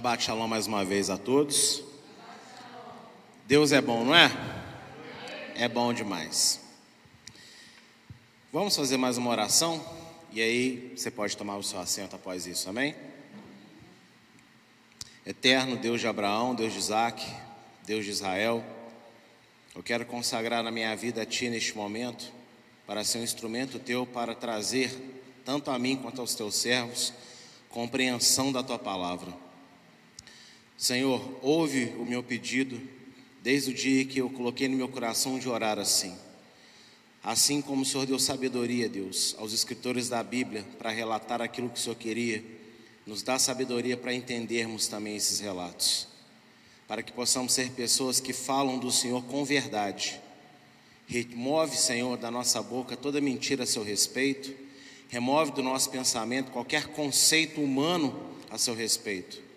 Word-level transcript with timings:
Shabbat 0.00 0.22
Shalom 0.22 0.48
mais 0.48 0.66
uma 0.66 0.82
vez 0.82 1.10
a 1.10 1.18
todos. 1.18 1.82
Deus 3.46 3.70
é 3.70 3.82
bom, 3.82 4.02
não 4.02 4.14
é? 4.14 4.30
É 5.54 5.68
bom 5.68 5.92
demais. 5.92 6.58
Vamos 8.50 8.74
fazer 8.74 8.96
mais 8.96 9.18
uma 9.18 9.30
oração? 9.30 9.84
E 10.32 10.40
aí 10.40 10.94
você 10.96 11.10
pode 11.10 11.36
tomar 11.36 11.58
o 11.58 11.62
seu 11.62 11.78
assento 11.78 12.16
após 12.16 12.46
isso, 12.46 12.66
amém? 12.70 12.96
Eterno 15.26 15.76
Deus 15.76 16.00
de 16.00 16.06
Abraão, 16.06 16.54
Deus 16.54 16.72
de 16.72 16.78
Isaac, 16.78 17.22
Deus 17.84 18.06
de 18.06 18.10
Israel, 18.10 18.64
eu 19.74 19.82
quero 19.82 20.06
consagrar 20.06 20.64
a 20.64 20.70
minha 20.70 20.96
vida 20.96 21.20
a 21.20 21.26
Ti 21.26 21.50
neste 21.50 21.76
momento, 21.76 22.32
para 22.86 23.04
ser 23.04 23.18
um 23.18 23.22
instrumento 23.22 23.78
Teu 23.78 24.06
para 24.06 24.34
trazer, 24.34 24.90
tanto 25.44 25.70
a 25.70 25.78
mim 25.78 25.94
quanto 25.96 26.22
aos 26.22 26.34
Teus 26.34 26.54
servos, 26.54 27.12
compreensão 27.68 28.50
da 28.50 28.62
Tua 28.62 28.78
palavra. 28.78 29.49
Senhor, 30.80 31.38
ouve 31.42 31.92
o 31.98 32.06
meu 32.06 32.22
pedido 32.22 32.80
desde 33.42 33.70
o 33.70 33.74
dia 33.74 34.02
que 34.02 34.18
eu 34.18 34.30
coloquei 34.30 34.66
no 34.66 34.78
meu 34.78 34.88
coração 34.88 35.38
de 35.38 35.46
orar 35.46 35.78
assim. 35.78 36.16
Assim 37.22 37.60
como 37.60 37.82
o 37.82 37.84
Senhor 37.84 38.06
deu 38.06 38.18
sabedoria, 38.18 38.88
Deus, 38.88 39.36
aos 39.38 39.52
escritores 39.52 40.08
da 40.08 40.22
Bíblia 40.22 40.64
para 40.78 40.88
relatar 40.88 41.42
aquilo 41.42 41.68
que 41.68 41.78
o 41.78 41.82
Senhor 41.82 41.96
queria, 41.96 42.42
nos 43.06 43.22
dá 43.22 43.38
sabedoria 43.38 43.94
para 43.94 44.14
entendermos 44.14 44.88
também 44.88 45.16
esses 45.16 45.38
relatos, 45.38 46.08
para 46.88 47.02
que 47.02 47.12
possamos 47.12 47.52
ser 47.52 47.72
pessoas 47.72 48.18
que 48.18 48.32
falam 48.32 48.78
do 48.78 48.90
Senhor 48.90 49.22
com 49.24 49.44
verdade. 49.44 50.18
Remove, 51.06 51.76
Senhor, 51.76 52.16
da 52.16 52.30
nossa 52.30 52.62
boca 52.62 52.96
toda 52.96 53.20
mentira 53.20 53.64
a 53.64 53.66
seu 53.66 53.84
respeito, 53.84 54.50
remove 55.10 55.52
do 55.52 55.62
nosso 55.62 55.90
pensamento 55.90 56.50
qualquer 56.50 56.86
conceito 56.86 57.60
humano 57.60 58.18
a 58.48 58.56
seu 58.56 58.74
respeito 58.74 59.49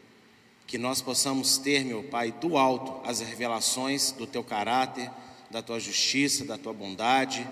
que 0.74 0.78
nós 0.80 1.04
possamos 1.04 1.60
ter, 1.60 1.86
meu 1.86 2.02
Pai, 2.02 2.32
do 2.32 2.58
alto 2.58 3.08
as 3.08 3.20
revelações 3.20 4.12
do 4.12 4.26
teu 4.26 4.44
caráter, 4.44 5.08
da 5.52 5.62
tua 5.62 5.80
justiça, 5.80 6.46
da 6.46 6.58
tua 6.58 6.74
bondade, 6.74 7.48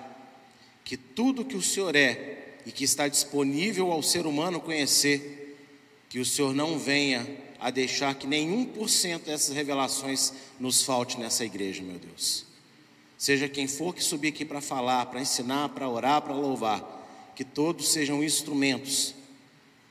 que 0.84 0.98
tudo 0.98 1.46
que 1.46 1.56
o 1.56 1.62
Senhor 1.62 1.96
é 1.96 2.56
e 2.66 2.72
que 2.72 2.84
está 2.84 3.08
disponível 3.08 3.92
ao 3.92 4.02
ser 4.02 4.26
humano 4.26 4.60
conhecer, 4.60 5.56
que 6.10 6.18
o 6.18 6.26
Senhor 6.26 6.56
não 6.56 6.80
venha 6.80 7.24
a 7.60 7.70
deixar 7.70 8.16
que 8.16 8.26
nenhum 8.26 8.66
por 8.66 8.90
cento 8.90 9.28
dessas 9.28 9.56
revelações 9.56 10.34
nos 10.60 10.82
falte 10.82 11.20
nessa 11.20 11.46
igreja, 11.46 11.84
meu 11.84 12.00
Deus. 12.00 12.48
Seja 13.20 13.48
quem 13.48 13.68
for 13.68 13.94
que 13.94 14.04
subir 14.04 14.30
aqui 14.30 14.44
para 14.44 14.62
falar, 14.62 15.06
para 15.06 15.22
ensinar, 15.22 15.70
para 15.70 15.88
orar, 15.88 16.24
para 16.24 16.34
louvar, 16.34 17.32
que 17.36 17.46
todos 17.46 17.90
sejam 17.90 18.24
instrumentos 18.24 19.14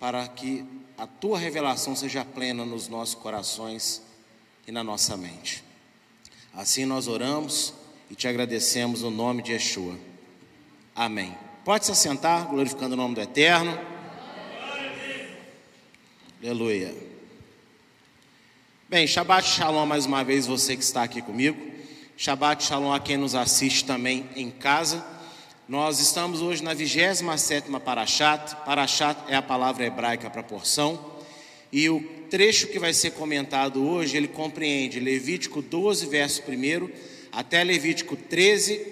para 0.01 0.27
que 0.27 0.65
a 1.01 1.07
tua 1.07 1.39
revelação 1.39 1.97
seja 1.97 2.27
plena 2.27 2.63
nos 2.63 2.87
nossos 2.87 3.15
corações 3.15 4.03
e 4.67 4.71
na 4.71 4.85
nossa 4.85 5.17
mente. 5.17 5.65
Assim 6.53 6.85
nós 6.85 7.09
oramos 7.09 7.73
e 8.11 8.15
te 8.15 8.29
agradecemos 8.29 9.01
no 9.01 9.11
nome 9.11 9.43
de 9.43 9.53
Yeshua. 9.53 9.99
Amém. 10.95 11.35
Pode 11.65 11.87
se 11.87 11.93
assentar, 11.93 12.49
glorificando 12.49 12.93
o 12.93 12.97
nome 12.99 13.15
do 13.15 13.23
Eterno. 13.23 13.81
Aleluia. 16.43 16.95
Bem, 18.87 19.07
Shabbat 19.07 19.49
Shalom 19.49 19.87
mais 19.87 20.05
uma 20.05 20.23
vez 20.23 20.47
você 20.47 20.77
que 20.77 20.85
está 20.85 21.03
aqui 21.03 21.23
comigo. 21.23 21.59
Shabbat 22.15 22.63
Shalom 22.63 22.93
a 22.93 23.01
quem 23.01 23.17
nos 23.17 23.35
assiste 23.35 23.87
também 23.87 24.29
em 24.37 24.51
casa. 24.51 25.03
Nós 25.71 26.01
estamos 26.01 26.43
hoje 26.43 26.65
na 26.65 26.75
27ª 26.75 27.79
Parashat. 27.79 28.57
Parashat 28.65 29.17
é 29.29 29.37
a 29.37 29.41
palavra 29.41 29.87
hebraica 29.87 30.29
para 30.29 30.43
porção. 30.43 30.99
E 31.71 31.89
o 31.89 32.03
trecho 32.29 32.67
que 32.67 32.79
vai 32.81 32.93
ser 32.93 33.13
comentado 33.13 33.81
hoje, 33.89 34.17
ele 34.17 34.27
compreende 34.27 34.99
Levítico 34.99 35.63
12, 35.63 36.07
verso 36.07 36.43
1 36.43 36.91
até 37.31 37.63
Levítico 37.63 38.17
13, 38.17 38.85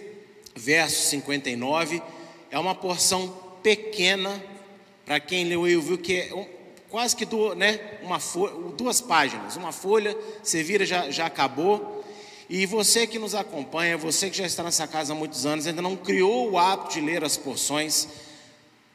verso 0.54 1.10
59. 1.10 2.00
É 2.48 2.56
uma 2.60 2.76
porção 2.76 3.26
pequena, 3.60 4.40
para 5.04 5.18
quem 5.18 5.46
leu 5.46 5.66
e 5.66 5.74
viu 5.80 5.98
que 5.98 6.14
é 6.14 6.48
quase 6.88 7.16
que 7.16 7.24
duas, 7.24 7.58
né, 7.58 7.80
uma 8.02 8.20
duas 8.76 9.00
páginas, 9.00 9.56
uma 9.56 9.72
folha, 9.72 10.16
você 10.44 10.62
vira, 10.62 10.86
já, 10.86 11.10
já 11.10 11.26
acabou. 11.26 11.97
E 12.50 12.64
você 12.64 13.06
que 13.06 13.18
nos 13.18 13.34
acompanha, 13.34 13.98
você 13.98 14.30
que 14.30 14.38
já 14.38 14.46
está 14.46 14.62
nessa 14.62 14.86
casa 14.86 15.12
há 15.12 15.16
muitos 15.16 15.44
anos, 15.44 15.66
ainda 15.66 15.82
não 15.82 15.94
criou 15.94 16.50
o 16.50 16.58
hábito 16.58 16.94
de 16.94 17.00
ler 17.02 17.22
as 17.22 17.36
porções, 17.36 18.08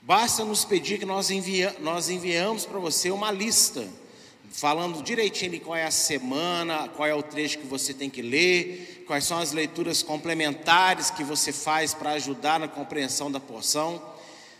basta 0.01 0.43
nos 0.43 0.65
pedir 0.65 0.97
que 0.97 1.05
nós, 1.05 1.29
envia, 1.29 1.75
nós 1.79 2.09
enviamos 2.09 2.65
para 2.65 2.79
você 2.79 3.11
uma 3.11 3.29
lista, 3.29 3.87
falando 4.49 5.03
direitinho 5.03 5.51
de 5.51 5.59
qual 5.59 5.75
é 5.75 5.85
a 5.85 5.91
semana, 5.91 6.89
qual 6.95 7.07
é 7.07 7.13
o 7.13 7.21
trecho 7.21 7.59
que 7.59 7.67
você 7.67 7.93
tem 7.93 8.09
que 8.09 8.23
ler, 8.23 9.03
quais 9.05 9.23
são 9.23 9.37
as 9.37 9.51
leituras 9.51 10.01
complementares 10.01 11.11
que 11.11 11.23
você 11.23 11.51
faz 11.51 11.93
para 11.93 12.11
ajudar 12.13 12.59
na 12.59 12.67
compreensão 12.67 13.31
da 13.31 13.39
porção, 13.39 14.01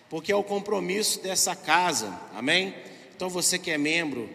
porque 0.08 0.32
é 0.32 0.36
o 0.36 0.44
compromisso 0.44 1.20
dessa 1.20 1.56
casa, 1.56 2.16
amém? 2.36 2.76
Então 3.16 3.28
você 3.28 3.58
que 3.58 3.72
é 3.72 3.78
membro 3.78 4.30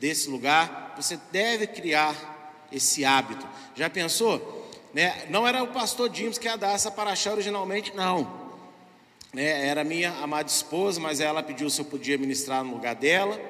desse 0.00 0.28
lugar, 0.28 0.94
você 0.96 1.16
deve 1.30 1.68
criar 1.68 2.39
esse 2.72 3.04
hábito. 3.04 3.46
Já 3.74 3.88
pensou? 3.88 4.68
Né? 4.92 5.26
Não 5.30 5.46
era 5.46 5.62
o 5.62 5.68
pastor 5.68 6.14
James 6.14 6.38
que 6.38 6.46
ia 6.46 6.56
dar 6.56 6.74
essa 6.74 6.90
paraxá 6.90 7.32
originalmente, 7.32 7.94
não. 7.94 8.40
Né? 9.32 9.66
Era 9.66 9.84
minha 9.84 10.10
amada 10.22 10.48
esposa, 10.48 11.00
mas 11.00 11.20
ela 11.20 11.42
pediu 11.42 11.70
se 11.70 11.80
eu 11.80 11.84
podia 11.84 12.18
ministrar 12.18 12.64
no 12.64 12.72
lugar 12.72 12.94
dela. 12.94 13.40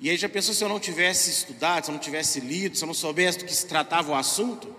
E 0.00 0.10
aí 0.10 0.16
já 0.16 0.28
pensou 0.28 0.52
se 0.52 0.64
eu 0.64 0.68
não 0.68 0.80
tivesse 0.80 1.30
estudado, 1.30 1.84
se 1.84 1.90
eu 1.90 1.92
não 1.92 2.00
tivesse 2.00 2.40
lido, 2.40 2.76
se 2.76 2.82
eu 2.82 2.88
não 2.88 2.94
soubesse 2.94 3.38
do 3.38 3.44
que 3.44 3.54
se 3.54 3.66
tratava 3.66 4.10
o 4.10 4.14
assunto? 4.16 4.74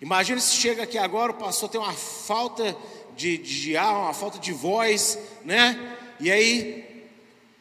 Imagina 0.00 0.38
se 0.40 0.56
chega 0.56 0.82
aqui 0.82 0.98
agora, 0.98 1.32
o 1.32 1.36
pastor 1.36 1.70
tem 1.70 1.80
uma 1.80 1.92
falta 1.92 2.76
de, 3.16 3.38
de 3.38 3.76
ar, 3.76 3.94
uma 3.94 4.12
falta 4.12 4.38
de 4.38 4.52
voz, 4.52 5.18
né? 5.44 5.96
E 6.20 6.30
aí 6.30 7.06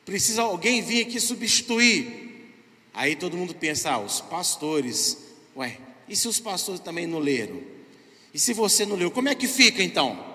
precisa 0.03 0.41
alguém 0.41 0.81
vir 0.81 1.05
aqui 1.05 1.19
substituir. 1.19 2.20
Aí 2.93 3.15
todo 3.15 3.37
mundo 3.37 3.55
pensa, 3.55 3.91
ah, 3.91 3.99
os 3.99 4.21
pastores, 4.21 5.17
ué, 5.55 5.77
e 6.07 6.15
se 6.15 6.27
os 6.27 6.39
pastores 6.39 6.81
também 6.81 7.07
não 7.07 7.19
leram? 7.19 7.61
E 8.33 8.39
se 8.39 8.53
você 8.53 8.85
não 8.85 8.95
leu, 8.95 9.11
como 9.11 9.29
é 9.29 9.35
que 9.35 9.47
fica 9.47 9.81
então? 9.81 10.31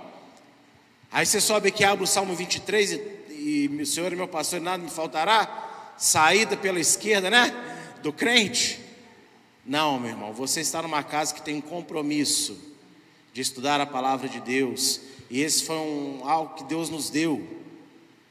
Aí 1.10 1.24
você 1.24 1.40
sobe 1.40 1.68
aqui, 1.68 1.84
abre 1.84 2.04
o 2.04 2.06
Salmo 2.06 2.34
23 2.34 2.92
e, 2.92 3.00
e 3.30 3.82
o 3.82 3.86
Senhor 3.86 4.14
meu 4.14 4.28
pastor, 4.28 4.60
nada 4.60 4.82
me 4.82 4.90
faltará. 4.90 5.94
Saída 5.96 6.56
pela 6.56 6.78
esquerda, 6.78 7.30
né? 7.30 7.54
Do 8.02 8.12
crente. 8.12 8.80
Não, 9.64 9.98
meu 9.98 10.10
irmão, 10.10 10.32
você 10.32 10.60
está 10.60 10.82
numa 10.82 11.02
casa 11.02 11.34
que 11.34 11.42
tem 11.42 11.56
um 11.56 11.60
compromisso 11.60 12.56
de 13.32 13.40
estudar 13.40 13.80
a 13.80 13.86
palavra 13.86 14.28
de 14.28 14.40
Deus. 14.40 15.00
E 15.30 15.40
esse 15.40 15.64
foi 15.64 15.76
um, 15.76 16.20
algo 16.24 16.54
que 16.54 16.64
Deus 16.64 16.88
nos 16.88 17.10
deu. 17.10 17.46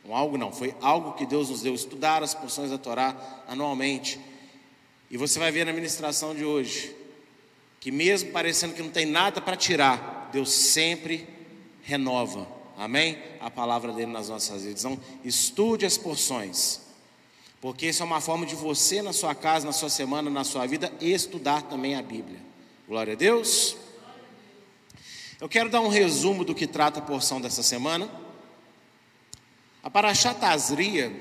Um 0.07 0.15
algo 0.15 0.37
não, 0.37 0.51
foi 0.51 0.75
algo 0.81 1.13
que 1.13 1.25
Deus 1.25 1.49
nos 1.49 1.61
deu, 1.61 1.73
estudar 1.73 2.21
as 2.21 2.33
porções 2.33 2.69
da 2.69 2.77
Torá 2.77 3.15
anualmente. 3.47 4.19
E 5.09 5.17
você 5.17 5.39
vai 5.39 5.51
ver 5.51 5.65
na 5.65 5.73
ministração 5.73 6.35
de 6.35 6.45
hoje 6.45 6.95
que 7.79 7.91
mesmo 7.91 8.31
parecendo 8.31 8.73
que 8.73 8.81
não 8.81 8.89
tem 8.89 9.05
nada 9.05 9.39
para 9.39 9.55
tirar, 9.55 10.29
Deus 10.31 10.51
sempre 10.51 11.27
renova. 11.83 12.47
Amém? 12.77 13.17
A 13.39 13.49
palavra 13.49 13.93
dele 13.93 14.11
nas 14.11 14.27
nossas 14.27 14.63
vidas. 14.63 14.83
Então, 14.83 14.99
estude 15.23 15.85
as 15.85 15.97
porções. 15.97 16.81
Porque 17.61 17.87
isso 17.87 18.01
é 18.01 18.05
uma 18.05 18.19
forma 18.19 18.45
de 18.45 18.55
você 18.55 19.01
na 19.01 19.13
sua 19.13 19.33
casa, 19.33 19.65
na 19.65 19.71
sua 19.71 19.89
semana, 19.89 20.29
na 20.29 20.43
sua 20.43 20.65
vida, 20.65 20.91
estudar 20.99 21.61
também 21.63 21.95
a 21.95 22.01
Bíblia. 22.01 22.39
Glória 22.87 23.13
a 23.13 23.15
Deus. 23.15 23.77
Eu 25.39 25.47
quero 25.47 25.69
dar 25.69 25.81
um 25.81 25.87
resumo 25.87 26.43
do 26.43 26.55
que 26.55 26.67
trata 26.67 26.99
a 26.99 27.03
porção 27.03 27.39
dessa 27.39 27.61
semana. 27.63 28.09
A 29.85 30.49
Azria 30.49 31.11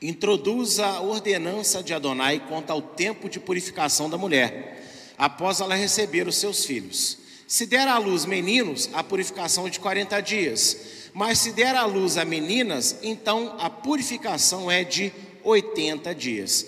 introduz 0.00 0.78
a 0.78 1.02
ordenança 1.02 1.82
de 1.82 1.92
Adonai 1.92 2.42
quanto 2.48 2.70
ao 2.70 2.80
tempo 2.80 3.28
de 3.28 3.38
purificação 3.38 4.08
da 4.08 4.16
mulher, 4.16 4.82
após 5.18 5.60
ela 5.60 5.74
receber 5.74 6.26
os 6.26 6.36
seus 6.36 6.64
filhos. 6.64 7.18
Se 7.46 7.66
der 7.66 7.86
à 7.86 7.98
luz 7.98 8.24
meninos, 8.24 8.88
a 8.94 9.04
purificação 9.04 9.66
é 9.66 9.70
de 9.70 9.78
40 9.80 10.18
dias, 10.22 11.10
mas 11.12 11.40
se 11.40 11.52
der 11.52 11.76
à 11.76 11.84
luz 11.84 12.16
a 12.16 12.24
meninas, 12.24 12.96
então 13.02 13.54
a 13.58 13.68
purificação 13.68 14.70
é 14.70 14.82
de 14.82 15.12
80 15.42 16.14
dias. 16.14 16.66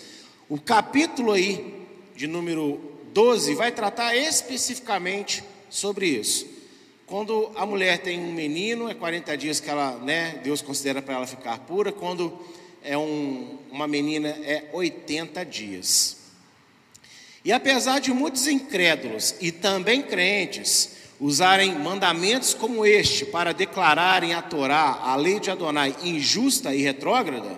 O 0.50 0.60
capítulo 0.60 1.32
aí, 1.32 1.86
de 2.14 2.26
número 2.26 2.78
12, 3.14 3.54
vai 3.54 3.72
tratar 3.72 4.14
especificamente 4.14 5.42
sobre 5.70 6.08
isso. 6.08 6.55
Quando 7.06 7.52
a 7.54 7.64
mulher 7.64 7.98
tem 7.98 8.18
um 8.18 8.32
menino, 8.32 8.90
é 8.90 8.94
40 8.94 9.36
dias 9.36 9.60
que 9.60 9.70
ela, 9.70 9.92
né, 9.98 10.40
Deus 10.42 10.60
considera 10.60 11.00
para 11.00 11.14
ela 11.14 11.26
ficar 11.26 11.56
pura. 11.60 11.92
Quando 11.92 12.36
é 12.82 12.98
um, 12.98 13.58
uma 13.70 13.86
menina, 13.86 14.28
é 14.28 14.68
80 14.72 15.44
dias. 15.44 16.16
E 17.44 17.52
apesar 17.52 18.00
de 18.00 18.12
muitos 18.12 18.48
incrédulos 18.48 19.36
e 19.40 19.52
também 19.52 20.02
crentes 20.02 20.96
usarem 21.20 21.76
mandamentos 21.76 22.52
como 22.54 22.84
este 22.84 23.24
para 23.24 23.54
declararem 23.54 24.34
a 24.34 24.42
Torá, 24.42 24.98
a 25.00 25.14
lei 25.14 25.38
de 25.38 25.48
Adonai, 25.48 25.94
injusta 26.02 26.74
e 26.74 26.82
retrógrada, 26.82 27.56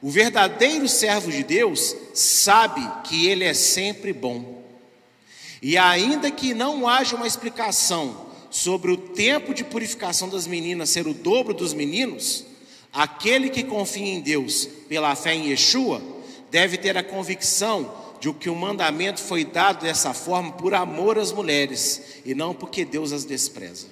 O 0.00 0.10
verdadeiro 0.10 0.86
servo 0.86 1.32
de 1.32 1.42
Deus 1.42 1.96
sabe 2.14 2.86
que 3.02 3.26
ele 3.26 3.42
é 3.42 3.54
sempre 3.54 4.12
bom. 4.12 4.62
E 5.60 5.76
ainda 5.76 6.30
que 6.30 6.54
não 6.54 6.86
haja 6.86 7.16
uma 7.16 7.26
explicação 7.26 8.25
sobre 8.56 8.90
o 8.90 8.96
tempo 8.96 9.52
de 9.52 9.62
purificação 9.62 10.30
das 10.30 10.46
meninas 10.46 10.88
ser 10.88 11.06
o 11.06 11.12
dobro 11.12 11.52
dos 11.52 11.74
meninos, 11.74 12.42
aquele 12.90 13.50
que 13.50 13.62
confia 13.62 14.06
em 14.06 14.22
Deus 14.22 14.66
pela 14.88 15.14
fé 15.14 15.34
em 15.34 15.50
Yeshua 15.50 16.00
deve 16.50 16.78
ter 16.78 16.96
a 16.96 17.02
convicção 17.02 17.94
de 18.18 18.32
que 18.32 18.48
o 18.48 18.54
mandamento 18.54 19.20
foi 19.20 19.44
dado 19.44 19.82
dessa 19.82 20.14
forma 20.14 20.52
por 20.52 20.72
amor 20.72 21.18
às 21.18 21.32
mulheres 21.32 22.22
e 22.24 22.34
não 22.34 22.54
porque 22.54 22.82
Deus 22.82 23.12
as 23.12 23.26
despreza. 23.26 23.88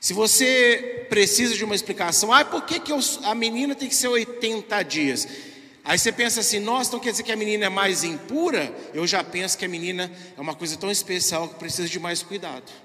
Se 0.00 0.14
você 0.14 1.04
precisa 1.10 1.54
de 1.54 1.62
uma 1.62 1.74
explicação, 1.74 2.32
ah, 2.32 2.42
por 2.42 2.64
que, 2.64 2.80
que 2.80 2.90
eu, 2.90 3.00
a 3.24 3.34
menina 3.34 3.74
tem 3.74 3.90
que 3.90 3.94
ser 3.94 4.08
80 4.08 4.82
dias? 4.82 5.28
Aí 5.84 5.98
você 5.98 6.10
pensa 6.10 6.40
assim, 6.40 6.58
nossa, 6.58 6.88
então 6.88 7.00
quer 7.00 7.10
dizer 7.10 7.22
que 7.22 7.32
a 7.32 7.36
menina 7.36 7.66
é 7.66 7.68
mais 7.68 8.02
impura? 8.02 8.74
Eu 8.94 9.06
já 9.06 9.22
penso 9.22 9.58
que 9.58 9.66
a 9.66 9.68
menina 9.68 10.10
é 10.34 10.40
uma 10.40 10.54
coisa 10.54 10.74
tão 10.78 10.90
especial 10.90 11.48
que 11.48 11.56
precisa 11.56 11.86
de 11.86 11.98
mais 11.98 12.22
cuidado. 12.22 12.83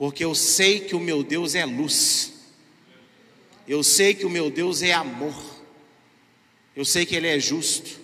Porque 0.00 0.24
eu 0.24 0.34
sei 0.34 0.80
que 0.80 0.96
o 0.96 0.98
meu 0.98 1.22
Deus 1.22 1.54
é 1.54 1.66
luz. 1.66 2.32
Eu 3.68 3.82
sei 3.82 4.14
que 4.14 4.24
o 4.24 4.30
meu 4.30 4.50
Deus 4.50 4.80
é 4.80 4.94
amor. 4.94 5.34
Eu 6.74 6.86
sei 6.86 7.04
que 7.04 7.14
Ele 7.14 7.28
é 7.28 7.38
justo. 7.38 8.00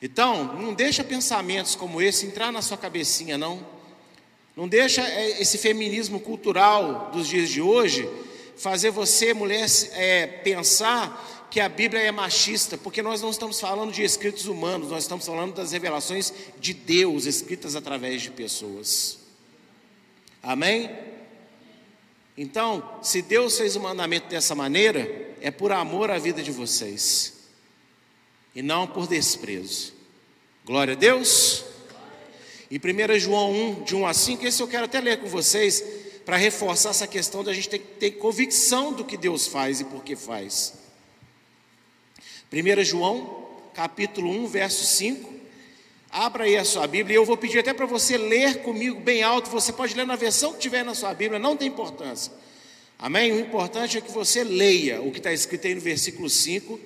Então, 0.00 0.54
não 0.54 0.72
deixa 0.72 1.02
pensamentos 1.02 1.74
como 1.74 2.00
esse 2.00 2.26
entrar 2.26 2.52
na 2.52 2.62
sua 2.62 2.76
cabecinha, 2.76 3.36
não. 3.36 3.66
Não 4.54 4.68
deixa 4.68 5.02
é, 5.02 5.42
esse 5.42 5.58
feminismo 5.58 6.20
cultural 6.20 7.10
dos 7.12 7.26
dias 7.26 7.50
de 7.50 7.60
hoje 7.60 8.08
fazer 8.56 8.90
você, 8.90 9.34
mulher, 9.34 9.66
é, 9.94 10.28
pensar 10.28 11.48
que 11.50 11.58
a 11.58 11.68
Bíblia 11.68 12.02
é 12.02 12.12
machista, 12.12 12.78
porque 12.78 13.02
nós 13.02 13.20
não 13.20 13.30
estamos 13.30 13.58
falando 13.58 13.90
de 13.90 14.04
escritos 14.04 14.46
humanos, 14.46 14.90
nós 14.90 15.02
estamos 15.02 15.26
falando 15.26 15.56
das 15.56 15.72
revelações 15.72 16.32
de 16.60 16.72
Deus 16.72 17.26
escritas 17.26 17.74
através 17.74 18.22
de 18.22 18.30
pessoas. 18.30 19.23
Amém? 20.44 20.90
Então, 22.36 23.00
se 23.02 23.22
Deus 23.22 23.56
fez 23.56 23.76
o 23.76 23.80
mandamento 23.80 24.28
dessa 24.28 24.54
maneira, 24.54 25.34
é 25.40 25.50
por 25.50 25.72
amor 25.72 26.10
à 26.10 26.18
vida 26.18 26.42
de 26.42 26.52
vocês 26.52 27.32
e 28.54 28.60
não 28.60 28.86
por 28.86 29.06
desprezo. 29.06 29.94
Glória 30.64 30.92
a 30.92 30.96
Deus. 30.96 31.64
Em 32.70 32.76
1 32.78 33.18
João 33.18 33.52
1, 33.52 33.84
de 33.84 33.96
1 33.96 34.06
a 34.06 34.12
5, 34.12 34.46
esse 34.46 34.62
eu 34.62 34.68
quero 34.68 34.84
até 34.84 35.00
ler 35.00 35.18
com 35.20 35.28
vocês, 35.28 35.82
para 36.26 36.36
reforçar 36.36 36.90
essa 36.90 37.06
questão 37.06 37.42
da 37.42 37.52
gente 37.52 37.68
ter 37.68 37.78
ter 37.78 38.12
convicção 38.12 38.92
do 38.92 39.04
que 39.04 39.16
Deus 39.16 39.46
faz 39.46 39.80
e 39.80 39.84
por 39.84 40.02
que 40.02 40.16
faz. 40.16 40.74
1 42.52 42.84
João, 42.84 43.48
capítulo 43.72 44.30
1, 44.30 44.46
verso 44.46 44.84
5. 44.84 45.33
Abra 46.14 46.44
aí 46.44 46.56
a 46.56 46.64
sua 46.64 46.86
Bíblia 46.86 47.16
e 47.16 47.18
eu 47.18 47.24
vou 47.24 47.36
pedir 47.36 47.58
até 47.58 47.74
para 47.74 47.86
você 47.86 48.16
ler 48.16 48.62
comigo 48.62 49.00
bem 49.00 49.24
alto. 49.24 49.50
Você 49.50 49.72
pode 49.72 49.94
ler 49.94 50.06
na 50.06 50.14
versão 50.14 50.52
que 50.52 50.60
tiver 50.60 50.84
na 50.84 50.94
sua 50.94 51.12
Bíblia, 51.12 51.40
não 51.40 51.56
tem 51.56 51.66
importância. 51.66 52.32
Amém? 52.96 53.32
O 53.32 53.40
importante 53.40 53.98
é 53.98 54.00
que 54.00 54.12
você 54.12 54.44
leia 54.44 55.02
o 55.02 55.10
que 55.10 55.18
está 55.18 55.32
escrito 55.32 55.66
aí 55.66 55.74
no 55.74 55.80
versículo 55.80 56.30
5 56.30 56.78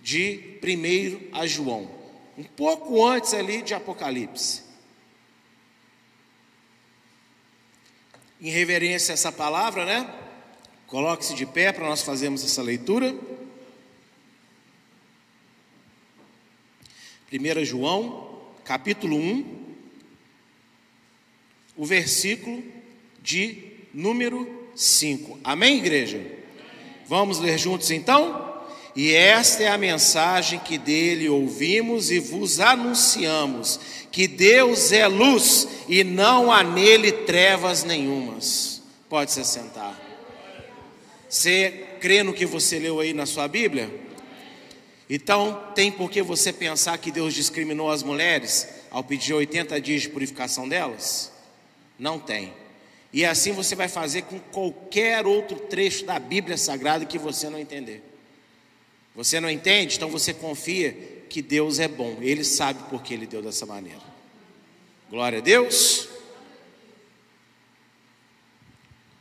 de 0.00 0.60
1 0.62 1.36
a 1.36 1.44
João, 1.44 1.90
um 2.38 2.44
pouco 2.44 3.04
antes 3.04 3.34
ali 3.34 3.62
de 3.62 3.74
Apocalipse. 3.74 4.62
Em 8.40 8.48
reverência 8.48 9.12
a 9.12 9.14
essa 9.14 9.32
palavra, 9.32 9.84
né? 9.84 10.08
Coloque-se 10.86 11.34
de 11.34 11.46
pé 11.46 11.72
para 11.72 11.88
nós 11.88 12.02
fazermos 12.02 12.44
essa 12.44 12.62
leitura. 12.62 13.12
1 17.32 17.64
João, 17.64 18.31
capítulo 18.64 19.16
1, 19.16 19.44
o 21.76 21.84
versículo 21.84 22.62
de 23.22 23.58
número 23.92 24.68
5. 24.74 25.40
Amém, 25.42 25.78
igreja? 25.78 26.20
Vamos 27.06 27.38
ler 27.38 27.58
juntos 27.58 27.90
então? 27.90 28.52
E 28.94 29.12
esta 29.12 29.62
é 29.62 29.68
a 29.68 29.78
mensagem 29.78 30.58
que 30.58 30.76
dele 30.76 31.28
ouvimos 31.28 32.10
e 32.10 32.18
vos 32.18 32.60
anunciamos: 32.60 33.80
que 34.10 34.26
Deus 34.28 34.92
é 34.92 35.06
luz 35.06 35.66
e 35.88 36.04
não 36.04 36.52
há 36.52 36.62
nele 36.62 37.10
trevas 37.10 37.84
nenhumas. 37.84 38.82
Pode 39.08 39.32
se 39.32 39.44
sentar. 39.44 39.98
Você 41.28 41.86
crê 42.00 42.22
no 42.22 42.34
que 42.34 42.44
você 42.44 42.78
leu 42.78 43.00
aí 43.00 43.14
na 43.14 43.24
sua 43.24 43.48
Bíblia? 43.48 44.01
Então, 45.14 45.62
tem 45.74 45.92
por 45.92 46.10
que 46.10 46.22
você 46.22 46.54
pensar 46.54 46.96
que 46.96 47.12
Deus 47.12 47.34
discriminou 47.34 47.90
as 47.90 48.02
mulheres 48.02 48.66
ao 48.90 49.04
pedir 49.04 49.34
80 49.34 49.78
dias 49.78 50.00
de 50.00 50.08
purificação 50.08 50.66
delas? 50.66 51.30
Não 51.98 52.18
tem. 52.18 52.54
E 53.12 53.22
assim 53.22 53.52
você 53.52 53.76
vai 53.76 53.88
fazer 53.88 54.22
com 54.22 54.40
qualquer 54.40 55.26
outro 55.26 55.58
trecho 55.58 56.06
da 56.06 56.18
Bíblia 56.18 56.56
Sagrada 56.56 57.04
que 57.04 57.18
você 57.18 57.50
não 57.50 57.58
entender. 57.58 58.02
Você 59.14 59.38
não 59.38 59.50
entende? 59.50 59.96
Então 59.96 60.08
você 60.08 60.32
confia 60.32 60.92
que 61.28 61.42
Deus 61.42 61.78
é 61.78 61.88
bom. 61.88 62.16
Ele 62.22 62.42
sabe 62.42 62.82
por 62.88 63.02
que 63.02 63.12
ele 63.12 63.26
deu 63.26 63.42
dessa 63.42 63.66
maneira. 63.66 64.00
Glória 65.10 65.40
a 65.40 65.42
Deus. 65.42 66.08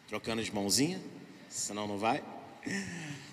Trocando 0.08 0.42
de 0.42 0.56
mãozinha, 0.56 1.02
senão 1.50 1.86
não 1.86 1.98
vai. 1.98 2.24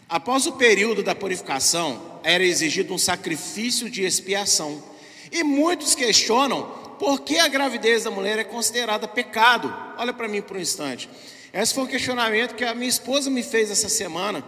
Após 0.09 0.47
o 0.47 0.53
período 0.53 1.03
da 1.03 1.15
purificação, 1.15 2.21
era 2.25 2.43
exigido 2.43 2.95
um 2.95 2.99
sacrifício 2.99 3.91
de 3.91 4.05
expiação. 4.05 4.83
E 5.31 5.45
muitos 5.45 5.95
questionam 5.95 6.63
por 6.99 7.21
que 7.21 7.39
a 7.39 7.47
gravidez 7.47 8.05
da 8.05 8.11
mulher 8.11 8.39
é 8.39 8.45
considerada 8.45 9.07
pecado. 9.07 9.75
Olha 9.99 10.15
para 10.15 10.27
mim 10.27 10.41
por 10.41 10.57
um 10.57 10.61
instante. 10.61 11.11
Esse 11.53 11.75
foi 11.75 11.85
um 11.85 11.87
questionamento 11.87 12.55
que 12.55 12.65
a 12.65 12.75
minha 12.75 12.89
esposa 12.89 13.29
me 13.29 13.43
fez 13.43 13.71
essa 13.71 13.91
semana. 13.91 14.43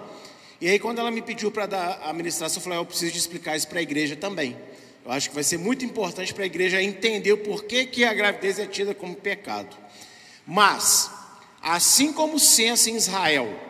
E 0.63 0.69
aí, 0.69 0.79
quando 0.79 0.99
ela 0.99 1.11
me 1.11 1.21
pediu 1.21 1.51
para 1.51 1.67
dar 1.67 2.01
a 2.05 2.13
ministração, 2.15 2.59
eu 2.59 2.65
falei: 2.65 2.79
eu 2.79 2.87
preciso 2.87 3.13
de 3.13 3.19
explicar 3.19 3.55
isso 3.55 3.69
para 3.69 3.81
a 3.81 3.83
igreja 3.83 4.17
também. 4.17 4.57
Eu 5.05 5.13
acho 5.13 5.29
que 5.29 5.35
vai 5.35 5.45
ser 5.45 5.59
muito 5.59 5.85
importante 5.85 6.33
para 6.33 6.45
a 6.45 6.47
igreja 6.47 6.83
entender 6.83 7.33
o 7.33 7.39
porquê 7.39 7.85
que 7.85 8.03
a 8.03 8.15
gravidez 8.15 8.59
é 8.59 8.67
tida 8.67 8.95
como 8.95 9.15
pecado. 9.15 9.77
Mas, 10.47 11.11
assim 11.63 12.15
como 12.15 12.37
o 12.37 12.41
censo 12.41 12.89
em 12.89 12.97
Israel 12.97 13.70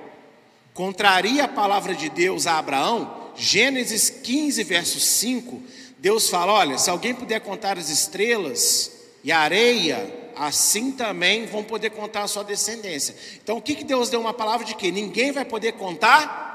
contraria 0.80 1.44
a 1.44 1.48
palavra 1.48 1.94
de 1.94 2.08
Deus 2.08 2.46
a 2.46 2.58
Abraão, 2.58 3.32
Gênesis 3.36 4.08
15, 4.08 4.62
verso 4.64 4.98
5, 4.98 5.62
Deus 5.98 6.30
fala: 6.30 6.52
olha, 6.52 6.78
se 6.78 6.88
alguém 6.88 7.14
puder 7.14 7.40
contar 7.40 7.76
as 7.76 7.90
estrelas 7.90 8.90
e 9.22 9.30
a 9.30 9.40
areia, 9.40 10.30
assim 10.34 10.92
também 10.92 11.44
vão 11.44 11.62
poder 11.62 11.90
contar 11.90 12.22
a 12.22 12.28
sua 12.28 12.42
descendência. 12.42 13.14
Então, 13.42 13.58
o 13.58 13.62
que, 13.62 13.74
que 13.74 13.84
Deus 13.84 14.08
deu 14.08 14.20
uma 14.20 14.32
palavra 14.32 14.64
de 14.64 14.74
que 14.74 14.90
ninguém 14.90 15.32
vai 15.32 15.44
poder 15.44 15.72
contar 15.72 16.50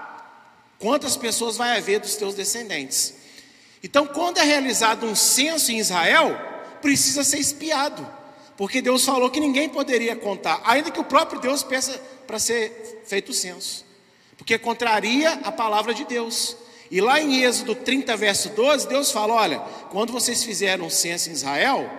Quantas 0.80 1.16
pessoas 1.16 1.58
vai 1.58 1.78
haver 1.78 2.00
dos 2.00 2.16
teus 2.16 2.36
descendentes? 2.36 3.14
Então, 3.82 4.08
quando 4.08 4.40
é 4.40 4.44
realizado 4.44 5.06
um 5.06 5.16
censo 5.16 5.72
em 5.72 5.80
Israel, 5.80 6.38
precisa 6.82 7.24
ser 7.24 7.40
espiado, 7.40 8.06
porque 8.58 8.82
Deus 8.82 9.06
falou 9.06 9.30
que 9.30 9.40
ninguém 9.40 9.70
poderia 9.70 10.16
contar, 10.16 10.62
ainda 10.66 10.92
que 10.92 11.00
o 11.00 11.04
próprio 11.04 11.40
Deus 11.40 11.64
peça 11.64 12.00
para 12.28 12.40
ser 12.40 13.04
feito 13.06 13.30
o 13.30 13.34
censo, 13.34 13.85
porque 14.46 14.60
contraria 14.60 15.40
a 15.44 15.52
palavra 15.52 15.92
de 15.92 16.06
Deus. 16.06 16.56
E 16.92 17.02
lá 17.02 17.20
em 17.20 17.42
Êxodo 17.42 17.74
30, 17.74 18.16
verso 18.16 18.50
12, 18.50 18.88
Deus 18.88 19.10
fala: 19.10 19.34
olha, 19.34 19.60
quando 19.90 20.14
vocês 20.14 20.44
fizeram 20.44 20.86
um 20.86 20.90
censo 20.90 21.32
em 21.32 21.34
Israel, 21.34 21.90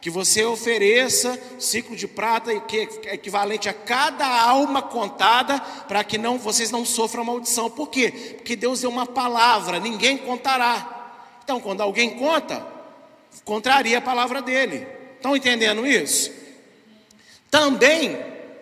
que 0.00 0.08
você 0.08 0.42
ofereça 0.42 1.38
ciclo 1.58 1.94
de 1.94 2.08
prata 2.08 2.58
que 2.60 2.88
é 3.04 3.14
equivalente 3.14 3.68
a 3.68 3.74
cada 3.74 4.26
alma 4.26 4.80
contada 4.80 5.60
para 5.60 6.02
que 6.02 6.16
não 6.16 6.38
vocês 6.38 6.70
não 6.70 6.82
sofram 6.82 7.24
maldição. 7.24 7.68
Por 7.68 7.90
quê? 7.90 8.10
Porque 8.38 8.56
Deus 8.56 8.80
deu 8.80 8.88
uma 8.88 9.04
palavra, 9.04 9.78
ninguém 9.78 10.16
contará. 10.16 11.20
Então, 11.44 11.60
quando 11.60 11.82
alguém 11.82 12.16
conta, 12.16 12.66
contraria 13.44 13.98
a 13.98 14.02
palavra 14.02 14.40
dele. 14.40 14.86
Estão 15.16 15.36
entendendo 15.36 15.86
isso? 15.86 16.32
Também, 17.50 18.16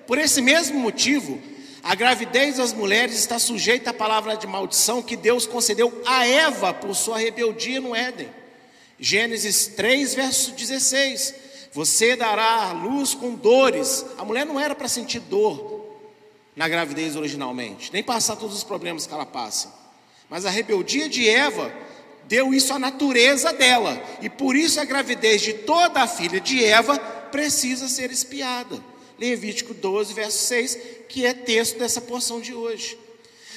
por 0.05 0.19
esse 0.19 0.43
mesmo 0.43 0.81
motivo, 0.81 1.41
a 1.83 1.95
gravidez 1.95 2.57
das 2.57 2.73
mulheres 2.73 3.15
está 3.17 3.39
sujeita 3.39 3.91
à 3.91 3.95
palavra 3.95 4.37
de 4.37 4.47
maldição 4.47 5.03
que 5.03 5.17
Deus 5.17 5.47
concedeu 5.47 6.03
a 6.07 6.27
Eva 6.27 6.75
por 6.75 6.95
sua 6.95 7.19
rebeldia 7.19 7.81
no 7.81 7.95
Éden. 7.95 8.29
Gênesis 8.99 9.67
3, 9.69 10.15
verso 10.15 10.53
16. 10.53 11.35
Você 11.73 12.17
dará 12.17 12.69
a 12.69 12.73
luz 12.73 13.15
com 13.15 13.35
dores. 13.35 14.05
A 14.19 14.25
mulher 14.25 14.45
não 14.45 14.61
era 14.61 14.75
para 14.75 14.89
sentir 14.89 15.21
dor 15.21 15.81
na 16.55 16.69
gravidez 16.69 17.17
originalmente, 17.17 17.91
nem 17.93 18.03
passar 18.03 18.37
todos 18.37 18.57
os 18.57 18.65
problemas 18.65 19.07
que 19.07 19.15
ela 19.15 19.25
passa. 19.25 19.73
Mas 20.29 20.45
a 20.45 20.51
rebeldia 20.51 21.09
de 21.09 21.29
Eva 21.29 21.73
deu 22.25 22.53
isso 22.53 22.75
à 22.75 22.79
natureza 22.79 23.53
dela, 23.53 24.01
e 24.21 24.29
por 24.29 24.55
isso 24.55 24.81
a 24.81 24.85
gravidez 24.85 25.41
de 25.41 25.55
toda 25.55 26.03
a 26.03 26.07
filha 26.07 26.41
de 26.41 26.63
Eva 26.63 26.99
precisa 26.99 27.89
ser 27.89 28.11
espiada. 28.11 28.90
Levítico 29.21 29.75
12, 29.75 30.15
verso 30.15 30.39
6, 30.47 30.79
que 31.07 31.27
é 31.27 31.35
texto 31.35 31.79
dessa 31.79 32.01
porção 32.01 32.41
de 32.41 32.55
hoje. 32.55 32.99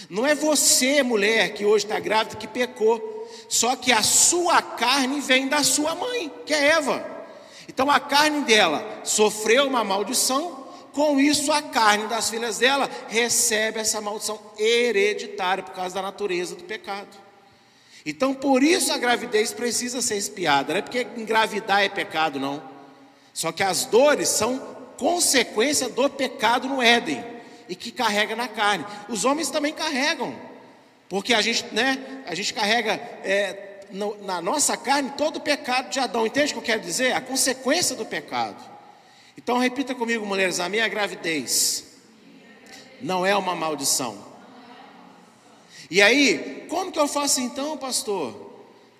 Não 0.10 0.28
é 0.28 0.36
você, 0.36 1.02
mulher, 1.02 1.54
que 1.54 1.66
hoje 1.66 1.86
está 1.86 2.00
grávida, 2.02 2.36
que 2.36 2.48
pecou. 2.48 3.12
Só 3.48 3.76
que 3.78 3.92
a 3.92 4.04
sua 4.04 4.62
carne 4.62 5.22
vem 5.22 5.48
da 5.48 5.64
sua 5.64 5.96
mãe, 5.96 6.30
que 6.46 6.54
é 6.54 6.72
Eva. 6.72 7.14
Então 7.70 7.90
a 7.90 7.98
carne 7.98 8.42
dela 8.42 9.02
sofreu 9.06 9.66
uma 9.66 9.86
maldição, 9.86 10.68
com 10.92 11.18
isso 11.18 11.52
a 11.52 11.62
carne 11.62 12.08
das 12.08 12.30
filhas 12.30 12.58
dela 12.58 12.90
recebe 13.08 13.80
essa 13.80 14.02
maldição 14.02 14.40
hereditária 14.60 15.64
por 15.64 15.74
causa 15.74 15.96
da 15.96 16.02
natureza 16.02 16.56
do 16.56 16.66
pecado. 16.66 17.18
Então 18.06 18.34
por 18.34 18.62
isso 18.62 18.92
a 18.92 18.98
gravidez 18.98 19.54
precisa 19.54 20.02
ser 20.02 20.18
espiada, 20.18 20.74
não 20.74 20.80
é 20.80 20.82
porque 20.82 21.08
engravidar 21.16 21.82
é 21.82 21.90
pecado, 21.90 22.38
não. 22.38 22.62
Só 23.34 23.52
que 23.52 23.64
as 23.64 23.86
dores 23.86 24.28
são 24.28 24.83
consequência 24.98 25.90
do 25.90 26.10
pecado 26.10 26.68
no 26.68 26.82
Éden 26.82 27.24
e 27.68 27.76
que 27.76 27.92
carrega 27.92 28.36
na 28.36 28.48
carne. 28.48 28.86
Os 29.10 29.26
homens 29.26 29.50
também 29.50 29.74
carregam, 29.74 30.36
porque 31.10 31.34
a 31.34 31.42
gente, 31.42 31.66
né, 31.74 32.24
a 32.26 32.36
gente 32.36 32.54
carrega 32.54 32.94
é, 33.24 33.86
no, 33.92 34.22
na 34.24 34.42
nossa 34.42 34.76
carne 34.76 35.12
todo 35.18 35.38
o 35.38 35.42
pecado 35.42 35.90
de 35.90 36.00
Adão. 36.00 36.26
Entende 36.26 36.52
o 36.52 36.54
que 36.56 36.60
eu 36.60 36.64
quero 36.64 36.82
dizer? 36.82 37.14
A 37.14 37.22
consequência 37.22 37.96
do 37.96 38.06
pecado. 38.06 38.62
Então 39.38 39.58
repita 39.58 39.96
comigo, 39.96 40.26
mulheres: 40.26 40.60
a 40.60 40.68
minha 40.68 40.88
gravidez 40.88 41.86
não 43.02 43.26
é 43.26 43.36
uma 43.36 43.56
maldição. 43.56 44.34
E 45.90 46.02
aí, 46.02 46.66
como 46.70 46.92
que 46.92 47.00
eu 47.00 47.08
faço 47.08 47.40
então, 47.40 47.78
pastor? 47.78 48.43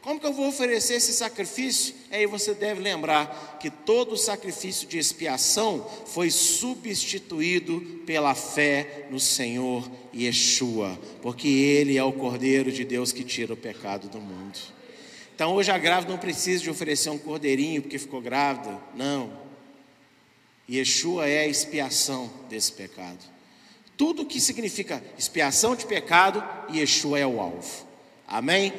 Como 0.04 0.20
que 0.20 0.26
eu 0.26 0.34
vou 0.34 0.50
oferecer 0.50 0.96
esse 0.96 1.14
sacrifício? 1.14 1.96
Aí 2.12 2.26
você 2.26 2.54
deve 2.54 2.82
lembrar 2.82 3.58
que 3.58 3.70
todo 3.70 4.18
sacrifício 4.18 4.86
de 4.86 4.98
expiação 4.98 5.90
foi 6.06 6.30
substituído 6.30 7.80
pela 8.06 8.36
fé 8.36 9.08
no 9.10 9.18
Senhor 9.18 9.90
Yeshua, 10.14 11.00
porque 11.22 11.48
Ele 11.48 11.98
é 11.98 12.04
o 12.04 12.12
Cordeiro 12.12 12.70
de 12.70 12.84
Deus 12.84 13.14
que 13.14 13.24
tira 13.24 13.54
o 13.54 13.58
pecado 13.58 14.10
do 14.10 14.20
mundo. 14.20 14.60
Então 15.34 15.56
hoje 15.56 15.72
a 15.72 15.78
grávida 15.78 16.12
não 16.12 16.20
precisa 16.20 16.62
de 16.62 16.70
oferecer 16.70 17.10
um 17.10 17.18
cordeirinho 17.18 17.82
porque 17.82 17.98
ficou 17.98 18.22
grávida, 18.22 18.78
não. 18.94 19.32
Yeshua 20.70 21.30
é 21.30 21.40
a 21.40 21.48
expiação 21.48 22.30
desse 22.50 22.74
pecado. 22.74 23.20
Tudo 23.96 24.26
que 24.26 24.42
significa 24.42 25.02
expiação 25.18 25.78
de 25.78 25.86
pecado, 25.86 26.44
Yeshua 26.70 27.20
é 27.20 27.26
o 27.26 27.40
alvo. 27.40 27.88
Amém? 28.28 28.74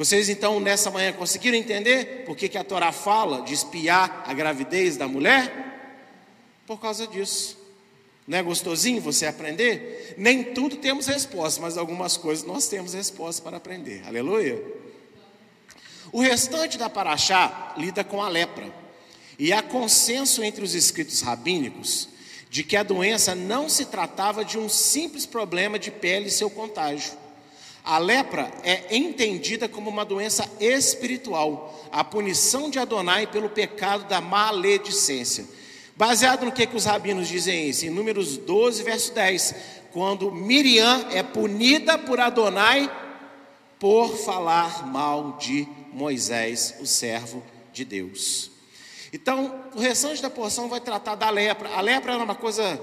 Vocês 0.00 0.30
então 0.30 0.58
nessa 0.60 0.90
manhã 0.90 1.12
conseguiram 1.12 1.58
entender 1.58 2.24
por 2.24 2.34
que, 2.34 2.48
que 2.48 2.56
a 2.56 2.64
Torá 2.64 2.90
fala 2.90 3.42
de 3.42 3.52
espiar 3.52 4.24
a 4.26 4.32
gravidez 4.32 4.96
da 4.96 5.06
mulher? 5.06 5.52
Por 6.66 6.80
causa 6.80 7.06
disso. 7.06 7.58
Não 8.26 8.38
é 8.38 8.42
gostosinho 8.42 9.02
você 9.02 9.26
aprender? 9.26 10.14
Nem 10.16 10.54
tudo 10.54 10.76
temos 10.76 11.06
resposta, 11.06 11.60
mas 11.60 11.76
algumas 11.76 12.16
coisas 12.16 12.46
nós 12.46 12.66
temos 12.66 12.94
resposta 12.94 13.42
para 13.42 13.58
aprender. 13.58 14.02
Aleluia. 14.06 14.64
O 16.10 16.22
restante 16.22 16.78
da 16.78 16.88
Paraxá 16.88 17.74
lida 17.76 18.02
com 18.02 18.22
a 18.22 18.28
lepra. 18.30 18.72
E 19.38 19.52
há 19.52 19.62
consenso 19.62 20.42
entre 20.42 20.64
os 20.64 20.74
escritos 20.74 21.20
rabínicos 21.20 22.08
de 22.48 22.64
que 22.64 22.74
a 22.74 22.82
doença 22.82 23.34
não 23.34 23.68
se 23.68 23.84
tratava 23.84 24.46
de 24.46 24.56
um 24.56 24.66
simples 24.66 25.26
problema 25.26 25.78
de 25.78 25.90
pele 25.90 26.28
e 26.28 26.30
seu 26.30 26.48
contágio 26.48 27.20
a 27.84 27.98
lepra 27.98 28.50
é 28.62 28.96
entendida 28.96 29.68
como 29.68 29.90
uma 29.90 30.04
doença 30.04 30.48
espiritual, 30.60 31.88
a 31.90 32.04
punição 32.04 32.70
de 32.70 32.78
Adonai 32.78 33.26
pelo 33.26 33.48
pecado 33.48 34.04
da 34.04 34.20
maledicência. 34.20 35.46
Baseado 35.96 36.44
no 36.44 36.52
que, 36.52 36.66
que 36.66 36.76
os 36.76 36.84
rabinos 36.84 37.28
dizem 37.28 37.68
isso? 37.68 37.84
Em 37.84 37.90
Números 37.90 38.36
12, 38.36 38.82
verso 38.82 39.12
10, 39.12 39.54
quando 39.92 40.32
Miriam 40.32 41.06
é 41.10 41.22
punida 41.22 41.98
por 41.98 42.20
Adonai 42.20 42.90
por 43.78 44.16
falar 44.16 44.86
mal 44.86 45.36
de 45.38 45.66
Moisés, 45.92 46.76
o 46.80 46.86
servo 46.86 47.42
de 47.72 47.84
Deus. 47.84 48.50
Então, 49.12 49.64
o 49.74 49.80
restante 49.80 50.22
da 50.22 50.30
porção 50.30 50.68
vai 50.68 50.80
tratar 50.80 51.16
da 51.16 51.28
lepra. 51.30 51.68
A 51.70 51.80
lepra 51.80 52.12
era 52.12 52.22
uma 52.22 52.34
coisa 52.34 52.80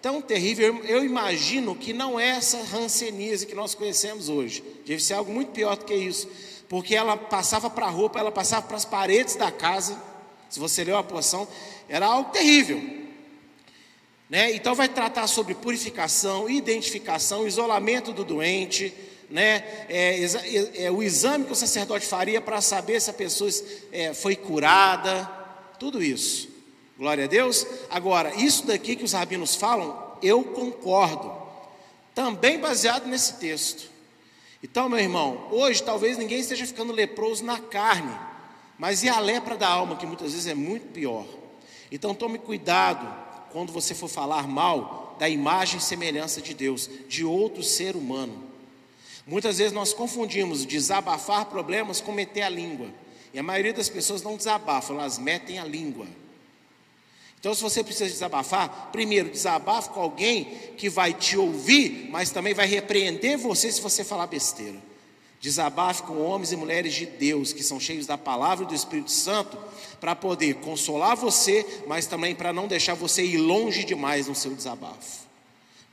tão 0.00 0.20
terrível. 0.20 0.82
Eu 0.84 1.04
imagino 1.04 1.74
que 1.74 1.92
não 1.92 2.18
é 2.18 2.28
essa 2.28 2.62
ranceníase 2.62 3.46
que 3.46 3.54
nós 3.54 3.74
conhecemos 3.74 4.28
hoje. 4.28 4.62
Deve 4.86 5.02
ser 5.02 5.14
algo 5.14 5.32
muito 5.32 5.52
pior 5.52 5.76
do 5.76 5.84
que 5.84 5.94
isso. 5.94 6.28
Porque 6.68 6.94
ela 6.94 7.16
passava 7.16 7.70
para 7.70 7.86
a 7.86 7.90
roupa, 7.90 8.18
ela 8.18 8.32
passava 8.32 8.66
para 8.66 8.76
as 8.76 8.84
paredes 8.84 9.36
da 9.36 9.50
casa. 9.50 10.00
Se 10.48 10.60
você 10.60 10.84
leu 10.84 10.96
a 10.96 11.02
porção, 11.02 11.48
era 11.88 12.06
algo 12.06 12.30
terrível. 12.30 12.82
Né? 14.28 14.52
Então 14.52 14.74
vai 14.74 14.88
tratar 14.88 15.26
sobre 15.26 15.54
purificação, 15.54 16.48
identificação, 16.50 17.46
isolamento 17.46 18.12
do 18.12 18.24
doente, 18.24 18.94
né? 19.30 19.62
É, 19.88 20.24
é, 20.24 20.84
é, 20.84 20.90
o 20.90 21.02
exame 21.02 21.44
que 21.44 21.52
o 21.52 21.56
sacerdote 21.56 22.06
faria 22.06 22.40
para 22.40 22.60
saber 22.60 23.00
se 23.00 23.10
a 23.10 23.12
pessoa 23.12 23.50
é, 23.92 24.14
foi 24.14 24.36
curada, 24.36 25.30
tudo 25.78 26.02
isso. 26.02 26.48
Glória 26.98 27.24
a 27.24 27.28
Deus. 27.28 27.64
Agora, 27.88 28.34
isso 28.34 28.66
daqui 28.66 28.96
que 28.96 29.04
os 29.04 29.12
rabinos 29.12 29.54
falam, 29.54 30.16
eu 30.20 30.42
concordo. 30.42 31.32
Também 32.14 32.58
baseado 32.58 33.06
nesse 33.06 33.34
texto. 33.34 33.88
Então, 34.62 34.88
meu 34.88 34.98
irmão, 34.98 35.46
hoje 35.52 35.80
talvez 35.82 36.18
ninguém 36.18 36.40
esteja 36.40 36.66
ficando 36.66 36.92
leproso 36.92 37.44
na 37.44 37.60
carne, 37.60 38.12
mas 38.76 39.04
e 39.04 39.08
a 39.08 39.20
lepra 39.20 39.56
da 39.56 39.68
alma, 39.68 39.94
que 39.94 40.04
muitas 40.04 40.32
vezes 40.32 40.48
é 40.48 40.54
muito 40.54 40.88
pior. 40.88 41.24
Então, 41.92 42.12
tome 42.12 42.38
cuidado 42.38 43.06
quando 43.52 43.72
você 43.72 43.94
for 43.94 44.08
falar 44.08 44.48
mal 44.48 45.16
da 45.20 45.28
imagem 45.28 45.78
e 45.78 45.82
semelhança 45.82 46.42
de 46.42 46.52
Deus, 46.54 46.90
de 47.08 47.24
outro 47.24 47.62
ser 47.62 47.94
humano. 47.94 48.48
Muitas 49.24 49.58
vezes 49.58 49.72
nós 49.72 49.92
confundimos 49.92 50.64
desabafar 50.64 51.44
problemas 51.46 52.00
com 52.00 52.10
meter 52.10 52.42
a 52.42 52.48
língua. 52.48 52.88
E 53.32 53.38
a 53.38 53.42
maioria 53.42 53.72
das 53.72 53.88
pessoas 53.88 54.22
não 54.22 54.36
desabafam, 54.36 54.96
elas 54.96 55.18
metem 55.18 55.58
a 55.60 55.64
língua. 55.64 56.06
Então, 57.38 57.54
se 57.54 57.62
você 57.62 57.84
precisa 57.84 58.10
desabafar, 58.10 58.90
primeiro 58.90 59.30
desabafe 59.30 59.90
com 59.90 60.00
alguém 60.00 60.44
que 60.76 60.90
vai 60.90 61.14
te 61.14 61.36
ouvir, 61.36 62.08
mas 62.10 62.30
também 62.30 62.52
vai 62.52 62.66
repreender 62.66 63.38
você 63.38 63.70
se 63.70 63.80
você 63.80 64.02
falar 64.02 64.26
besteira. 64.26 64.76
Desabafe 65.40 66.02
com 66.02 66.20
homens 66.20 66.50
e 66.50 66.56
mulheres 66.56 66.94
de 66.94 67.06
Deus 67.06 67.52
que 67.52 67.62
são 67.62 67.78
cheios 67.78 68.06
da 68.06 68.18
palavra 68.18 68.64
e 68.64 68.68
do 68.68 68.74
Espírito 68.74 69.12
Santo 69.12 69.56
para 70.00 70.16
poder 70.16 70.54
consolar 70.54 71.16
você, 71.16 71.64
mas 71.86 72.06
também 72.06 72.34
para 72.34 72.52
não 72.52 72.66
deixar 72.66 72.94
você 72.94 73.24
ir 73.24 73.36
longe 73.36 73.84
demais 73.84 74.26
no 74.26 74.34
seu 74.34 74.52
desabafo, 74.52 75.26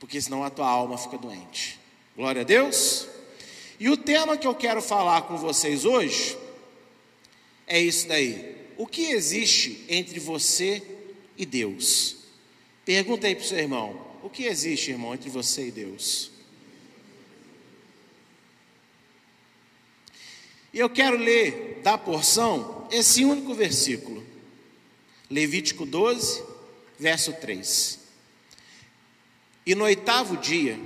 porque 0.00 0.20
senão 0.20 0.42
a 0.42 0.50
tua 0.50 0.68
alma 0.68 0.98
fica 0.98 1.16
doente. 1.16 1.78
Glória 2.16 2.40
a 2.40 2.44
Deus. 2.44 3.06
E 3.78 3.88
o 3.88 3.96
tema 3.96 4.36
que 4.36 4.48
eu 4.48 4.54
quero 4.54 4.82
falar 4.82 5.22
com 5.22 5.36
vocês 5.36 5.84
hoje 5.84 6.36
é 7.68 7.78
isso 7.78 8.08
daí. 8.08 8.56
O 8.76 8.86
que 8.86 9.10
existe 9.10 9.84
entre 9.88 10.18
você 10.18 10.82
e 10.82 10.95
Deus. 11.44 12.16
Pergunta 12.84 13.26
aí 13.26 13.34
para 13.34 13.44
o 13.44 13.46
seu 13.46 13.58
irmão: 13.58 14.00
o 14.22 14.30
que 14.30 14.44
existe, 14.44 14.92
irmão, 14.92 15.12
entre 15.12 15.28
você 15.28 15.68
e 15.68 15.70
Deus? 15.70 16.30
E 20.72 20.78
eu 20.78 20.90
quero 20.90 21.16
ler 21.16 21.80
da 21.82 21.96
porção 21.96 22.86
esse 22.90 23.24
único 23.24 23.54
versículo, 23.54 24.24
Levítico 25.30 25.84
12, 25.84 26.44
verso 26.98 27.32
3. 27.32 27.98
E 29.64 29.74
no 29.74 29.84
oitavo 29.84 30.36
dia 30.36 30.78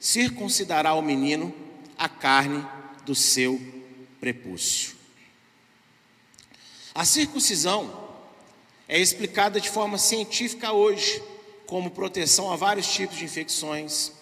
circuncidará 0.00 0.92
o 0.94 1.02
menino 1.02 1.54
a 1.96 2.08
carne 2.08 2.66
do 3.06 3.14
seu 3.14 3.60
prepúcio. 4.20 4.96
A 6.94 7.04
circuncisão 7.04 8.07
é 8.88 8.98
explicada 8.98 9.60
de 9.60 9.68
forma 9.68 9.98
científica 9.98 10.72
hoje, 10.72 11.22
como 11.66 11.90
proteção 11.90 12.50
a 12.50 12.56
vários 12.56 12.86
tipos 12.90 13.18
de 13.18 13.24
infecções, 13.24 14.12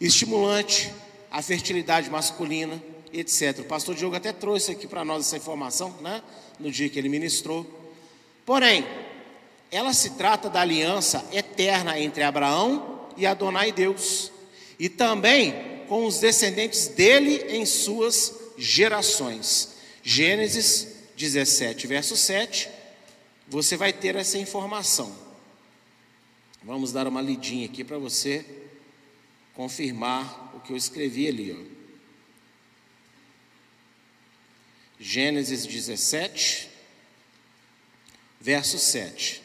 estimulante 0.00 0.92
à 1.30 1.42
fertilidade 1.42 2.08
masculina, 2.08 2.80
etc. 3.12 3.58
O 3.58 3.64
pastor 3.64 3.96
Diogo 3.96 4.14
até 4.14 4.32
trouxe 4.32 4.70
aqui 4.70 4.86
para 4.86 5.04
nós 5.04 5.26
essa 5.26 5.36
informação, 5.36 5.92
né, 6.00 6.22
no 6.60 6.70
dia 6.70 6.88
que 6.88 6.96
ele 6.96 7.08
ministrou. 7.08 7.66
Porém, 8.46 8.86
ela 9.72 9.92
se 9.92 10.10
trata 10.10 10.48
da 10.48 10.60
aliança 10.60 11.24
eterna 11.32 11.98
entre 11.98 12.22
Abraão 12.22 13.08
e 13.16 13.26
Adonai 13.26 13.72
Deus, 13.72 14.30
e 14.78 14.88
também 14.88 15.82
com 15.88 16.06
os 16.06 16.20
descendentes 16.20 16.86
dele 16.86 17.44
em 17.48 17.66
suas 17.66 18.32
gerações. 18.56 19.70
Gênesis 20.04 20.86
17, 21.16 21.88
verso 21.88 22.16
7 22.16 22.73
você 23.48 23.76
vai 23.76 23.92
ter 23.92 24.16
essa 24.16 24.38
informação. 24.38 25.14
Vamos 26.62 26.92
dar 26.92 27.06
uma 27.06 27.20
lidinha 27.20 27.66
aqui 27.66 27.84
para 27.84 27.98
você 27.98 28.44
confirmar 29.54 30.54
o 30.56 30.60
que 30.60 30.72
eu 30.72 30.76
escrevi 30.76 31.28
ali. 31.28 31.52
Ó. 31.52 31.74
Gênesis 34.98 35.66
17, 35.66 36.70
verso 38.40 38.78
7. 38.78 39.42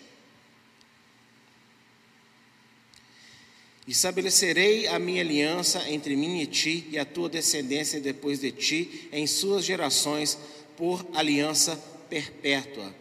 Estabelecerei 3.89 4.85
a 4.85 4.99
minha 4.99 5.21
aliança 5.21 5.89
entre 5.89 6.15
mim 6.15 6.39
e 6.41 6.45
ti 6.45 6.87
e 6.91 6.99
a 6.99 7.03
tua 7.03 7.27
descendência 7.27 7.99
depois 7.99 8.39
de 8.39 8.51
ti 8.51 9.09
em 9.11 9.25
suas 9.25 9.65
gerações 9.65 10.37
por 10.77 11.03
aliança 11.13 11.75
perpétua, 12.07 12.93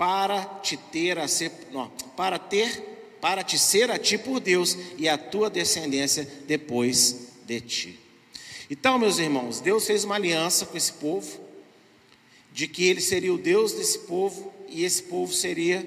para 0.00 0.46
te 0.62 0.78
ter 0.78 1.18
a 1.18 1.28
ser, 1.28 1.52
não, 1.70 1.90
para 2.16 2.38
ter, 2.38 3.18
para 3.20 3.44
te 3.44 3.58
ser 3.58 3.90
a 3.90 3.98
ti 3.98 4.16
por 4.16 4.40
Deus 4.40 4.74
e 4.96 5.06
a 5.06 5.18
tua 5.18 5.50
descendência 5.50 6.26
depois 6.46 7.34
de 7.44 7.60
ti. 7.60 8.00
Então, 8.70 8.98
meus 8.98 9.18
irmãos, 9.18 9.60
Deus 9.60 9.86
fez 9.86 10.02
uma 10.02 10.14
aliança 10.14 10.64
com 10.64 10.74
esse 10.74 10.94
povo, 10.94 11.38
de 12.50 12.66
que 12.66 12.86
ele 12.86 13.02
seria 13.02 13.30
o 13.30 13.36
Deus 13.36 13.74
desse 13.74 13.98
povo 13.98 14.50
e 14.70 14.84
esse 14.84 15.02
povo 15.02 15.34
seria, 15.34 15.86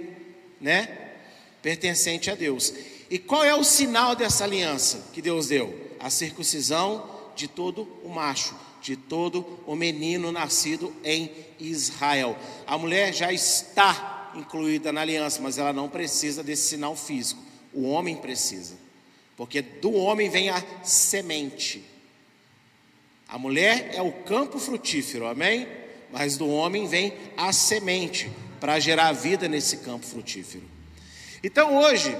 né, 0.61 1.15
pertencente 1.63 2.29
a 2.29 2.35
Deus. 2.35 2.71
E 3.09 3.17
qual 3.17 3.43
é 3.43 3.55
o 3.55 3.63
sinal 3.63 4.15
dessa 4.15 4.43
aliança 4.43 5.09
que 5.11 5.23
Deus 5.23 5.47
deu? 5.47 5.75
A 5.99 6.11
circuncisão 6.11 7.31
de 7.35 7.47
todo 7.47 7.87
o 8.03 8.09
macho, 8.09 8.55
de 8.83 8.97
todo 8.97 9.45
o 9.65 9.75
menino 9.75 10.29
nascido 10.29 10.93
em 11.05 11.31
Israel. 11.57 12.37
A 12.67 12.77
mulher 12.77 13.13
já 13.13 13.31
está 13.31 14.31
incluída 14.35 14.91
na 14.91 15.01
aliança, 15.01 15.41
mas 15.41 15.57
ela 15.57 15.71
não 15.71 15.87
precisa 15.87 16.43
desse 16.43 16.69
sinal 16.69 16.95
físico. 16.95 17.41
O 17.73 17.83
homem 17.83 18.17
precisa, 18.17 18.75
porque 19.37 19.61
do 19.61 19.93
homem 19.93 20.29
vem 20.29 20.49
a 20.49 20.61
semente. 20.83 21.83
A 23.27 23.39
mulher 23.39 23.91
é 23.95 24.01
o 24.01 24.11
campo 24.11 24.59
frutífero, 24.59 25.25
amém? 25.27 25.65
Mas 26.11 26.37
do 26.37 26.47
homem 26.49 26.85
vem 26.85 27.13
a 27.37 27.53
semente 27.53 28.29
para 28.59 28.79
gerar 28.79 29.13
vida 29.13 29.47
nesse 29.47 29.77
campo 29.77 30.05
frutífero. 30.05 30.63
Então 31.41 31.77
hoje, 31.77 32.15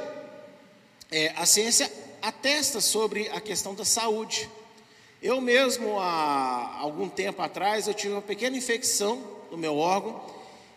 é, 1.12 1.34
a 1.36 1.46
ciência 1.46 1.91
atesta 2.22 2.79
sobre 2.79 3.27
a 3.29 3.41
questão 3.41 3.75
da 3.75 3.84
saúde. 3.84 4.50
Eu 5.24 5.39
mesmo, 5.39 5.98
há 6.01 6.80
algum 6.80 7.08
tempo 7.08 7.42
atrás, 7.42 7.88
eu 7.88 7.94
tive 7.94 8.12
uma 8.12 8.22
pequena 8.22 8.58
infecção 8.58 9.25
no 9.50 9.58
meu 9.58 9.77
órgão 9.77 10.22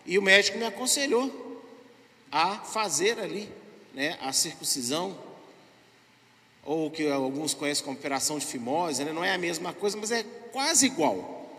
e 0.07 0.17
o 0.21 0.23
médico 0.23 0.57
me 0.57 0.65
aconselhou 0.65 1.65
a 2.31 2.59
fazer 2.59 3.19
ali 3.19 3.53
né, 3.93 4.17
a 4.23 4.33
circuncisão, 4.33 5.19
ou 6.63 6.93
que 6.93 7.11
alguns 7.11 7.55
conhecem 7.55 7.85
como 7.85 7.97
operação 7.97 8.39
de 8.39 8.47
fimose, 8.47 9.05
né, 9.05 9.13
não 9.13 9.25
é 9.25 9.35
a 9.35 9.39
mesma 9.39 9.73
coisa, 9.73 9.97
mas 9.97 10.13
é 10.13 10.25
quase 10.53 10.87
igual, 10.87 11.51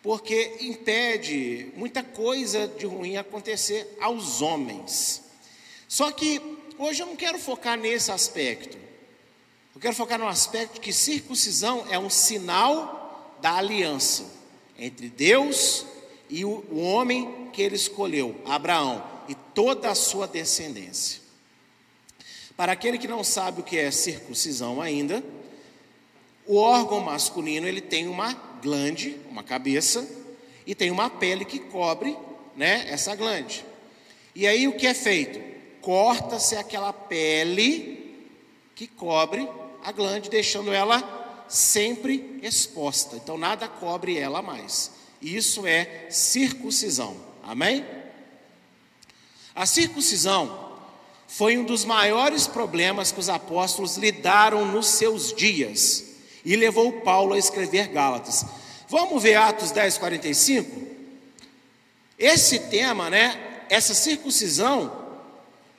porque 0.00 0.58
impede 0.60 1.72
muita 1.74 2.04
coisa 2.04 2.68
de 2.68 2.86
ruim 2.86 3.16
acontecer 3.16 3.92
aos 4.00 4.40
homens. 4.40 5.20
Só 5.88 6.12
que 6.12 6.40
hoje 6.78 7.02
eu 7.02 7.08
não 7.08 7.16
quero 7.16 7.40
focar 7.40 7.76
nesse 7.76 8.12
aspecto. 8.12 8.83
Eu 9.74 9.80
quero 9.80 9.94
focar 9.94 10.20
no 10.20 10.28
aspecto 10.28 10.80
que 10.80 10.92
circuncisão 10.92 11.84
é 11.90 11.98
um 11.98 12.08
sinal 12.08 13.36
da 13.42 13.56
aliança 13.56 14.24
entre 14.78 15.08
Deus 15.08 15.84
e 16.30 16.44
o, 16.44 16.78
homem 16.78 17.50
que 17.52 17.60
ele 17.60 17.74
escolheu, 17.74 18.40
Abraão, 18.44 19.04
e 19.28 19.34
toda 19.34 19.90
a 19.90 19.94
sua 19.94 20.28
descendência. 20.28 21.20
Para 22.56 22.72
aquele 22.72 22.98
que 22.98 23.08
não 23.08 23.24
sabe 23.24 23.60
o 23.60 23.64
que 23.64 23.76
é 23.76 23.90
circuncisão 23.90 24.80
ainda, 24.80 25.24
o 26.46 26.56
órgão 26.56 27.00
masculino 27.00 27.66
ele 27.66 27.80
tem 27.80 28.06
uma 28.06 28.32
glande, 28.62 29.18
uma 29.28 29.42
cabeça, 29.42 30.08
e 30.64 30.72
tem 30.72 30.92
uma 30.92 31.10
pele 31.10 31.44
que 31.44 31.58
cobre, 31.58 32.16
né, 32.54 32.86
essa 32.88 33.16
glande. 33.16 33.64
E 34.36 34.46
aí 34.46 34.68
o 34.68 34.76
que 34.76 34.86
é 34.86 34.94
feito? 34.94 35.40
Corta-se 35.80 36.54
aquela 36.54 36.92
pele 36.92 38.14
que 38.76 38.86
cobre 38.86 39.48
a 39.84 39.92
glande, 39.92 40.30
deixando 40.30 40.72
ela 40.72 41.44
sempre 41.46 42.40
exposta. 42.42 43.16
Então 43.16 43.36
nada 43.36 43.68
cobre 43.68 44.18
ela 44.18 44.40
mais. 44.40 44.90
Isso 45.20 45.66
é 45.66 46.06
circuncisão. 46.10 47.16
Amém? 47.42 47.84
A 49.54 49.66
circuncisão 49.66 50.72
foi 51.28 51.58
um 51.58 51.64
dos 51.64 51.84
maiores 51.84 52.46
problemas 52.46 53.12
que 53.12 53.20
os 53.20 53.28
apóstolos 53.28 53.96
lidaram 53.96 54.66
nos 54.66 54.86
seus 54.86 55.32
dias 55.32 56.04
e 56.44 56.56
levou 56.56 57.00
Paulo 57.00 57.34
a 57.34 57.38
escrever 57.38 57.88
Gálatas. 57.88 58.44
Vamos 58.88 59.22
ver 59.22 59.34
Atos 59.34 59.70
10, 59.70 59.98
45? 59.98 60.82
Esse 62.18 62.58
tema, 62.58 63.10
né, 63.10 63.64
essa 63.68 63.94
circuncisão, 63.94 65.04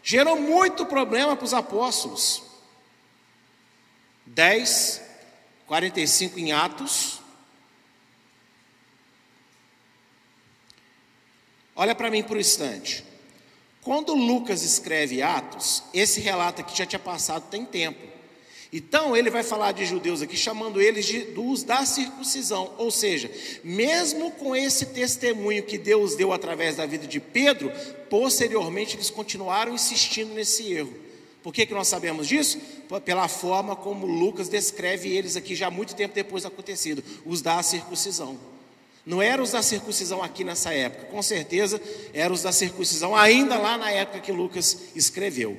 gerou 0.03 0.39
muito 0.39 0.85
problema 0.85 1.35
para 1.35 1.45
os 1.45 1.53
apóstolos. 1.53 2.44
10, 4.25 5.01
45 5.67 6.39
em 6.39 6.51
Atos. 6.51 7.19
Olha 11.75 11.93
para 11.93 12.09
mim 12.09 12.23
por 12.23 12.37
um 12.37 12.39
instante. 12.39 13.03
Quando 13.81 14.15
Lucas 14.15 14.63
escreve 14.63 15.21
Atos, 15.21 15.83
esse 15.93 16.19
relato 16.19 16.61
aqui 16.61 16.75
já 16.75 16.85
tinha 16.85 16.99
passado 16.99 17.49
tem 17.49 17.65
tempo. 17.65 18.15
Então 18.73 19.15
ele 19.15 19.29
vai 19.29 19.43
falar 19.43 19.71
de 19.71 19.85
judeus 19.85 20.21
aqui, 20.21 20.35
chamando 20.35 20.81
eles 20.81 21.05
de, 21.05 21.19
dos 21.21 21.63
da 21.63 21.85
circuncisão. 21.85 22.73
Ou 22.77 22.89
seja, 22.89 23.31
mesmo 23.63 24.31
com 24.31 24.55
esse 24.55 24.87
testemunho 24.87 25.63
que 25.63 25.77
Deus 25.77 26.15
deu 26.15 26.33
através 26.33 26.75
da 26.75 26.85
vida 26.85 27.05
de 27.05 27.19
Pedro, 27.19 27.71
posteriormente 28.09 28.95
eles 28.95 29.09
continuaram 29.09 29.73
insistindo 29.73 30.33
nesse 30.33 30.73
erro. 30.73 31.04
Por 31.45 31.53
que, 31.53 31.67
que 31.67 31.75
nós 31.75 31.87
sabemos 31.87 32.27
disso? 32.27 32.59
Pela 33.05 33.27
forma 33.27 33.75
como 33.75 34.07
Lucas 34.07 34.49
descreve 34.49 35.15
eles 35.15 35.35
aqui 35.35 35.53
já 35.53 35.69
muito 35.69 35.93
tempo 35.93 36.15
depois 36.15 36.41
do 36.41 36.47
acontecido, 36.47 37.03
os 37.23 37.39
da 37.39 37.61
circuncisão. 37.61 38.35
Não 39.05 39.21
eram 39.21 39.43
os 39.43 39.51
da 39.51 39.61
circuncisão 39.61 40.23
aqui 40.23 40.43
nessa 40.43 40.73
época, 40.73 41.05
com 41.05 41.21
certeza 41.21 41.79
eram 42.15 42.33
os 42.33 42.41
da 42.41 42.51
circuncisão 42.51 43.15
ainda 43.15 43.59
lá 43.59 43.77
na 43.77 43.91
época 43.91 44.21
que 44.21 44.31
Lucas 44.31 44.75
escreveu. 44.95 45.55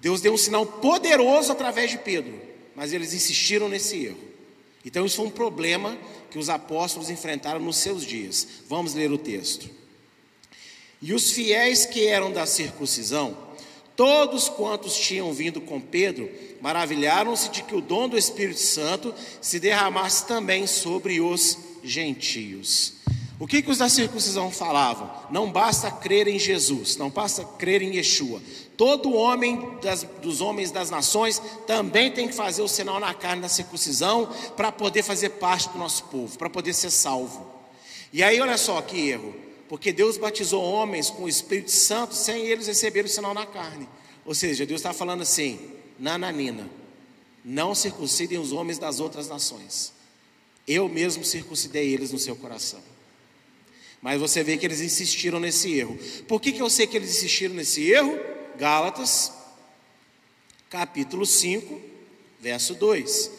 Deus 0.00 0.20
deu 0.20 0.34
um 0.34 0.38
sinal 0.38 0.64
poderoso 0.64 1.50
através 1.50 1.90
de 1.90 1.98
Pedro, 1.98 2.40
mas 2.76 2.92
eles 2.92 3.12
insistiram 3.12 3.68
nesse 3.68 4.04
erro. 4.04 4.20
Então 4.84 5.04
isso 5.04 5.16
foi 5.16 5.26
um 5.26 5.30
problema 5.30 5.98
que 6.30 6.38
os 6.38 6.48
apóstolos 6.48 7.10
enfrentaram 7.10 7.58
nos 7.58 7.78
seus 7.78 8.04
dias. 8.04 8.46
Vamos 8.68 8.94
ler 8.94 9.10
o 9.10 9.18
texto. 9.18 9.68
E 11.02 11.12
os 11.12 11.32
fiéis 11.32 11.84
que 11.84 12.06
eram 12.06 12.30
da 12.30 12.46
circuncisão 12.46 13.47
Todos 13.98 14.48
quantos 14.48 14.96
tinham 14.96 15.32
vindo 15.32 15.60
com 15.60 15.80
Pedro 15.80 16.30
maravilharam-se 16.60 17.48
de 17.48 17.64
que 17.64 17.74
o 17.74 17.80
dom 17.80 18.08
do 18.08 18.16
Espírito 18.16 18.60
Santo 18.60 19.12
se 19.40 19.58
derramasse 19.58 20.24
também 20.24 20.68
sobre 20.68 21.20
os 21.20 21.58
gentios. 21.82 22.92
O 23.40 23.46
que, 23.46 23.60
que 23.60 23.72
os 23.72 23.78
da 23.78 23.88
circuncisão 23.88 24.52
falavam? 24.52 25.10
Não 25.32 25.50
basta 25.50 25.90
crer 25.90 26.28
em 26.28 26.38
Jesus, 26.38 26.96
não 26.96 27.10
basta 27.10 27.44
crer 27.44 27.82
em 27.82 27.96
Yeshua. 27.96 28.40
Todo 28.76 29.12
homem 29.14 29.68
das, 29.82 30.04
dos 30.22 30.40
homens 30.40 30.70
das 30.70 30.90
nações 30.90 31.42
também 31.66 32.12
tem 32.12 32.28
que 32.28 32.34
fazer 32.34 32.62
o 32.62 32.68
sinal 32.68 33.00
na 33.00 33.12
carne 33.14 33.42
da 33.42 33.48
circuncisão 33.48 34.28
para 34.56 34.70
poder 34.70 35.02
fazer 35.02 35.30
parte 35.30 35.70
do 35.70 35.78
nosso 35.78 36.04
povo, 36.04 36.38
para 36.38 36.48
poder 36.48 36.72
ser 36.72 36.90
salvo. 36.90 37.44
E 38.12 38.22
aí, 38.22 38.40
olha 38.40 38.58
só 38.58 38.80
que 38.80 39.08
erro 39.08 39.47
porque 39.68 39.92
Deus 39.92 40.16
batizou 40.16 40.62
homens 40.62 41.10
com 41.10 41.24
o 41.24 41.28
Espírito 41.28 41.70
Santo 41.70 42.14
sem 42.14 42.46
eles 42.46 42.66
receberem 42.66 43.10
o 43.10 43.12
sinal 43.12 43.34
na 43.34 43.44
carne. 43.44 43.88
Ou 44.24 44.34
seja, 44.34 44.64
Deus 44.64 44.80
está 44.80 44.92
falando 44.92 45.22
assim: 45.22 45.70
nananina, 45.98 46.68
não 47.44 47.74
circuncidem 47.74 48.38
os 48.38 48.52
homens 48.52 48.78
das 48.78 48.98
outras 48.98 49.28
nações. 49.28 49.92
Eu 50.66 50.88
mesmo 50.88 51.24
circuncidei 51.24 51.92
eles 51.92 52.12
no 52.12 52.18
seu 52.18 52.36
coração. 52.36 52.80
Mas 54.00 54.20
você 54.20 54.42
vê 54.42 54.56
que 54.56 54.66
eles 54.66 54.80
insistiram 54.80 55.40
nesse 55.40 55.72
erro. 55.72 55.98
Por 56.26 56.40
que, 56.40 56.52
que 56.52 56.62
eu 56.62 56.70
sei 56.70 56.86
que 56.86 56.96
eles 56.96 57.10
insistiram 57.16 57.54
nesse 57.54 57.90
erro? 57.90 58.18
Gálatas, 58.56 59.32
capítulo 60.70 61.26
5, 61.26 61.80
verso 62.40 62.74
2. 62.74 63.30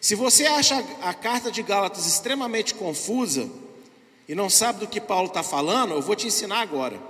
Se 0.00 0.14
você 0.14 0.46
acha 0.46 0.76
a 1.02 1.14
carta 1.14 1.50
de 1.50 1.62
Gálatas 1.62 2.06
extremamente 2.06 2.74
confusa, 2.74 3.48
e 4.28 4.34
não 4.34 4.50
sabe 4.50 4.80
do 4.80 4.86
que 4.86 5.00
Paulo 5.00 5.28
está 5.28 5.42
falando, 5.42 5.94
eu 5.94 6.02
vou 6.02 6.14
te 6.14 6.26
ensinar 6.26 6.60
agora. 6.60 7.00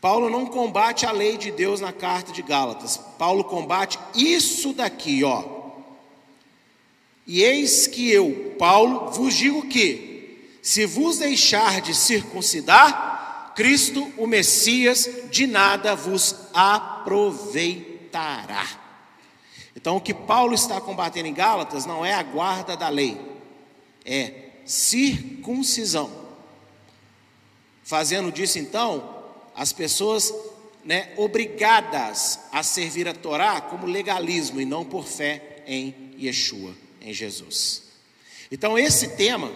Paulo 0.00 0.30
não 0.30 0.46
combate 0.46 1.04
a 1.04 1.12
lei 1.12 1.36
de 1.36 1.50
Deus 1.50 1.78
na 1.78 1.92
carta 1.92 2.32
de 2.32 2.40
Gálatas. 2.42 2.96
Paulo 3.18 3.44
combate 3.44 3.98
isso 4.14 4.72
daqui, 4.72 5.22
ó. 5.22 5.44
E 7.26 7.42
eis 7.42 7.86
que 7.86 8.10
eu, 8.10 8.54
Paulo, 8.58 9.10
vos 9.12 9.34
digo 9.34 9.68
que, 9.68 10.48
se 10.62 10.86
vos 10.86 11.18
deixar 11.18 11.82
de 11.82 11.94
circuncidar, 11.94 13.52
Cristo, 13.54 14.10
o 14.16 14.26
Messias, 14.26 15.06
de 15.30 15.46
nada 15.46 15.94
vos 15.94 16.34
aproveitará. 16.54 18.66
Então, 19.76 19.96
o 19.96 20.00
que 20.00 20.14
Paulo 20.14 20.54
está 20.54 20.80
combatendo 20.80 21.28
em 21.28 21.34
Gálatas 21.34 21.86
não 21.86 22.04
é 22.04 22.14
a 22.14 22.22
guarda 22.22 22.76
da 22.76 22.88
lei, 22.88 23.20
é 24.04 24.51
circuncisão. 24.72 26.10
Fazendo 27.84 28.32
disso, 28.32 28.58
então, 28.58 29.22
as 29.54 29.70
pessoas 29.70 30.32
né, 30.82 31.12
obrigadas 31.18 32.38
a 32.50 32.62
servir 32.62 33.06
a 33.06 33.12
Torá 33.12 33.60
como 33.60 33.86
legalismo 33.86 34.62
e 34.62 34.64
não 34.64 34.82
por 34.82 35.06
fé 35.06 35.62
em 35.66 36.14
Yeshua, 36.18 36.74
em 37.02 37.12
Jesus. 37.12 37.82
Então 38.50 38.78
esse 38.78 39.08
tema 39.08 39.52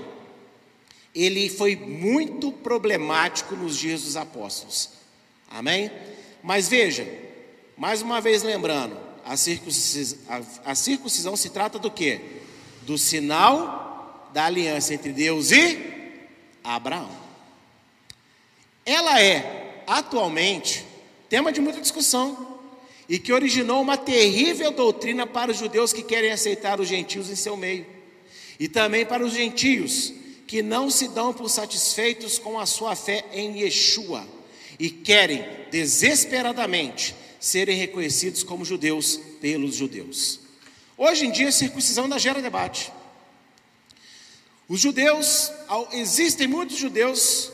ele 1.14 1.48
foi 1.48 1.76
muito 1.76 2.52
problemático 2.52 3.56
nos 3.56 3.78
dias 3.78 4.02
dos 4.02 4.16
apóstolos. 4.16 4.90
Amém? 5.48 5.90
Mas 6.42 6.68
veja, 6.68 7.08
mais 7.74 8.02
uma 8.02 8.20
vez 8.20 8.42
lembrando, 8.42 8.98
a 9.24 9.34
circuncisão, 9.34 10.18
a, 10.28 10.72
a 10.72 10.74
circuncisão 10.74 11.34
se 11.36 11.48
trata 11.48 11.78
do 11.78 11.90
que? 11.90 12.20
Do 12.82 12.98
sinal 12.98 13.86
da 14.36 14.44
aliança 14.44 14.92
entre 14.92 15.12
Deus 15.12 15.50
e 15.50 15.78
Abraão. 16.62 17.10
Ela 18.84 19.18
é, 19.18 19.82
atualmente, 19.86 20.84
tema 21.26 21.50
de 21.50 21.58
muita 21.58 21.80
discussão 21.80 22.58
e 23.08 23.18
que 23.18 23.32
originou 23.32 23.80
uma 23.80 23.96
terrível 23.96 24.70
doutrina 24.72 25.26
para 25.26 25.52
os 25.52 25.56
judeus 25.56 25.90
que 25.90 26.02
querem 26.02 26.32
aceitar 26.32 26.78
os 26.78 26.86
gentios 26.86 27.30
em 27.30 27.34
seu 27.34 27.56
meio, 27.56 27.86
e 28.60 28.68
também 28.68 29.06
para 29.06 29.24
os 29.24 29.32
gentios 29.32 30.12
que 30.46 30.60
não 30.60 30.90
se 30.90 31.08
dão 31.08 31.32
por 31.32 31.48
satisfeitos 31.48 32.38
com 32.38 32.60
a 32.60 32.66
sua 32.66 32.94
fé 32.94 33.24
em 33.32 33.60
Yeshua 33.60 34.28
e 34.78 34.90
querem 34.90 35.46
desesperadamente 35.70 37.16
serem 37.40 37.78
reconhecidos 37.78 38.42
como 38.42 38.66
judeus 38.66 39.18
pelos 39.40 39.76
judeus. 39.76 40.40
Hoje 40.94 41.24
em 41.24 41.30
dia, 41.30 41.48
a 41.48 41.52
circuncisão 41.52 42.04
ainda 42.04 42.18
gera 42.18 42.42
debate. 42.42 42.92
Os 44.68 44.80
judeus, 44.80 45.52
existem 45.92 46.46
muitos 46.46 46.76
judeus 46.76 47.52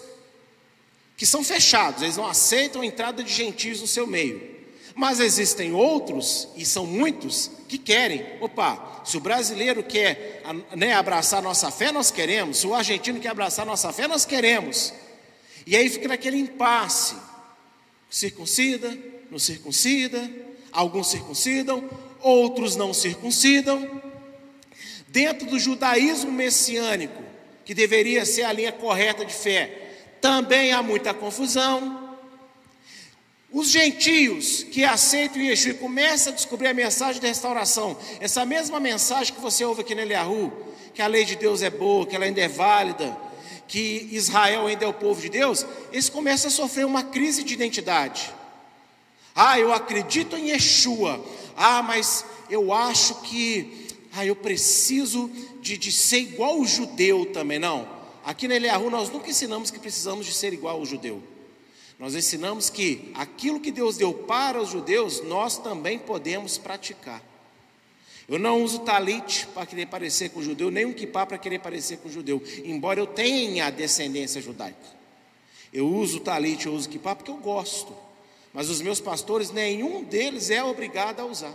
que 1.16 1.27
são 1.27 1.44
fechados, 1.44 2.03
eles 2.03 2.16
não 2.16 2.27
aceitam 2.27 2.83
a 2.83 2.87
entrada 2.87 3.22
de 3.22 3.33
gentios 3.33 3.81
no 3.81 3.87
seu 3.87 4.07
meio. 4.07 4.51
Mas 4.94 5.20
existem 5.20 5.72
outros, 5.72 6.48
e 6.57 6.64
são 6.64 6.87
muitos, 6.87 7.51
que 7.68 7.79
querem. 7.79 8.25
Opa, 8.40 9.03
se 9.05 9.16
o 9.16 9.20
brasileiro 9.20 9.83
quer 9.83 10.42
né, 10.77 10.92
abraçar 10.92 11.42
nossa 11.42 11.70
fé, 11.70 11.90
nós 11.90 12.11
queremos. 12.11 12.59
Se 12.59 12.66
o 12.66 12.75
argentino 12.75 13.20
quer 13.20 13.29
abraçar 13.29 13.64
nossa 13.64 13.92
fé, 13.92 14.07
nós 14.07 14.25
queremos. 14.25 14.92
E 15.66 15.77
aí 15.77 15.88
fica 15.88 16.09
naquele 16.09 16.37
impasse: 16.37 17.14
circuncida, 18.11 18.96
não 19.31 19.38
circuncida, 19.38 20.31
alguns 20.70 21.11
circuncidam, 21.11 21.88
outros 22.20 22.77
não 22.77 22.92
circuncidam. 22.92 24.12
Dentro 25.12 25.46
do 25.46 25.59
judaísmo 25.59 26.33
messiânico, 26.33 27.22
que 27.66 27.75
deveria 27.75 28.25
ser 28.25 28.44
a 28.44 28.53
linha 28.53 28.72
correta 28.72 29.27
de 29.27 29.35
fé, 29.35 29.90
também 30.22 30.72
há 30.72 30.83
muita 30.83 31.12
confusão. 31.12 32.16
Os 33.53 33.68
gentios 33.68 34.62
que 34.62 34.87
aceitam 34.87 35.42
Yeshua 35.42 35.72
e 35.72 35.75
começam 35.75 36.33
a 36.33 36.37
descobrir 36.37 36.68
a 36.68 36.72
mensagem 36.72 37.20
da 37.20 37.29
restauração, 37.29 37.94
essa 38.20 38.46
mesma 38.46 38.81
mensagem 38.81 39.35
que 39.35 39.40
você 39.42 39.66
ouve 39.66 39.83
aqui 39.83 39.94
no 39.94 40.01
Eliahu, 40.01 40.51
que 40.94 41.03
a 41.03 41.07
lei 41.07 41.27
de 41.27 41.37
Deus 41.37 41.61
é 41.61 41.68
boa, 41.68 42.07
que 42.07 42.16
ela 42.16 42.25
ainda 42.25 42.40
é 42.40 42.48
válida, 42.48 43.14
que 43.68 44.09
Israel 44.12 44.66
ainda 44.66 44.87
é 44.87 44.88
o 44.88 44.94
povo 44.94 45.20
de 45.20 45.29
Deus, 45.29 45.66
eles 45.92 46.09
começam 46.09 46.48
a 46.48 46.51
sofrer 46.51 46.87
uma 46.87 47.03
crise 47.03 47.44
de 47.44 47.53
identidade. 47.53 48.33
Ah, 49.35 49.61
eu 49.61 49.75
acredito 49.75 50.38
em 50.38 50.53
Yeshua. 50.53 51.22
Ah, 51.55 51.83
mas 51.83 52.25
eu 52.48 52.72
acho 52.72 53.16
que 53.16 53.82
ah, 54.14 54.27
eu 54.27 54.37
preciso 54.37 55.31
de, 55.61 55.79
de 55.79 55.90
ser 55.90 56.18
igual 56.18 56.61
o 56.61 56.66
judeu 56.66 57.27
também. 57.27 57.59
Não. 57.59 57.88
Aqui 58.25 58.46
na 58.46 58.55
Eliahu 58.57 58.90
nós 58.90 59.09
nunca 59.09 59.31
ensinamos 59.31 59.70
que 59.70 59.79
precisamos 59.79 60.27
de 60.27 60.33
ser 60.33 60.53
igual 60.53 60.79
ao 60.79 60.87
judeu. 60.87 61.22
Nós 61.98 62.14
ensinamos 62.14 62.68
que 62.68 63.11
aquilo 63.14 63.61
que 63.61 63.70
Deus 63.70 63.96
deu 63.96 64.12
para 64.12 64.61
os 64.61 64.68
judeus, 64.68 65.22
nós 65.22 65.57
também 65.57 65.98
podemos 65.98 66.59
praticar. 66.59 67.22
Eu 68.29 68.38
não 68.38 68.62
uso 68.62 68.81
talit 68.81 69.46
para 69.48 69.66
querer 69.66 69.87
parecer 69.87 70.31
com 70.31 70.40
o 70.40 70.42
judeu, 70.42 70.70
nem 70.70 70.85
um 70.85 70.92
kippah 70.92 71.27
para 71.27 71.38
querer 71.38 71.59
parecer 71.61 71.98
com 71.98 72.09
o 72.09 72.12
judeu, 72.12 72.42
embora 72.64 73.01
eu 73.01 73.07
tenha 73.07 73.70
descendência 73.70 74.40
judaica. 74.40 75.03
Eu 75.72 75.88
uso 75.88 76.20
talit, 76.20 76.66
eu 76.66 76.75
uso 76.75 76.88
kippah 76.88 77.14
porque 77.14 77.31
eu 77.31 77.37
gosto. 77.37 77.94
Mas 78.53 78.68
os 78.68 78.81
meus 78.83 79.01
pastores, 79.01 79.51
nenhum 79.51 80.05
deles 80.05 80.51
é 80.51 80.62
obrigado 80.62 81.20
a 81.20 81.25
usar. 81.25 81.55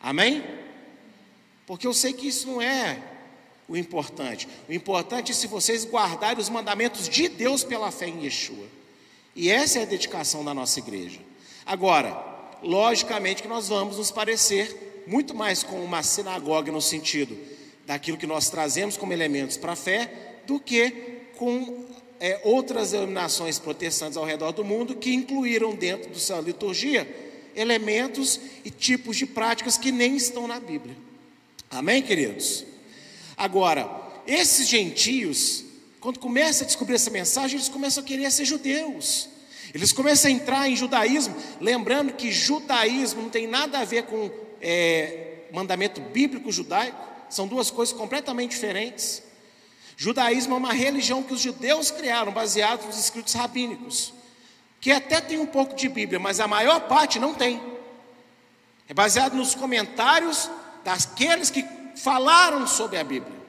Amém? 0.00 0.42
Porque 1.70 1.86
eu 1.86 1.94
sei 1.94 2.12
que 2.12 2.26
isso 2.26 2.48
não 2.48 2.60
é 2.60 2.98
o 3.68 3.76
importante. 3.76 4.48
O 4.68 4.72
importante 4.72 5.30
é 5.30 5.34
se 5.36 5.46
vocês 5.46 5.86
guardarem 5.86 6.42
os 6.42 6.48
mandamentos 6.48 7.08
de 7.08 7.28
Deus 7.28 7.62
pela 7.62 7.92
fé 7.92 8.08
em 8.08 8.24
Yeshua. 8.24 8.66
E 9.36 9.48
essa 9.48 9.78
é 9.78 9.82
a 9.82 9.84
dedicação 9.84 10.44
da 10.44 10.52
nossa 10.52 10.80
igreja. 10.80 11.20
Agora, 11.64 12.20
logicamente 12.60 13.40
que 13.40 13.46
nós 13.46 13.68
vamos 13.68 13.98
nos 13.98 14.10
parecer 14.10 15.04
muito 15.06 15.32
mais 15.32 15.62
com 15.62 15.76
uma 15.76 16.02
sinagoga 16.02 16.72
no 16.72 16.82
sentido 16.82 17.38
daquilo 17.86 18.18
que 18.18 18.26
nós 18.26 18.50
trazemos 18.50 18.96
como 18.96 19.12
elementos 19.12 19.56
para 19.56 19.74
a 19.74 19.76
fé, 19.76 20.40
do 20.48 20.58
que 20.58 20.90
com 21.36 21.86
é, 22.18 22.40
outras 22.42 22.90
denominações 22.90 23.60
protestantes 23.60 24.16
ao 24.16 24.24
redor 24.24 24.50
do 24.50 24.64
mundo 24.64 24.96
que 24.96 25.14
incluíram 25.14 25.76
dentro 25.76 26.10
da 26.10 26.18
sua 26.18 26.40
liturgia 26.40 27.08
elementos 27.54 28.40
e 28.64 28.72
tipos 28.72 29.16
de 29.16 29.24
práticas 29.24 29.78
que 29.78 29.92
nem 29.92 30.16
estão 30.16 30.48
na 30.48 30.58
Bíblia. 30.58 31.09
Amém, 31.70 32.02
queridos? 32.02 32.64
Agora, 33.36 33.88
esses 34.26 34.66
gentios, 34.66 35.64
quando 36.00 36.18
começam 36.18 36.64
a 36.64 36.66
descobrir 36.66 36.96
essa 36.96 37.10
mensagem, 37.10 37.56
eles 37.56 37.68
começam 37.68 38.02
a 38.02 38.06
querer 38.06 38.28
ser 38.32 38.44
judeus. 38.44 39.28
Eles 39.72 39.92
começam 39.92 40.28
a 40.28 40.34
entrar 40.34 40.68
em 40.68 40.74
judaísmo, 40.74 41.36
lembrando 41.60 42.12
que 42.12 42.32
judaísmo 42.32 43.22
não 43.22 43.30
tem 43.30 43.46
nada 43.46 43.78
a 43.78 43.84
ver 43.84 44.02
com 44.02 44.28
é, 44.60 45.44
mandamento 45.52 46.00
bíblico 46.00 46.50
judaico, 46.50 46.98
são 47.28 47.46
duas 47.46 47.70
coisas 47.70 47.96
completamente 47.96 48.50
diferentes. 48.50 49.22
Judaísmo 49.96 50.54
é 50.54 50.58
uma 50.58 50.72
religião 50.72 51.22
que 51.22 51.34
os 51.34 51.40
judeus 51.40 51.92
criaram, 51.92 52.32
baseado 52.32 52.84
nos 52.84 52.98
escritos 52.98 53.34
rabínicos, 53.34 54.12
que 54.80 54.90
até 54.90 55.20
tem 55.20 55.38
um 55.38 55.46
pouco 55.46 55.76
de 55.76 55.88
Bíblia, 55.88 56.18
mas 56.18 56.40
a 56.40 56.48
maior 56.48 56.88
parte 56.88 57.20
não 57.20 57.32
tem. 57.32 57.62
É 58.88 58.94
baseado 58.94 59.34
nos 59.34 59.54
comentários 59.54 60.50
daqueles 60.84 61.50
que 61.50 61.64
falaram 61.96 62.66
sobre 62.66 62.98
a 62.98 63.04
Bíblia. 63.04 63.40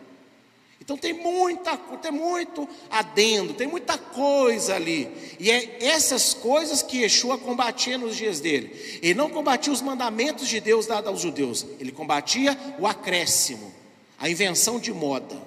Então 0.79 0.97
tem 0.97 1.13
muita, 1.13 1.77
tem 1.77 2.11
muito 2.11 2.67
adendo, 2.89 3.53
tem 3.53 3.67
muita 3.67 3.97
coisa 3.97 4.75
ali. 4.75 5.09
E 5.39 5.49
é 5.49 5.85
essas 5.85 6.33
coisas 6.33 6.81
que 6.81 7.03
Yeshua 7.03 7.37
combatia 7.37 7.97
nos 7.97 8.17
dias 8.17 8.39
dele. 8.39 8.99
Ele 9.01 9.13
não 9.13 9.29
combatia 9.29 9.71
os 9.71 9.81
mandamentos 9.81 10.47
de 10.47 10.59
Deus 10.59 10.87
dados 10.87 11.07
aos 11.07 11.21
judeus, 11.21 11.65
ele 11.79 11.91
combatia 11.91 12.57
o 12.79 12.87
acréscimo, 12.87 13.71
a 14.19 14.27
invenção 14.27 14.79
de 14.79 14.91
moda. 14.91 15.39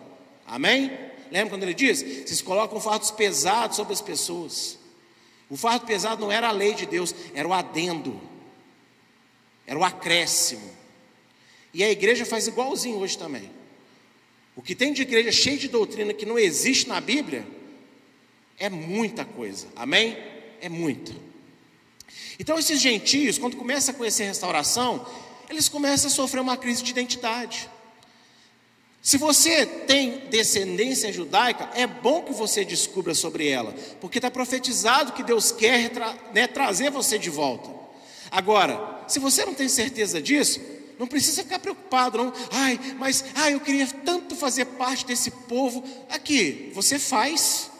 Amém? 0.46 0.90
Lembra 1.32 1.50
quando 1.50 1.64
ele 1.64 1.74
diz? 1.74 2.00
Vocês 2.00 2.40
colocam 2.40 2.80
fardos 2.80 3.10
pesados 3.10 3.76
sobre 3.76 3.92
as 3.92 4.00
pessoas. 4.00 4.78
O 5.50 5.56
fardo 5.56 5.84
pesado 5.84 6.20
não 6.20 6.30
era 6.30 6.48
a 6.48 6.52
lei 6.52 6.74
de 6.74 6.86
Deus, 6.86 7.14
era 7.34 7.46
o 7.46 7.52
adendo, 7.52 8.20
era 9.66 9.78
o 9.78 9.84
acréscimo. 9.84 10.83
E 11.74 11.82
a 11.82 11.90
igreja 11.90 12.24
faz 12.24 12.46
igualzinho 12.46 12.98
hoje 12.98 13.18
também. 13.18 13.50
O 14.54 14.62
que 14.62 14.76
tem 14.76 14.92
de 14.92 15.02
igreja 15.02 15.32
cheia 15.32 15.58
de 15.58 15.66
doutrina 15.66 16.14
que 16.14 16.24
não 16.24 16.38
existe 16.38 16.88
na 16.88 17.00
Bíblia 17.00 17.44
é 18.56 18.70
muita 18.70 19.24
coisa. 19.24 19.66
Amém? 19.74 20.16
É 20.60 20.68
muita. 20.68 21.12
Então 22.38 22.56
esses 22.56 22.80
gentios, 22.80 23.36
quando 23.36 23.56
começam 23.56 23.92
a 23.92 23.98
conhecer 23.98 24.22
a 24.22 24.28
restauração, 24.28 25.04
eles 25.50 25.68
começam 25.68 26.08
a 26.08 26.10
sofrer 26.10 26.40
uma 26.40 26.56
crise 26.56 26.84
de 26.84 26.92
identidade. 26.92 27.68
Se 29.02 29.18
você 29.18 29.66
tem 29.66 30.28
descendência 30.30 31.12
judaica, 31.12 31.68
é 31.74 31.86
bom 31.86 32.22
que 32.22 32.32
você 32.32 32.64
descubra 32.64 33.14
sobre 33.14 33.48
ela, 33.48 33.74
porque 34.00 34.18
está 34.18 34.30
profetizado 34.30 35.12
que 35.12 35.22
Deus 35.22 35.52
quer 35.52 35.90
né, 36.32 36.46
trazer 36.46 36.90
você 36.90 37.18
de 37.18 37.28
volta. 37.28 37.68
Agora, 38.30 39.04
se 39.06 39.18
você 39.18 39.44
não 39.44 39.52
tem 39.52 39.68
certeza 39.68 40.22
disso, 40.22 40.58
não 40.98 41.06
precisa 41.06 41.42
ficar 41.42 41.58
preocupado, 41.58 42.18
não. 42.18 42.32
Ai, 42.52 42.78
mas 42.98 43.24
ai, 43.34 43.54
eu 43.54 43.60
queria 43.60 43.86
tanto 44.04 44.36
fazer 44.36 44.64
parte 44.64 45.04
desse 45.04 45.30
povo. 45.30 45.84
Aqui, 46.08 46.70
você 46.74 46.98
faz. 46.98 47.70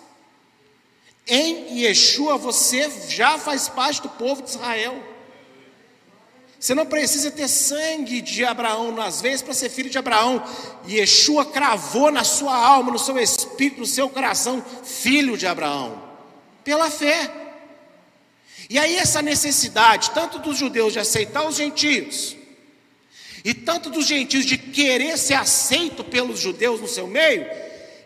Em 1.27 1.81
Yeshua 1.81 2.37
você 2.37 2.91
já 3.09 3.39
faz 3.39 3.69
parte 3.69 4.03
do 4.03 4.09
povo 4.11 4.43
de 4.43 4.51
Israel. 4.51 5.03
Você 6.59 6.75
não 6.75 6.87
precisa 6.87 7.31
ter 7.31 7.47
sangue 7.47 8.21
de 8.21 8.45
Abraão 8.45 8.91
nas 8.91 9.21
vezes 9.21 9.43
para 9.43 9.53
ser 9.53 9.69
filho 9.69 9.91
de 9.91 9.99
Abraão. 9.99 10.43
Yeshua 10.89 11.45
cravou 11.45 12.11
na 12.11 12.25
sua 12.25 12.57
alma, 12.57 12.91
no 12.91 12.99
seu 12.99 13.19
espírito, 13.19 13.81
no 13.81 13.87
seu 13.87 14.09
coração, 14.09 14.65
filho 14.83 15.37
de 15.37 15.47
Abraão, 15.47 16.03
pela 16.65 16.91
fé. 16.91 17.31
E 18.71 18.79
aí, 18.79 18.97
essa 18.97 19.21
necessidade, 19.21 20.11
tanto 20.13 20.39
dos 20.39 20.57
judeus 20.57 20.95
de 20.95 20.99
aceitar 20.99 21.47
os 21.47 21.57
gentios, 21.57 22.35
e 23.45 23.53
tanto 23.53 23.91
dos 23.91 24.07
gentios 24.07 24.47
de 24.47 24.57
querer 24.57 25.19
ser 25.19 25.35
aceito 25.35 26.03
pelos 26.03 26.41
judeus 26.41 26.81
no 26.81 26.89
seu 26.89 27.07
meio, 27.07 27.47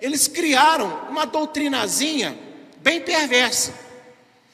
eles 0.03 0.27
criaram 0.27 1.07
uma 1.09 1.25
doutrinazinha 1.25 2.37
bem 2.79 3.01
perversa. 3.01 3.73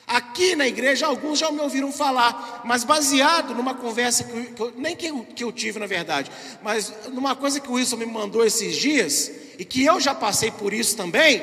Aqui 0.06 0.54
na 0.54 0.68
igreja, 0.68 1.06
alguns 1.06 1.38
já 1.38 1.50
me 1.50 1.60
ouviram 1.60 1.90
falar, 1.90 2.60
mas 2.64 2.84
baseado 2.84 3.54
numa 3.54 3.74
conversa 3.74 4.24
que, 4.24 4.44
que 4.52 4.60
eu, 4.60 4.72
nem 4.76 4.94
que 4.94 5.06
eu, 5.06 5.24
que 5.24 5.42
eu 5.44 5.50
tive, 5.50 5.78
na 5.78 5.86
verdade, 5.86 6.30
mas 6.62 6.92
numa 7.10 7.34
coisa 7.34 7.58
que 7.58 7.70
o 7.70 7.72
Wilson 7.72 7.96
me 7.96 8.04
mandou 8.04 8.44
esses 8.44 8.76
dias, 8.76 9.32
e 9.58 9.64
que 9.64 9.84
eu 9.84 9.98
já 9.98 10.14
passei 10.14 10.50
por 10.50 10.74
isso 10.74 10.96
também, 10.96 11.42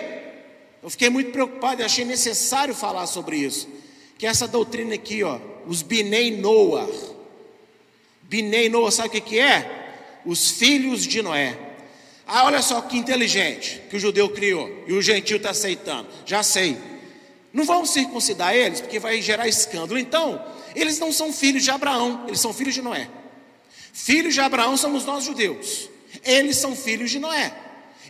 eu 0.84 0.90
fiquei 0.90 1.10
muito 1.10 1.32
preocupado 1.32 1.82
e 1.82 1.86
achei 1.86 2.06
necessário 2.06 2.76
falar 2.76 3.08
sobre 3.08 3.38
isso. 3.38 3.68
Que 4.18 4.28
essa 4.28 4.48
doutrina 4.48 4.94
aqui, 4.94 5.24
ó, 5.24 5.40
os 5.66 5.82
Binei 5.82 6.38
Noah. 6.38 7.11
Binei 8.32 8.70
Noah, 8.70 8.89
sabe 8.89 9.10
o 9.10 9.12
que, 9.12 9.20
que 9.20 9.39
é? 9.39 10.22
Os 10.26 10.52
filhos 10.52 11.06
de 11.06 11.22
Noé. 11.22 11.58
Ah, 12.26 12.46
olha 12.46 12.62
só 12.62 12.80
que 12.80 12.96
inteligente 12.96 13.82
que 13.89 13.98
o 13.98 14.00
judeu 14.00 14.30
criou 14.30 14.86
e 14.88 14.94
o 14.94 15.02
gentil 15.02 15.36
está 15.36 15.50
aceitando. 15.50 16.08
Já 16.26 16.41
sei. 16.41 16.78
Não 17.52 17.65
vamos 17.65 17.89
circuncidar 17.89 18.56
eles, 18.56 18.80
porque 18.80 19.00
vai 19.00 19.22
gerar 19.22 19.50
escândalo. 19.50 20.00
Então, 20.00 20.41
eles 20.74 20.98
não 20.98 21.12
são 21.12 21.34
filhos 21.34 21.62
de 21.62 21.72
Abraão, 21.72 22.24
eles 22.26 22.39
são 22.39 22.54
filhos 22.54 22.74
de 22.74 22.82
Noé. 22.82 23.10
Filhos 23.91 24.34
de 24.34 24.39
Abraão 24.39 24.78
somos 24.78 25.04
nós 25.04 25.26
judeus. 25.26 25.89
Eles 26.24 26.56
são 26.56 26.74
filhos 26.74 27.12
de 27.12 27.20
Noé. 27.20 27.54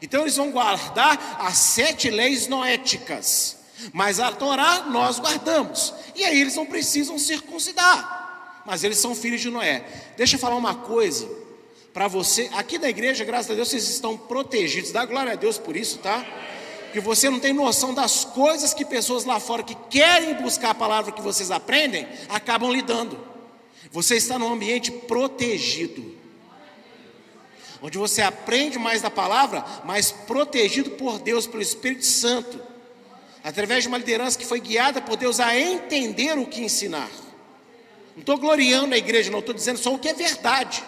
Então 0.03 0.21
eles 0.21 0.35
vão 0.35 0.51
guardar 0.51 1.39
as 1.39 1.57
sete 1.57 2.11
leis 2.11 2.45
noéticas. 2.45 3.57
Mas 3.91 4.19
a 4.19 4.31
Torá 4.31 4.83
nós 4.83 5.17
guardamos. 5.17 5.95
E 6.15 6.23
aí 6.23 6.39
eles 6.39 6.55
não 6.55 6.67
precisam 6.67 7.17
circuncidar. 7.17 8.20
Mas 8.65 8.83
eles 8.83 8.97
são 8.97 9.15
filhos 9.15 9.41
de 9.41 9.49
Noé. 9.49 9.83
Deixa 10.17 10.35
eu 10.35 10.39
falar 10.39 10.55
uma 10.55 10.75
coisa 10.75 11.29
para 11.93 12.07
você. 12.07 12.49
Aqui 12.53 12.77
na 12.77 12.89
igreja, 12.89 13.23
graças 13.23 13.51
a 13.51 13.53
Deus, 13.55 13.69
vocês 13.69 13.89
estão 13.89 14.17
protegidos. 14.17 14.91
Dá 14.91 15.05
glória 15.05 15.33
a 15.33 15.35
Deus 15.35 15.57
por 15.57 15.75
isso, 15.75 15.99
tá? 15.99 16.25
que 16.91 16.99
você 16.99 17.29
não 17.29 17.39
tem 17.39 17.53
noção 17.53 17.93
das 17.93 18.25
coisas 18.25 18.73
que 18.73 18.85
pessoas 18.85 19.25
lá 19.25 19.39
fora 19.39 19.63
que 19.63 19.75
querem 19.89 20.35
buscar 20.35 20.71
a 20.71 20.75
palavra 20.75 21.11
que 21.11 21.21
vocês 21.21 21.49
aprendem, 21.49 22.07
acabam 22.29 22.71
lidando. 22.71 23.17
Você 23.91 24.15
está 24.15 24.37
num 24.37 24.51
ambiente 24.51 24.91
protegido. 24.91 26.19
Onde 27.81 27.97
você 27.97 28.21
aprende 28.21 28.77
mais 28.77 29.01
da 29.01 29.09
palavra, 29.09 29.65
mas 29.83 30.11
protegido 30.11 30.91
por 30.91 31.17
Deus, 31.17 31.47
pelo 31.47 31.63
Espírito 31.63 32.05
Santo. 32.05 32.61
Através 33.43 33.83
de 33.83 33.87
uma 33.87 33.97
liderança 33.97 34.37
que 34.37 34.45
foi 34.45 34.59
guiada 34.59 35.01
por 35.01 35.15
Deus 35.15 35.39
a 35.39 35.57
entender 35.57 36.37
o 36.37 36.45
que 36.45 36.61
ensinar. 36.61 37.09
Não 38.15 38.21
estou 38.21 38.37
gloriando 38.37 38.93
a 38.93 38.97
igreja, 38.97 39.31
não 39.31 39.39
estou 39.39 39.53
dizendo 39.53 39.77
só 39.77 39.93
o 39.93 39.99
que 39.99 40.09
é 40.09 40.13
verdade. 40.13 40.83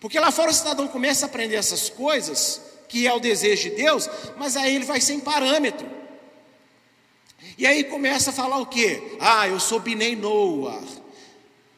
Porque 0.00 0.18
lá 0.18 0.30
fora 0.30 0.50
o 0.50 0.54
cidadão 0.54 0.88
começa 0.88 1.26
a 1.26 1.28
aprender 1.28 1.56
essas 1.56 1.88
coisas, 1.88 2.60
que 2.88 3.06
é 3.06 3.12
o 3.12 3.20
desejo 3.20 3.70
de 3.70 3.76
Deus, 3.76 4.08
mas 4.36 4.56
aí 4.56 4.74
ele 4.74 4.84
vai 4.84 5.00
sem 5.00 5.20
parâmetro. 5.20 5.86
E 7.56 7.66
aí 7.66 7.84
começa 7.84 8.30
a 8.30 8.32
falar 8.32 8.58
o 8.58 8.66
quê? 8.66 9.16
Ah, 9.20 9.46
eu 9.46 9.60
sou 9.60 9.78
Binei 9.78 10.16
Noah. 10.16 10.82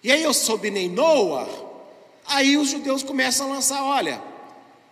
E 0.03 0.11
aí 0.11 0.23
eu 0.23 0.33
sou 0.33 0.57
Binei 0.57 0.89
Noah. 0.89 1.49
Aí 2.25 2.57
os 2.57 2.71
judeus 2.71 3.03
começam 3.03 3.51
a 3.51 3.55
lançar, 3.55 3.83
olha, 3.83 4.23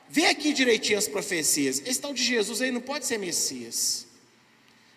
vê 0.09 0.27
aqui 0.27 0.53
direitinho 0.53 0.99
as 0.99 1.07
profecias. 1.07 1.81
Esse 1.87 2.01
tal 2.01 2.13
de 2.13 2.23
Jesus 2.25 2.61
aí 2.61 2.71
não 2.71 2.81
pode 2.81 3.07
ser 3.07 3.19
Messias. 3.19 4.07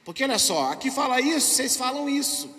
Porque 0.03 0.23
olha 0.23 0.39
só, 0.39 0.71
aqui 0.71 0.91
fala 0.91 1.21
isso, 1.21 1.55
vocês 1.55 1.77
falam 1.77 2.09
isso. 2.09 2.49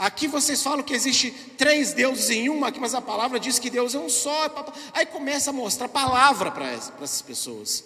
Aqui 0.00 0.26
vocês 0.26 0.62
falam 0.62 0.82
que 0.82 0.94
existe 0.94 1.30
três 1.58 1.92
deuses 1.92 2.30
em 2.30 2.48
um, 2.48 2.64
aqui, 2.64 2.80
mas 2.80 2.94
a 2.94 3.02
palavra 3.02 3.38
diz 3.38 3.58
que 3.58 3.68
Deus 3.68 3.94
é 3.94 3.98
um 3.98 4.08
só. 4.08 4.50
Aí 4.94 5.04
começa 5.04 5.50
a 5.50 5.52
mostrar 5.52 5.90
palavra 5.90 6.50
para 6.50 6.72
essas 6.72 7.20
pessoas. 7.20 7.84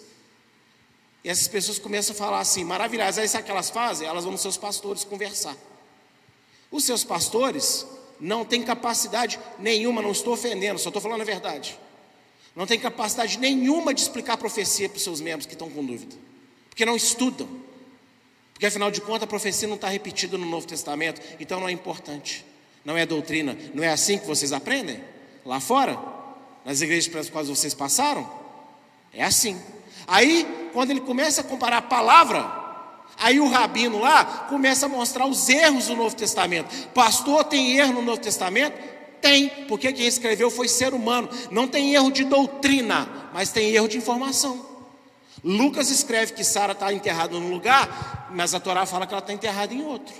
E 1.25 1.29
essas 1.29 1.49
pessoas 1.49 1.77
começam 1.77 2.15
a 2.15 2.17
falar 2.17 2.39
assim, 2.39 2.63
maravilhosas. 2.63 3.17
Aí 3.17 3.27
sabe 3.27 3.41
o 3.41 3.45
que 3.47 3.51
elas 3.51 3.69
fazem? 3.69 4.07
Elas 4.07 4.23
vão 4.23 4.31
nos 4.31 4.41
seus 4.41 4.55
pastores 4.55 5.03
conversar. 5.03 5.57
Os 6.71 6.85
seus 6.85 7.03
pastores 7.03 7.85
não 8.17 8.45
têm 8.45 8.63
capacidade 8.63 9.37
nenhuma, 9.59 10.01
não 10.01 10.13
estou 10.13 10.35
ofendendo, 10.35 10.79
só 10.79 10.87
estou 10.87 11.01
falando 11.01 11.19
a 11.19 11.25
verdade. 11.25 11.77
Não 12.55 12.65
tem 12.65 12.79
capacidade 12.79 13.37
nenhuma 13.37 13.93
de 13.93 13.99
explicar 13.99 14.35
a 14.35 14.37
profecia 14.37 14.87
para 14.87 14.95
os 14.95 15.03
seus 15.03 15.19
membros 15.19 15.45
que 15.45 15.51
estão 15.51 15.69
com 15.69 15.85
dúvida. 15.85 16.15
Porque 16.69 16.85
não 16.85 16.95
estudam. 16.95 17.64
Porque 18.55 18.67
afinal 18.67 18.89
de 18.89 19.01
contas 19.01 19.23
a 19.23 19.27
profecia 19.27 19.67
não 19.67 19.75
está 19.75 19.89
repetida 19.89 20.37
no 20.37 20.45
Novo 20.45 20.65
Testamento, 20.65 21.21
então 21.41 21.59
não 21.59 21.67
é 21.67 21.73
importante, 21.73 22.45
não 22.85 22.95
é 22.95 23.05
doutrina, 23.05 23.57
não 23.73 23.83
é 23.83 23.89
assim 23.89 24.17
que 24.17 24.25
vocês 24.25 24.53
aprendem? 24.53 25.03
Lá 25.45 25.59
fora? 25.59 25.99
Nas 26.63 26.79
igrejas 26.79 27.09
pelas 27.09 27.29
quais 27.29 27.49
vocês 27.49 27.73
passaram? 27.73 28.27
É 29.13 29.25
assim. 29.25 29.61
Aí, 30.07 30.69
quando 30.71 30.91
ele 30.91 31.01
começa 31.01 31.41
a 31.41 31.43
comparar 31.43 31.79
a 31.79 31.81
palavra, 31.81 32.49
aí 33.17 33.41
o 33.41 33.49
rabino 33.49 33.99
lá 33.99 34.23
começa 34.23 34.85
a 34.85 34.89
mostrar 34.89 35.25
os 35.27 35.49
erros 35.49 35.87
do 35.87 35.95
Novo 35.97 36.15
Testamento. 36.15 36.73
Pastor, 36.93 37.43
tem 37.43 37.77
erro 37.77 37.91
no 37.91 38.01
Novo 38.01 38.21
Testamento? 38.21 38.81
Tem, 39.21 39.49
porque 39.67 39.91
quem 39.91 40.07
escreveu 40.07 40.49
foi 40.49 40.69
ser 40.69 40.93
humano. 40.93 41.27
Não 41.51 41.67
tem 41.67 41.93
erro 41.93 42.09
de 42.09 42.23
doutrina, 42.23 43.29
mas 43.33 43.51
tem 43.51 43.71
erro 43.71 43.89
de 43.89 43.97
informação. 43.97 44.74
Lucas 45.45 45.91
escreve 45.91 46.33
que 46.33 46.43
Sara 46.43 46.73
está 46.73 46.91
enterrada 46.91 47.39
num 47.39 47.51
lugar, 47.51 48.31
mas 48.31 48.55
a 48.55 48.59
Torá 48.59 48.83
fala 48.87 49.05
que 49.05 49.13
ela 49.13 49.21
está 49.21 49.31
enterrada 49.31 49.71
em 49.71 49.83
outro. 49.83 50.15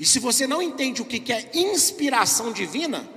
E 0.00 0.04
se 0.04 0.18
você 0.18 0.44
não 0.44 0.60
entende 0.60 1.00
o 1.00 1.04
que 1.04 1.32
é 1.32 1.48
inspiração 1.54 2.52
divina, 2.52 3.08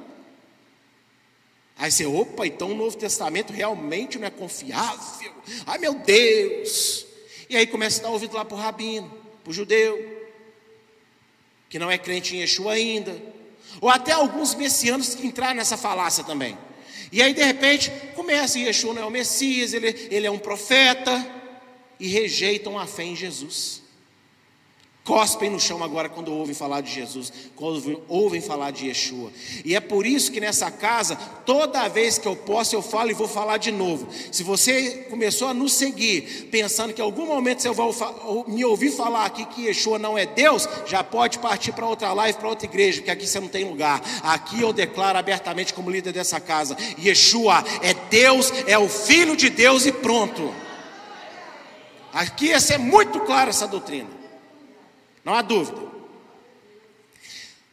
aí 1.75 1.91
você, 1.91 2.05
opa, 2.05 2.45
então 2.45 2.71
o 2.71 2.75
Novo 2.75 2.95
Testamento 2.95 3.51
realmente 3.51 4.19
não 4.19 4.27
é 4.27 4.29
confiável. 4.29 5.33
Ai 5.65 5.79
meu 5.79 5.95
Deus! 5.95 7.03
E 7.49 7.57
aí 7.57 7.65
começa 7.65 8.01
a 8.01 8.03
dar 8.03 8.09
ouvido 8.11 8.35
lá 8.35 8.45
para 8.45 8.55
o 8.55 8.59
rabino, 8.59 9.09
para 9.43 9.49
o 9.49 9.53
judeu, 9.53 10.29
que 11.67 11.79
não 11.79 11.89
é 11.89 11.97
crente 11.97 12.35
em 12.35 12.41
Yeshua 12.41 12.73
ainda. 12.73 13.19
Ou 13.81 13.89
até 13.89 14.11
alguns 14.11 14.53
messianos 14.53 15.15
que 15.15 15.25
entraram 15.25 15.55
nessa 15.55 15.77
falácia 15.77 16.23
também. 16.23 16.55
E 17.11 17.21
aí, 17.21 17.33
de 17.33 17.43
repente, 17.43 17.91
começa, 18.15 18.59
Yeshua 18.59 18.93
não 18.93 19.03
é 19.03 19.05
o 19.05 19.11
Messias, 19.11 19.73
ele, 19.73 20.07
ele 20.11 20.27
é 20.27 20.31
um 20.31 20.37
profeta, 20.37 21.39
e 21.99 22.07
rejeitam 22.07 22.79
a 22.79 22.87
fé 22.87 23.03
em 23.03 23.15
Jesus. 23.15 23.81
Cospem 25.09 25.49
no 25.49 25.59
chão 25.59 25.83
agora 25.83 26.07
quando 26.07 26.31
ouvem 26.31 26.53
falar 26.53 26.81
de 26.81 26.93
Jesus, 26.93 27.33
quando 27.55 27.99
ouvem 28.07 28.39
falar 28.39 28.69
de 28.69 28.89
Yeshua. 28.89 29.31
E 29.65 29.75
é 29.75 29.79
por 29.79 30.05
isso 30.05 30.31
que 30.31 30.39
nessa 30.39 30.69
casa, 30.69 31.15
toda 31.47 31.87
vez 31.87 32.19
que 32.19 32.27
eu 32.27 32.35
posso, 32.35 32.75
eu 32.75 32.81
falo 32.83 33.09
e 33.09 33.15
vou 33.15 33.27
falar 33.27 33.57
de 33.57 33.71
novo. 33.71 34.07
Se 34.31 34.43
você 34.43 35.07
começou 35.09 35.47
a 35.47 35.53
nos 35.53 35.73
seguir, 35.73 36.49
pensando 36.51 36.93
que 36.93 37.01
em 37.01 37.03
algum 37.03 37.25
momento 37.25 37.59
você 37.59 37.71
vai 37.71 37.89
me 38.49 38.63
ouvir 38.63 38.91
falar 38.91 39.25
aqui 39.25 39.45
que 39.45 39.65
Yeshua 39.65 39.97
não 39.97 40.15
é 40.15 40.27
Deus, 40.27 40.69
já 40.85 41.03
pode 41.03 41.39
partir 41.39 41.71
para 41.71 41.87
outra 41.87 42.13
live, 42.13 42.37
para 42.37 42.49
outra 42.49 42.67
igreja, 42.67 42.99
porque 42.99 43.09
aqui 43.09 43.25
você 43.25 43.39
não 43.39 43.47
tem 43.47 43.65
lugar. 43.65 44.03
Aqui 44.21 44.61
eu 44.61 44.71
declaro 44.71 45.17
abertamente 45.17 45.73
como 45.73 45.89
líder 45.89 46.13
dessa 46.13 46.39
casa: 46.39 46.77
Yeshua 47.03 47.63
é 47.81 47.95
Deus, 48.11 48.53
é 48.67 48.77
o 48.77 48.87
Filho 48.87 49.35
de 49.35 49.49
Deus 49.49 49.87
e 49.87 49.91
pronto. 49.91 50.53
Aqui 52.13 52.51
essa 52.51 52.75
é 52.75 52.77
muito 52.77 53.19
clara 53.21 53.49
essa 53.49 53.67
doutrina. 53.67 54.18
Não 55.29 55.35
há 55.35 55.43
dúvida. 55.43 55.79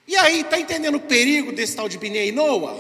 E 0.07 0.15
aí, 0.15 0.43
está 0.43 0.61
entendendo 0.61 0.97
o 0.97 1.01
perigo 1.01 1.53
desse 1.53 1.75
tal 1.75 1.89
de 1.89 1.97
Binei 1.97 2.31
Noah? 2.31 2.79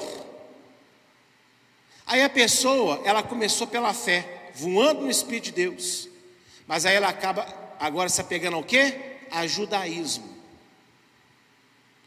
Aí 2.06 2.22
a 2.22 2.28
pessoa, 2.28 3.00
ela 3.02 3.22
começou 3.22 3.66
pela 3.66 3.94
fé, 3.94 4.50
voando 4.54 5.00
no 5.00 5.10
Espírito 5.10 5.44
de 5.44 5.52
Deus. 5.52 6.10
Mas 6.66 6.84
aí 6.84 6.94
ela 6.94 7.08
acaba 7.08 7.46
agora 7.80 8.10
se 8.10 8.20
apegando 8.20 8.58
ao 8.58 8.62
quê? 8.62 9.16
A 9.30 9.46
judaísmo. 9.46 10.28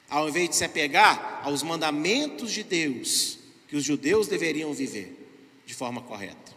Ao 0.08 0.30
invés 0.30 0.50
de 0.50 0.56
se 0.56 0.64
apegar 0.64 1.42
aos 1.44 1.64
mandamentos 1.64 2.52
de 2.52 2.62
Deus, 2.62 3.40
que 3.68 3.78
os 3.78 3.84
judeus 3.84 4.28
deveriam 4.28 4.72
viver 4.76 5.28
de 5.66 5.74
forma 5.74 6.04
correta. 6.04 6.54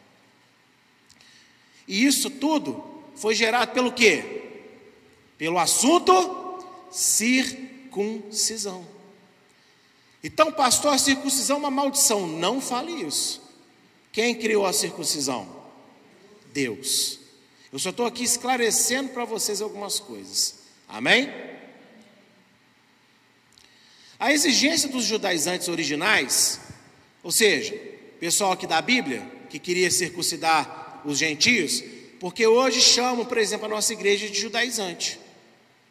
E 1.88 2.04
isso 2.04 2.28
tudo 2.28 3.02
foi 3.16 3.34
gerado 3.34 3.72
pelo 3.72 3.90
quê? 3.90 4.41
Pelo 5.42 5.58
assunto 5.58 6.62
circuncisão. 6.88 8.86
Então, 10.22 10.52
pastor, 10.52 10.94
a 10.94 10.98
circuncisão 10.98 11.56
é 11.56 11.58
uma 11.58 11.68
maldição. 11.68 12.28
Não 12.28 12.60
fale 12.60 12.92
isso. 12.92 13.42
Quem 14.12 14.36
criou 14.36 14.64
a 14.64 14.72
circuncisão? 14.72 15.48
Deus. 16.52 17.18
Eu 17.72 17.80
só 17.80 17.90
estou 17.90 18.06
aqui 18.06 18.22
esclarecendo 18.22 19.08
para 19.08 19.24
vocês 19.24 19.60
algumas 19.60 19.98
coisas. 19.98 20.60
Amém? 20.86 21.28
A 24.20 24.32
exigência 24.32 24.88
dos 24.88 25.04
judaizantes 25.06 25.66
originais, 25.66 26.60
ou 27.20 27.32
seja, 27.32 27.74
pessoal 28.20 28.52
aqui 28.52 28.68
da 28.68 28.80
Bíblia, 28.80 29.28
que 29.50 29.58
queria 29.58 29.90
circuncidar 29.90 31.02
os 31.04 31.18
gentios, 31.18 31.82
porque 32.20 32.46
hoje 32.46 32.80
chamam, 32.80 33.24
por 33.24 33.38
exemplo, 33.38 33.66
a 33.66 33.70
nossa 33.70 33.92
igreja 33.92 34.28
de 34.28 34.40
judaizante 34.40 35.20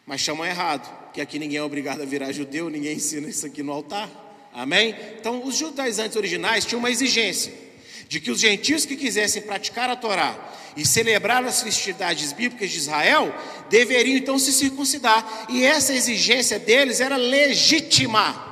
mas 0.06 0.22
chamam 0.22 0.46
errado, 0.46 1.12
que 1.14 1.22
aqui 1.22 1.38
ninguém 1.38 1.58
é 1.58 1.64
obrigado 1.64 2.02
a 2.02 2.06
virar 2.06 2.32
judeu, 2.32 2.70
ninguém 2.70 2.96
ensina 2.96 3.28
isso 3.28 3.46
aqui 3.46 3.62
no 3.62 3.72
altar. 3.72 4.10
Amém? 4.54 4.96
Então, 5.20 5.46
os 5.46 5.56
judaizantes 5.56 6.18
originais 6.18 6.66
tinham 6.66 6.80
uma 6.80 6.92
exigência 6.92 7.54
de 8.08 8.20
que 8.20 8.30
os 8.30 8.40
gentios 8.40 8.86
que 8.86 8.98
quisessem 8.98 9.42
praticar 9.42 9.90
a 9.90 9.96
Torá 9.96 10.38
e 10.76 10.86
celebrar 10.86 11.46
as 11.46 11.62
festividades 11.62 12.34
bíblicas 12.34 12.70
de 12.70 12.78
Israel 12.78 13.34
deveriam 13.70 14.18
então 14.18 14.38
se 14.38 14.52
circuncidar, 14.52 15.46
e 15.50 15.64
essa 15.64 15.94
exigência 15.94 16.60
deles 16.60 17.00
era 17.00 17.16
legítima. 17.16 18.50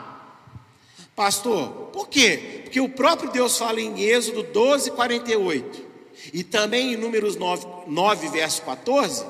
Pastor, 1.13 1.89
por 1.91 2.07
quê? 2.07 2.61
Porque 2.63 2.79
o 2.79 2.87
próprio 2.87 3.31
Deus 3.31 3.57
fala 3.57 3.81
em 3.81 4.01
Êxodo 4.01 4.43
12, 4.43 4.91
48 4.91 5.89
e 6.33 6.43
também 6.43 6.93
em 6.93 6.97
Números 6.97 7.35
9, 7.35 7.65
9 7.87 8.29
verso 8.29 8.61
14, 8.61 9.25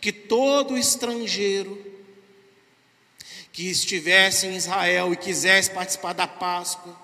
que 0.00 0.12
todo 0.12 0.76
estrangeiro 0.76 1.84
que 3.52 3.70
estivesse 3.70 4.46
em 4.46 4.54
Israel 4.54 5.12
e 5.12 5.16
quisesse 5.16 5.70
participar 5.70 6.12
da 6.12 6.26
Páscoa, 6.26 6.94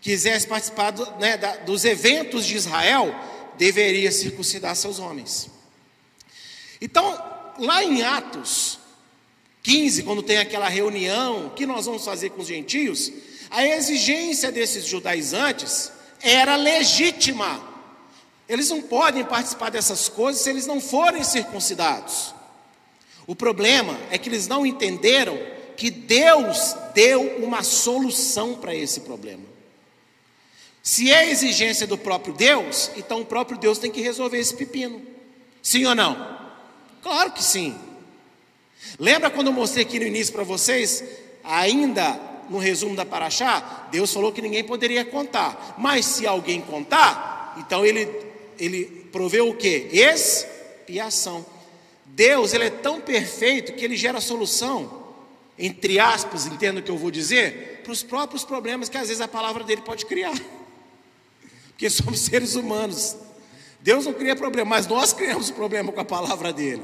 quisesse 0.00 0.46
participar 0.46 0.92
do, 0.92 1.10
né, 1.18 1.36
da, 1.36 1.56
dos 1.56 1.84
eventos 1.84 2.46
de 2.46 2.54
Israel, 2.54 3.14
deveria 3.58 4.12
circuncidar 4.12 4.76
seus 4.76 4.98
homens. 4.98 5.50
Então, 6.80 7.20
lá 7.58 7.82
em 7.82 8.02
Atos 8.02 8.78
15, 9.62 10.02
quando 10.02 10.22
tem 10.22 10.38
aquela 10.38 10.68
reunião, 10.68 11.50
que 11.50 11.66
nós 11.66 11.86
vamos 11.86 12.04
fazer 12.04 12.30
com 12.30 12.42
os 12.42 12.48
gentios, 12.48 13.12
a 13.50 13.66
exigência 13.66 14.50
desses 14.50 14.86
judaizantes 14.86 15.92
era 16.20 16.56
legítima. 16.56 17.71
Eles 18.52 18.68
não 18.68 18.82
podem 18.82 19.24
participar 19.24 19.70
dessas 19.70 20.10
coisas 20.10 20.42
se 20.42 20.50
eles 20.50 20.66
não 20.66 20.78
forem 20.78 21.24
circuncidados. 21.24 22.34
O 23.26 23.34
problema 23.34 23.98
é 24.10 24.18
que 24.18 24.28
eles 24.28 24.46
não 24.46 24.66
entenderam 24.66 25.40
que 25.74 25.90
Deus 25.90 26.76
deu 26.92 27.38
uma 27.38 27.62
solução 27.62 28.56
para 28.56 28.74
esse 28.74 29.00
problema. 29.00 29.44
Se 30.82 31.10
é 31.10 31.30
exigência 31.30 31.86
do 31.86 31.96
próprio 31.96 32.34
Deus, 32.34 32.90
então 32.94 33.22
o 33.22 33.24
próprio 33.24 33.56
Deus 33.56 33.78
tem 33.78 33.90
que 33.90 34.02
resolver 34.02 34.38
esse 34.38 34.54
pepino. 34.54 35.00
Sim 35.62 35.86
ou 35.86 35.94
não? 35.94 36.38
Claro 37.02 37.32
que 37.32 37.42
sim. 37.42 37.74
Lembra 38.98 39.30
quando 39.30 39.46
eu 39.46 39.54
mostrei 39.54 39.86
aqui 39.86 39.98
no 39.98 40.06
início 40.06 40.30
para 40.30 40.44
vocês, 40.44 41.02
ainda 41.42 42.20
no 42.50 42.58
resumo 42.58 42.94
da 42.94 43.06
Paraxá, 43.06 43.88
Deus 43.90 44.12
falou 44.12 44.30
que 44.30 44.42
ninguém 44.42 44.62
poderia 44.62 45.06
contar. 45.06 45.76
Mas 45.78 46.04
se 46.04 46.26
alguém 46.26 46.60
contar, 46.60 47.54
então 47.56 47.82
ele, 47.82 48.31
ele 48.64 49.08
proveu 49.10 49.48
o 49.48 49.54
que? 49.54 49.88
Expiação. 49.92 51.44
Deus 52.06 52.52
ele 52.52 52.64
é 52.64 52.70
tão 52.70 53.00
perfeito 53.00 53.72
que 53.72 53.84
ele 53.84 53.96
gera 53.96 54.20
solução, 54.20 55.02
entre 55.58 55.98
aspas, 55.98 56.46
entendo 56.46 56.78
o 56.78 56.82
que 56.82 56.90
eu 56.90 56.98
vou 56.98 57.10
dizer, 57.10 57.80
para 57.82 57.92
os 57.92 58.02
próprios 58.02 58.44
problemas 58.44 58.88
que 58.88 58.96
às 58.96 59.08
vezes 59.08 59.20
a 59.20 59.28
palavra 59.28 59.64
dele 59.64 59.82
pode 59.82 60.06
criar 60.06 60.34
porque 61.82 61.90
somos 61.90 62.20
seres 62.22 62.54
humanos. 62.54 63.16
Deus 63.80 64.06
não 64.06 64.12
cria 64.12 64.36
problema, 64.36 64.70
mas 64.70 64.86
nós 64.86 65.12
criamos 65.12 65.50
problema 65.50 65.90
com 65.90 66.00
a 66.00 66.04
palavra 66.04 66.52
dele. 66.52 66.82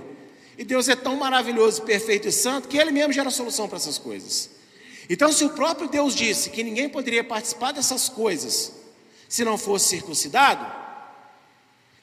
E 0.57 0.65
Deus 0.65 0.89
é 0.89 0.97
tão 0.97 1.15
maravilhoso, 1.15 1.83
perfeito 1.83 2.27
e 2.27 2.33
santo 2.33 2.67
que 2.67 2.77
ele 2.77 2.91
mesmo 2.91 3.13
gera 3.13 3.31
solução 3.31 3.69
para 3.69 3.77
essas 3.77 3.97
coisas. 3.97 4.51
Então, 5.09 5.33
se 5.33 5.45
o 5.45 5.51
próprio 5.51 5.89
Deus 5.89 6.15
disse 6.17 6.51
que 6.51 6.65
ninguém 6.65 6.89
poderia 6.89 7.23
participar 7.23 7.73
dessas 7.73 8.09
coisas 8.09 8.73
se 9.29 9.45
não 9.45 9.57
fosse 9.57 9.89
circuncidado, 9.91 10.67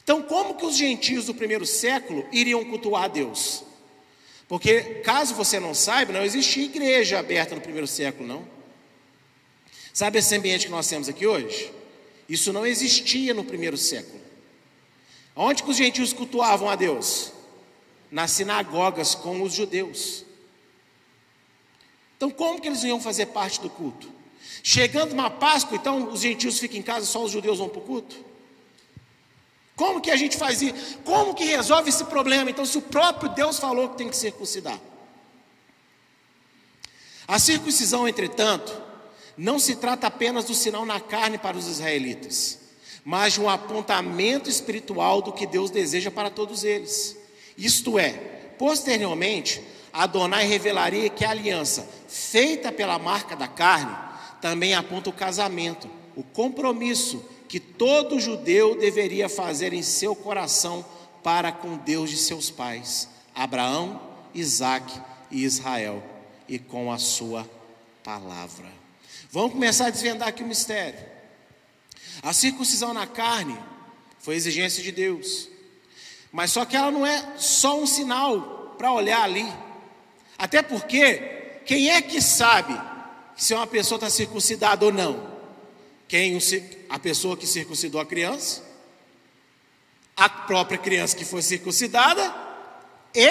então 0.05 0.21
como 0.21 0.53
que 0.53 0.63
os 0.63 0.77
gentios 0.77 1.25
do 1.25 1.33
primeiro 1.33 1.65
século 1.65 2.27
iriam 2.31 2.63
cultuar 2.63 3.05
a 3.05 3.07
Deus? 3.07 3.63
Porque, 4.47 5.01
caso 5.03 5.33
você 5.33 5.59
não 5.59 5.73
saiba, 5.73 6.13
não 6.13 6.23
existia 6.23 6.65
igreja 6.65 7.17
aberta 7.17 7.55
no 7.55 7.61
primeiro 7.61 7.87
século, 7.87 8.27
não. 8.27 8.47
Sabe 9.91 10.19
esse 10.19 10.35
ambiente 10.35 10.67
que 10.67 10.71
nós 10.71 10.87
temos 10.87 11.09
aqui 11.09 11.25
hoje? 11.25 11.73
Isso 12.29 12.53
não 12.53 12.67
existia 12.67 13.33
no 13.33 13.43
primeiro 13.43 13.75
século. 13.77 14.21
Onde 15.35 15.63
que 15.63 15.71
os 15.71 15.77
gentios 15.77 16.13
cultuavam 16.13 16.69
a 16.69 16.75
Deus? 16.75 17.31
Nas 18.11 18.29
sinagogas 18.29 19.15
com 19.15 19.41
os 19.41 19.53
judeus. 19.55 20.23
Então, 22.15 22.29
como 22.29 22.61
que 22.61 22.67
eles 22.67 22.83
iam 22.83 23.01
fazer 23.01 23.25
parte 23.27 23.59
do 23.59 23.71
culto? 23.71 24.07
Chegando 24.61 25.13
uma 25.13 25.31
Páscoa, 25.31 25.75
então 25.75 26.11
os 26.11 26.21
gentios 26.21 26.59
ficam 26.59 26.77
em 26.77 26.83
casa, 26.83 27.07
só 27.07 27.23
os 27.23 27.31
judeus 27.31 27.57
vão 27.57 27.69
para 27.69 27.79
o 27.79 27.81
culto? 27.81 28.34
Como 29.75 29.99
que 29.99 30.09
a 30.09 30.15
gente 30.15 30.37
faz 30.37 30.61
isso? 30.61 30.99
Como 31.03 31.33
que 31.33 31.43
resolve 31.43 31.89
esse 31.89 32.05
problema? 32.05 32.49
Então, 32.49 32.65
se 32.65 32.77
o 32.77 32.81
próprio 32.81 33.29
Deus 33.29 33.59
falou 33.59 33.89
que 33.89 33.97
tem 33.97 34.09
que 34.09 34.15
circuncidar. 34.15 34.79
A 37.27 37.39
circuncisão, 37.39 38.07
entretanto, 38.07 38.81
não 39.37 39.59
se 39.59 39.75
trata 39.75 40.07
apenas 40.07 40.45
do 40.45 40.53
sinal 40.53 40.85
na 40.85 40.99
carne 40.99 41.37
para 41.37 41.57
os 41.57 41.67
israelitas, 41.67 42.59
mas 43.03 43.33
de 43.33 43.41
um 43.41 43.49
apontamento 43.49 44.49
espiritual 44.49 45.21
do 45.21 45.33
que 45.33 45.45
Deus 45.45 45.69
deseja 45.69 46.09
para 46.09 46.29
todos 46.29 46.63
eles. 46.63 47.17
Isto 47.57 47.99
é, 47.99 48.11
posteriormente, 48.57 49.61
Adonai 49.91 50.45
revelaria 50.45 51.09
que 51.09 51.25
a 51.25 51.31
aliança 51.31 51.87
feita 52.07 52.71
pela 52.71 52.99
marca 52.99 53.35
da 53.35 53.47
carne 53.47 53.95
também 54.41 54.73
aponta 54.73 55.09
o 55.09 55.13
casamento, 55.13 55.89
o 56.15 56.23
compromisso 56.23 57.25
que 57.47 57.59
todo 57.59 58.19
judeu 58.19 58.75
deveria 58.75 59.29
fazer 59.29 59.73
em 59.73 59.81
seu 59.81 60.15
coração 60.15 60.85
para 61.23 61.51
com 61.51 61.77
Deus 61.77 62.09
de 62.09 62.17
seus 62.17 62.49
pais, 62.51 63.09
Abraão, 63.33 63.99
Isaque 64.33 64.99
e 65.31 65.43
Israel, 65.43 66.03
e 66.47 66.59
com 66.59 66.91
a 66.91 66.97
sua 66.97 67.49
palavra. 68.03 68.71
Vamos 69.31 69.53
começar 69.53 69.87
a 69.87 69.89
desvendar 69.89 70.27
aqui 70.27 70.43
o 70.43 70.47
mistério. 70.47 70.99
A 72.21 72.31
circuncisão 72.33 72.93
na 72.93 73.07
carne 73.07 73.57
foi 74.19 74.35
exigência 74.35 74.83
de 74.83 74.91
Deus, 74.91 75.49
mas 76.31 76.51
só 76.51 76.65
que 76.65 76.75
ela 76.75 76.91
não 76.91 77.05
é 77.05 77.37
só 77.37 77.79
um 77.79 77.87
sinal 77.87 78.75
para 78.77 78.91
olhar 78.91 79.23
ali, 79.23 79.51
até 80.37 80.61
porque 80.61 81.61
quem 81.65 81.89
é 81.89 82.01
que 82.01 82.21
sabe 82.21 82.79
se 83.35 83.53
uma 83.53 83.67
pessoa 83.67 83.97
está 83.97 84.09
circuncidada 84.09 84.85
ou 84.85 84.93
não? 84.93 85.35
Quem 86.07 86.39
a 86.95 86.99
pessoa 86.99 87.35
que 87.35 87.45
circuncidou 87.45 87.99
a 87.99 88.05
criança, 88.05 88.63
a 90.15 90.29
própria 90.29 90.77
criança 90.77 91.13
que 91.13 91.25
foi 91.25 91.41
circuncidada 91.41 92.33
e 93.13 93.27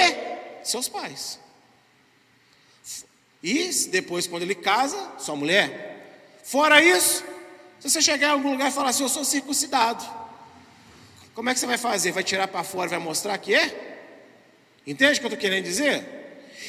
seus 0.62 0.86
pais. 0.86 1.40
E 3.42 3.70
depois, 3.88 4.26
quando 4.26 4.42
ele 4.42 4.54
casa, 4.54 5.12
sua 5.18 5.34
mulher. 5.34 6.42
Fora 6.44 6.82
isso, 6.82 7.24
se 7.80 7.88
você 7.88 8.02
chegar 8.02 8.28
em 8.28 8.32
algum 8.32 8.50
lugar 8.50 8.68
e 8.68 8.70
falar 8.70 8.90
assim, 8.90 9.02
eu 9.02 9.08
sou 9.08 9.24
circuncidado, 9.24 10.04
como 11.34 11.48
é 11.48 11.54
que 11.54 11.60
você 11.60 11.66
vai 11.66 11.78
fazer? 11.78 12.12
Vai 12.12 12.22
tirar 12.22 12.48
para 12.48 12.62
fora, 12.62 12.90
vai 12.90 12.98
mostrar 12.98 13.38
que 13.38 13.54
é? 13.54 13.98
Entende 14.86 15.12
o 15.12 15.20
que 15.20 15.24
eu 15.24 15.28
estou 15.28 15.40
querendo 15.40 15.64
dizer? 15.64 16.04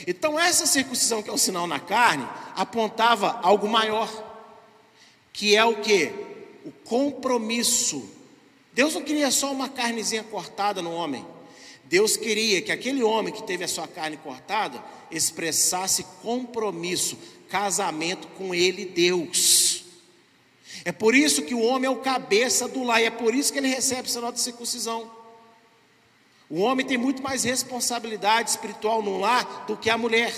Então, 0.07 0.39
essa 0.39 0.65
circuncisão 0.65 1.21
que 1.21 1.29
é 1.29 1.33
o 1.33 1.37
sinal 1.37 1.67
na 1.67 1.77
carne, 1.77 2.25
apontava 2.55 3.37
algo 3.43 3.67
maior, 3.67 4.09
que 5.33 5.57
é 5.57 5.65
o 5.65 5.81
que? 5.81 6.34
O 6.65 6.71
compromisso. 6.83 8.09
Deus 8.73 8.93
não 8.93 9.01
queria 9.03 9.31
só 9.31 9.51
uma 9.51 9.69
carnezinha 9.69 10.23
cortada 10.23 10.81
no 10.81 10.91
homem. 10.91 11.25
Deus 11.85 12.17
queria 12.17 12.61
que 12.61 12.71
aquele 12.71 13.03
homem 13.03 13.33
que 13.33 13.43
teve 13.43 13.63
a 13.63 13.67
sua 13.67 13.87
carne 13.87 14.17
cortada 14.17 14.83
expressasse 15.11 16.03
compromisso, 16.21 17.17
casamento 17.47 18.27
com 18.29 18.53
ele, 18.53 18.85
Deus. 18.85 19.85
É 20.83 20.91
por 20.91 21.15
isso 21.15 21.43
que 21.43 21.53
o 21.53 21.61
homem 21.61 21.87
é 21.87 21.89
o 21.89 21.97
cabeça 21.97 22.67
do 22.67 22.83
lar, 22.83 23.01
e 23.01 23.05
é 23.05 23.11
por 23.11 23.33
isso 23.33 23.53
que 23.53 23.59
ele 23.59 23.67
recebe 23.67 24.09
essa 24.09 24.19
nota 24.19 24.33
de 24.33 24.41
circuncisão. 24.41 25.11
O 26.49 26.59
homem 26.59 26.85
tem 26.85 26.97
muito 26.97 27.23
mais 27.23 27.43
responsabilidade 27.43 28.49
espiritual 28.49 29.01
no 29.01 29.19
lar 29.19 29.65
do 29.65 29.77
que 29.77 29.89
a 29.89 29.97
mulher. 29.97 30.33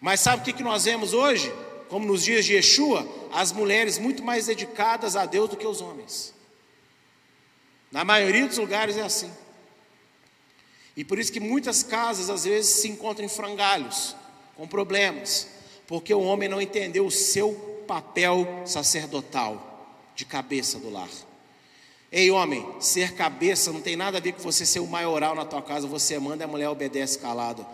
Mas 0.00 0.20
sabe 0.20 0.50
o 0.50 0.54
que 0.54 0.62
nós 0.62 0.84
vemos 0.84 1.12
hoje? 1.12 1.52
Como 1.88 2.06
nos 2.06 2.24
dias 2.24 2.44
de 2.44 2.54
Yeshua, 2.54 3.06
as 3.32 3.52
mulheres 3.52 3.98
muito 3.98 4.22
mais 4.22 4.46
dedicadas 4.46 5.16
a 5.16 5.24
Deus 5.26 5.48
do 5.50 5.56
que 5.56 5.66
os 5.66 5.80
homens. 5.80 6.34
Na 7.90 8.04
maioria 8.04 8.46
dos 8.46 8.58
lugares 8.58 8.96
é 8.96 9.02
assim. 9.02 9.32
E 10.96 11.04
por 11.04 11.18
isso 11.18 11.32
que 11.32 11.40
muitas 11.40 11.82
casas 11.82 12.28
às 12.28 12.44
vezes 12.44 12.74
se 12.74 12.88
encontram 12.88 13.24
em 13.24 13.28
frangalhos, 13.28 14.16
com 14.56 14.66
problemas, 14.66 15.48
porque 15.86 16.12
o 16.12 16.20
homem 16.20 16.48
não 16.48 16.60
entendeu 16.60 17.06
o 17.06 17.10
seu 17.10 17.84
papel 17.86 18.62
sacerdotal 18.66 19.68
de 20.14 20.24
cabeça 20.24 20.78
do 20.78 20.90
lar. 20.90 21.08
Ei, 22.10 22.30
homem, 22.30 22.66
ser 22.80 23.14
cabeça 23.14 23.72
não 23.72 23.80
tem 23.80 23.94
nada 23.94 24.18
a 24.18 24.20
ver 24.20 24.32
com 24.32 24.42
você 24.42 24.66
ser 24.66 24.80
o 24.80 24.86
maioral 24.86 25.34
na 25.34 25.44
tua 25.44 25.62
casa, 25.62 25.86
você 25.86 26.18
manda 26.18 26.42
e 26.42 26.46
a 26.46 26.48
mulher 26.48 26.68
obedece 26.68 27.18
calada. 27.18 27.66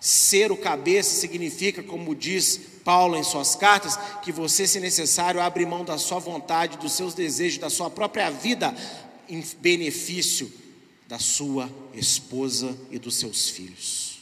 Ser 0.00 0.52
o 0.52 0.56
cabeça 0.56 1.20
significa, 1.20 1.82
como 1.82 2.14
diz 2.14 2.60
Paulo 2.84 3.16
em 3.16 3.24
suas 3.24 3.56
cartas, 3.56 3.98
que 4.22 4.30
você, 4.30 4.66
se 4.66 4.78
necessário, 4.78 5.40
abre 5.40 5.66
mão 5.66 5.84
da 5.84 5.98
sua 5.98 6.18
vontade, 6.18 6.78
dos 6.78 6.92
seus 6.92 7.14
desejos, 7.14 7.58
da 7.58 7.70
sua 7.70 7.90
própria 7.90 8.30
vida, 8.30 8.74
em 9.28 9.42
benefício 9.58 10.52
da 11.08 11.18
sua 11.18 11.70
esposa 11.94 12.76
e 12.90 12.98
dos 12.98 13.16
seus 13.16 13.48
filhos. 13.48 14.18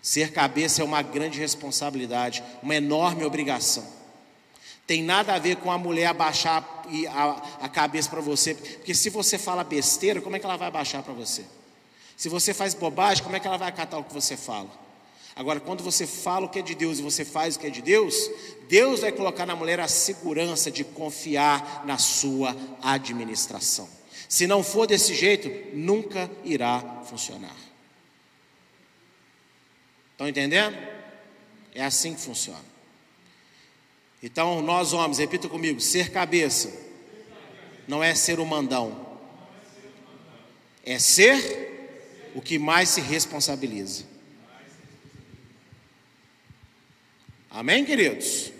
Ser 0.00 0.30
cabeça 0.32 0.82
é 0.82 0.84
uma 0.84 1.02
grande 1.02 1.38
responsabilidade, 1.38 2.42
uma 2.62 2.76
enorme 2.76 3.24
obrigação. 3.24 3.84
Tem 4.86 5.02
nada 5.02 5.34
a 5.34 5.38
ver 5.38 5.56
com 5.56 5.70
a 5.70 5.76
mulher 5.76 6.06
abaixar 6.06 6.84
a, 7.60 7.68
cabeça 7.68 8.08
para 8.08 8.20
você, 8.20 8.54
porque 8.54 8.94
se 8.94 9.10
você 9.10 9.36
fala 9.36 9.64
besteira, 9.64 10.20
como 10.20 10.36
é 10.36 10.38
que 10.38 10.46
ela 10.46 10.56
vai 10.56 10.68
abaixar 10.68 11.02
para 11.02 11.12
você? 11.12 11.44
Se 12.16 12.28
você 12.28 12.54
faz 12.54 12.72
bobagem, 12.72 13.22
como 13.22 13.36
é 13.36 13.40
que 13.40 13.46
ela 13.46 13.58
vai 13.58 13.68
acatar 13.68 14.00
o 14.00 14.04
que 14.04 14.14
você 14.14 14.36
fala? 14.36 14.70
Agora, 15.36 15.60
quando 15.60 15.84
você 15.84 16.06
fala 16.06 16.46
o 16.46 16.48
que 16.48 16.60
é 16.60 16.62
de 16.62 16.74
Deus 16.74 16.98
e 16.98 17.02
você 17.02 17.22
faz 17.22 17.56
o 17.56 17.58
que 17.60 17.66
é 17.66 17.70
de 17.70 17.82
Deus, 17.82 18.30
Deus 18.70 19.00
vai 19.00 19.12
colocar 19.12 19.44
na 19.44 19.54
mulher 19.54 19.78
a 19.78 19.86
segurança 19.86 20.70
de 20.70 20.82
confiar 20.82 21.84
na 21.84 21.98
sua 21.98 22.56
administração. 22.82 23.86
Se 24.26 24.46
não 24.46 24.64
for 24.64 24.86
desse 24.86 25.14
jeito, 25.14 25.76
nunca 25.76 26.30
irá 26.42 27.02
funcionar. 27.04 27.54
Estão 30.12 30.26
entendendo? 30.26 30.74
É 31.74 31.84
assim 31.84 32.14
que 32.14 32.20
funciona. 32.22 32.64
Então, 34.22 34.62
nós 34.62 34.94
homens, 34.94 35.18
repita 35.18 35.50
comigo: 35.50 35.82
ser 35.82 36.10
cabeça 36.10 36.72
não 37.86 38.02
é 38.02 38.14
ser 38.14 38.40
o 38.40 38.46
mandão, 38.46 39.06
é 40.82 40.98
ser 40.98 41.65
o 42.36 42.42
que 42.42 42.58
mais 42.58 42.90
se 42.90 43.00
responsabiliza. 43.00 44.04
Amém, 47.50 47.82
queridos? 47.82 48.52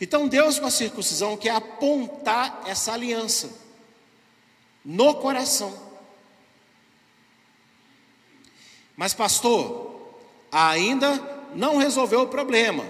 Então, 0.00 0.26
Deus 0.26 0.58
com 0.58 0.64
a 0.64 0.70
circuncisão 0.70 1.36
quer 1.36 1.50
apontar 1.50 2.62
essa 2.64 2.94
aliança 2.94 3.50
no 4.82 5.14
coração. 5.16 5.78
Mas, 8.96 9.12
pastor, 9.12 10.16
ainda 10.50 11.50
não 11.54 11.76
resolveu 11.76 12.22
o 12.22 12.28
problema. 12.28 12.88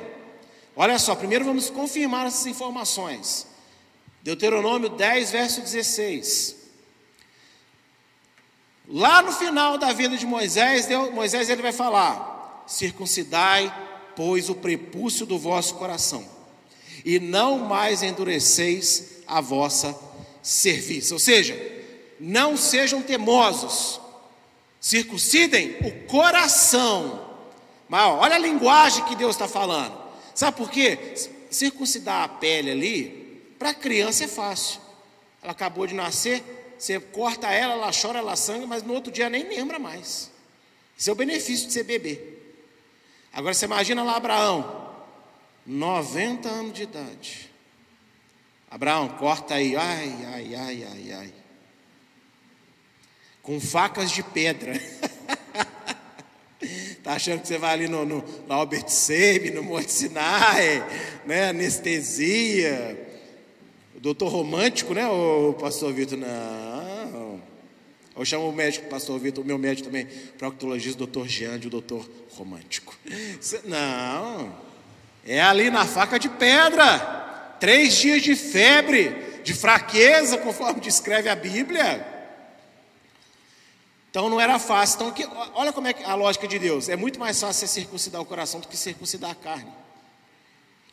Olha 0.76 1.00
só, 1.00 1.16
primeiro 1.16 1.44
vamos 1.44 1.68
confirmar 1.68 2.28
essas 2.28 2.46
informações. 2.46 3.48
Deuteronômio 4.22 4.88
10, 4.88 5.32
verso 5.32 5.60
16. 5.62 6.65
Lá 8.88 9.20
no 9.20 9.32
final 9.32 9.76
da 9.76 9.92
vida 9.92 10.16
de 10.16 10.24
Moisés, 10.24 10.86
Deus, 10.86 11.12
Moisés 11.12 11.48
ele 11.48 11.62
vai 11.62 11.72
falar: 11.72 12.64
circuncidai, 12.66 13.74
pois, 14.14 14.48
o 14.48 14.54
prepúcio 14.54 15.26
do 15.26 15.38
vosso 15.38 15.74
coração, 15.74 16.24
e 17.04 17.18
não 17.18 17.58
mais 17.58 18.02
endureceis 18.02 19.22
a 19.26 19.40
vossa 19.40 19.98
serviço. 20.42 21.14
Ou 21.14 21.20
seja, 21.20 21.56
não 22.20 22.56
sejam 22.56 23.02
temosos, 23.02 24.00
circuncidem 24.80 25.76
o 25.82 26.06
coração. 26.06 27.26
Mas 27.88 28.02
olha 28.02 28.36
a 28.36 28.38
linguagem 28.38 29.04
que 29.04 29.16
Deus 29.16 29.32
está 29.34 29.48
falando. 29.48 29.96
Sabe 30.34 30.56
por 30.56 30.70
quê? 30.70 31.14
Circuncidar 31.50 32.24
a 32.24 32.28
pele 32.28 32.70
ali, 32.70 33.54
para 33.58 33.70
a 33.70 33.74
criança 33.74 34.24
é 34.24 34.28
fácil. 34.28 34.80
Ela 35.42 35.52
acabou 35.52 35.86
de 35.86 35.94
nascer, 35.94 36.42
você 36.78 37.00
corta 37.00 37.50
ela, 37.50 37.74
ela 37.74 37.90
chora, 37.90 38.18
ela 38.18 38.36
sangra, 38.36 38.66
mas 38.66 38.82
no 38.82 38.92
outro 38.92 39.12
dia 39.12 39.30
nem 39.30 39.48
lembra 39.48 39.78
mais. 39.78 40.30
Esse 40.98 41.10
é 41.10 41.12
o 41.12 41.16
benefício 41.16 41.66
de 41.66 41.72
ser 41.72 41.84
bebê. 41.84 42.20
Agora 43.32 43.52
você 43.52 43.66
imagina 43.66 44.02
lá 44.02 44.16
Abraão, 44.16 44.94
90 45.66 46.48
anos 46.48 46.72
de 46.72 46.84
idade. 46.84 47.50
Abraão, 48.70 49.08
corta 49.08 49.54
aí, 49.54 49.76
ai, 49.76 50.16
ai, 50.26 50.54
ai, 50.54 50.84
ai, 50.90 51.12
ai. 51.12 51.34
Com 53.42 53.60
facas 53.60 54.10
de 54.10 54.22
pedra. 54.22 54.72
Está 56.60 57.12
achando 57.14 57.42
que 57.42 57.48
você 57.48 57.58
vai 57.58 57.74
ali 57.74 57.88
no, 57.88 58.04
no, 58.04 58.22
no 58.22 58.52
Albert 58.52 58.88
Seib, 58.88 59.50
no 59.50 59.62
Monte 59.62 59.92
Sinai, 59.92 60.84
né? 61.24 61.50
anestesia. 61.50 63.05
Doutor 64.00 64.28
romântico, 64.28 64.92
né, 64.92 65.06
o 65.06 65.54
pastor 65.54 65.92
Vitor? 65.92 66.18
Não. 66.18 67.40
Eu 68.16 68.24
chamo 68.24 68.48
o 68.48 68.52
médico, 68.52 68.88
pastor 68.88 69.18
Vitor, 69.18 69.44
o 69.44 69.46
meu 69.46 69.58
médico 69.58 69.88
também, 69.88 70.06
proctologista, 70.38 70.98
doutor 70.98 71.28
Giande, 71.28 71.66
o 71.66 71.70
doutor 71.70 72.08
romântico. 72.30 72.96
Não. 73.64 74.54
É 75.24 75.40
ali 75.40 75.70
na 75.70 75.84
faca 75.84 76.18
de 76.18 76.28
pedra. 76.28 77.56
Três 77.58 77.94
dias 77.94 78.22
de 78.22 78.36
febre, 78.36 79.40
de 79.42 79.52
fraqueza, 79.52 80.38
conforme 80.38 80.80
descreve 80.82 81.28
a 81.28 81.36
Bíblia. 81.36 82.06
Então 84.10 84.30
não 84.30 84.40
era 84.40 84.58
fácil. 84.58 84.96
Então, 84.96 85.10
que, 85.10 85.26
olha 85.54 85.72
como 85.72 85.88
é 85.88 85.94
a 86.04 86.14
lógica 86.14 86.46
de 86.48 86.58
Deus. 86.58 86.88
É 86.88 86.96
muito 86.96 87.18
mais 87.18 87.38
fácil 87.38 87.66
você 87.66 87.80
circuncidar 87.80 88.20
o 88.20 88.24
coração 88.24 88.60
do 88.60 88.68
que 88.68 88.76
circuncidar 88.76 89.30
a 89.30 89.34
carne. 89.34 89.72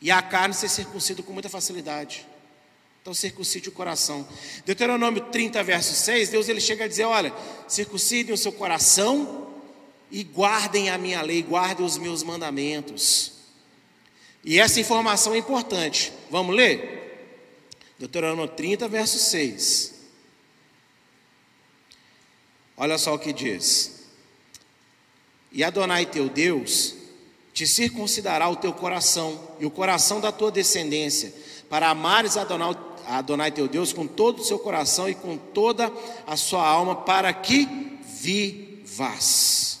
E 0.00 0.10
a 0.10 0.20
carne 0.20 0.52
ser 0.52 0.68
circuncida 0.68 1.22
com 1.22 1.32
muita 1.32 1.48
facilidade. 1.48 2.26
Então 3.04 3.12
circuncide 3.12 3.68
o 3.68 3.72
coração. 3.72 4.26
Deuteronômio 4.64 5.24
30, 5.24 5.62
verso 5.62 5.92
6, 5.92 6.30
Deus 6.30 6.48
ele 6.48 6.58
chega 6.58 6.86
a 6.86 6.88
dizer: 6.88 7.04
olha, 7.04 7.34
circuncidem 7.68 8.32
o 8.32 8.38
seu 8.38 8.50
coração 8.50 9.52
e 10.10 10.24
guardem 10.24 10.88
a 10.88 10.96
minha 10.96 11.20
lei, 11.20 11.42
guardem 11.42 11.84
os 11.84 11.98
meus 11.98 12.22
mandamentos. 12.22 13.32
E 14.42 14.58
essa 14.58 14.80
informação 14.80 15.34
é 15.34 15.36
importante. 15.36 16.14
Vamos 16.30 16.56
ler? 16.56 17.28
Deuteronômio 17.98 18.48
30, 18.48 18.88
verso 18.88 19.18
6. 19.18 19.92
Olha 22.78 22.96
só 22.96 23.12
o 23.12 23.18
que 23.18 23.34
diz: 23.34 24.06
E 25.52 25.62
Adonai 25.62 26.06
teu 26.06 26.30
Deus 26.30 26.94
te 27.52 27.66
circuncidará 27.66 28.48
o 28.48 28.56
teu 28.56 28.72
coração 28.72 29.56
e 29.60 29.66
o 29.66 29.70
coração 29.70 30.22
da 30.22 30.32
tua 30.32 30.50
descendência, 30.50 31.34
para 31.68 31.90
amares 31.90 32.38
Adonai, 32.38 32.74
Adonai 33.06 33.50
teu 33.50 33.68
Deus 33.68 33.92
com 33.92 34.06
todo 34.06 34.40
o 34.40 34.44
seu 34.44 34.58
coração 34.58 35.08
e 35.08 35.14
com 35.14 35.36
toda 35.36 35.92
a 36.26 36.36
sua 36.36 36.66
alma, 36.66 36.96
para 36.96 37.32
que 37.32 37.66
vivas. 38.02 39.80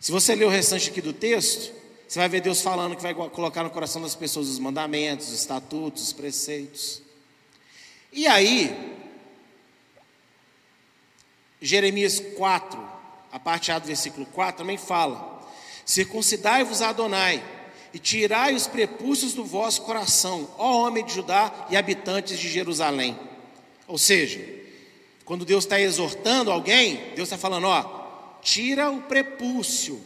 Se 0.00 0.10
você 0.10 0.34
ler 0.34 0.46
o 0.46 0.50
restante 0.50 0.90
aqui 0.90 1.00
do 1.00 1.12
texto, 1.12 1.72
você 2.08 2.18
vai 2.18 2.28
ver 2.28 2.40
Deus 2.40 2.60
falando 2.60 2.96
que 2.96 3.02
vai 3.02 3.14
colocar 3.14 3.62
no 3.62 3.70
coração 3.70 4.02
das 4.02 4.14
pessoas 4.14 4.48
os 4.48 4.58
mandamentos, 4.58 5.28
os 5.28 5.34
estatutos, 5.34 6.02
os 6.02 6.12
preceitos. 6.12 7.00
E 8.12 8.26
aí, 8.26 8.98
Jeremias 11.60 12.20
4, 12.36 12.78
a 13.30 13.38
parte 13.38 13.72
A 13.72 13.78
do 13.78 13.86
versículo 13.86 14.26
4 14.26 14.58
também 14.58 14.76
fala: 14.76 15.40
Circuncidai-vos 15.86 16.82
a 16.82 16.90
Adonai, 16.90 17.42
e 17.92 17.98
tirai 17.98 18.54
os 18.54 18.66
prepúcios 18.66 19.34
do 19.34 19.44
vosso 19.44 19.82
coração, 19.82 20.48
ó 20.56 20.86
homem 20.86 21.04
de 21.04 21.14
Judá 21.14 21.66
e 21.70 21.76
habitantes 21.76 22.38
de 22.38 22.48
Jerusalém. 22.48 23.18
Ou 23.86 23.98
seja, 23.98 24.40
quando 25.24 25.44
Deus 25.44 25.64
está 25.64 25.80
exortando 25.80 26.50
alguém, 26.50 26.96
Deus 27.14 27.28
está 27.28 27.38
falando, 27.38 27.66
ó, 27.66 28.38
tira 28.40 28.90
o 28.90 29.02
prepúcio. 29.02 30.00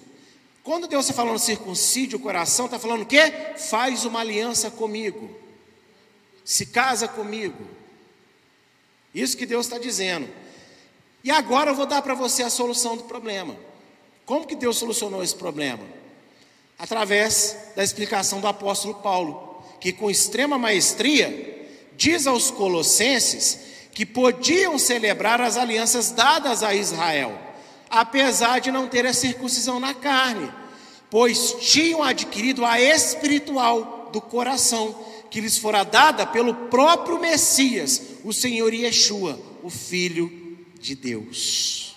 Quando 0.63 0.89
Deus 0.89 1.05
está 1.05 1.15
falando 1.15 1.39
circuncide 1.39 2.17
o 2.17 2.21
coração, 2.21 2.67
está 2.67 2.79
falando 2.79 3.03
o 3.03 3.07
quê? 3.07 3.33
Faz 3.57 4.05
uma 4.05 4.21
aliança 4.21 4.71
comigo, 4.71 5.31
se 6.45 6.67
casa 6.67 7.07
comigo. 7.07 7.67
Isso 9.15 9.37
que 9.37 9.47
Deus 9.47 9.67
está 9.67 9.79
dizendo. 9.79 10.29
E 11.23 11.31
agora 11.31 11.71
eu 11.71 11.75
vou 11.75 11.87
dar 11.87 12.03
para 12.03 12.15
você 12.15 12.43
a 12.43 12.51
solução 12.51 12.97
do 12.97 13.05
problema. 13.05 13.57
Como 14.25 14.47
que 14.47 14.57
Deus 14.57 14.77
solucionou 14.77 15.23
esse 15.23 15.35
problema? 15.35 15.85
Através 16.79 17.57
da 17.75 17.83
explicação 17.83 18.41
do 18.41 18.47
apóstolo 18.47 18.95
Paulo, 18.97 19.65
que 19.81 19.93
com 19.93 20.11
extrema 20.11 20.59
maestria 20.59 21.69
diz 21.97 22.27
aos 22.27 22.51
colossenses 22.51 23.59
que 23.93 24.05
podiam 24.05 24.79
celebrar 24.79 25.41
as 25.41 25.57
alianças 25.57 26.11
dadas 26.11 26.63
a 26.63 26.75
Israel, 26.75 27.39
apesar 27.89 28.61
de 28.61 28.71
não 28.71 28.89
ter 28.89 29.07
a 29.07 29.15
circuncisão 29.15 29.81
na 29.81 29.95
carne, 29.95 30.53
pois 31.11 31.57
tinham 31.61 32.03
adquirido 32.03 32.65
a 32.65 32.79
espiritual 32.81 34.11
do 34.13 34.21
coração, 34.21 34.95
que 35.31 35.41
lhes 35.41 35.57
fora 35.57 35.83
dada 35.83 36.27
pelo 36.27 36.55
próprio 36.55 37.19
Messias, 37.19 38.01
o 38.23 38.33
Senhor 38.33 38.73
Yeshua, 38.73 39.41
o 39.63 39.71
Filho 39.71 40.59
de 40.79 40.95
Deus. 40.95 41.97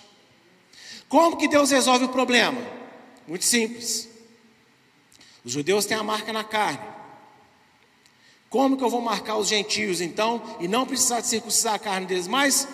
Como 1.08 1.36
que 1.36 1.48
Deus 1.48 1.70
resolve 1.70 2.06
o 2.06 2.10
problema? 2.10 2.60
Muito 3.26 3.44
simples. 3.44 4.09
Os 5.44 5.52
judeus 5.52 5.86
têm 5.86 5.96
a 5.96 6.02
marca 6.02 6.32
na 6.32 6.44
carne. 6.44 7.00
Como 8.48 8.76
que 8.76 8.82
eu 8.82 8.90
vou 8.90 9.00
marcar 9.00 9.36
os 9.36 9.48
gentios 9.48 10.00
então 10.00 10.42
e 10.58 10.66
não 10.66 10.84
precisar 10.84 11.20
de 11.20 11.28
circuncidar 11.28 11.74
a 11.74 11.78
carne 11.78 12.06
deles? 12.06 12.26
Mas 12.26 12.66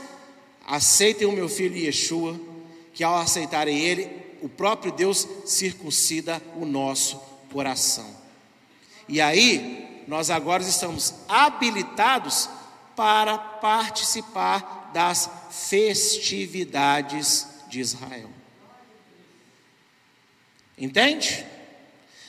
aceitem 0.67 1.27
o 1.27 1.33
meu 1.33 1.49
filho 1.49 1.77
Yeshua, 1.77 2.41
que 2.95 3.05
ao 3.05 3.17
aceitarem 3.17 3.79
ele, 3.79 4.11
o 4.41 4.49
próprio 4.49 4.91
Deus 4.91 5.29
circuncida 5.45 6.43
o 6.57 6.65
nosso 6.65 7.21
coração. 7.53 8.17
E 9.09 9.21
aí, 9.21 10.03
nós 10.09 10.31
agora 10.31 10.63
estamos 10.63 11.15
habilitados 11.29 12.49
para 12.97 13.37
participar 13.37 14.91
das 14.95 15.29
festividades 15.51 17.47
de 17.69 17.81
Israel. 17.81 18.31
Entende? 20.79 21.45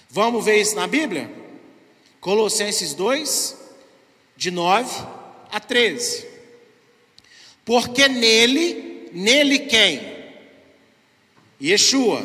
Vamos 0.09 0.43
ver 0.45 0.61
isso 0.61 0.75
na 0.75 0.87
Bíblia? 0.87 1.29
Colossenses 2.21 2.93
2, 2.93 3.57
de 4.35 4.51
9 4.51 4.89
a 5.51 5.59
13. 5.59 6.25
Porque 7.65 8.07
nele, 8.07 9.09
nele 9.11 9.59
quem? 9.59 10.15
Yeshua, 11.61 12.23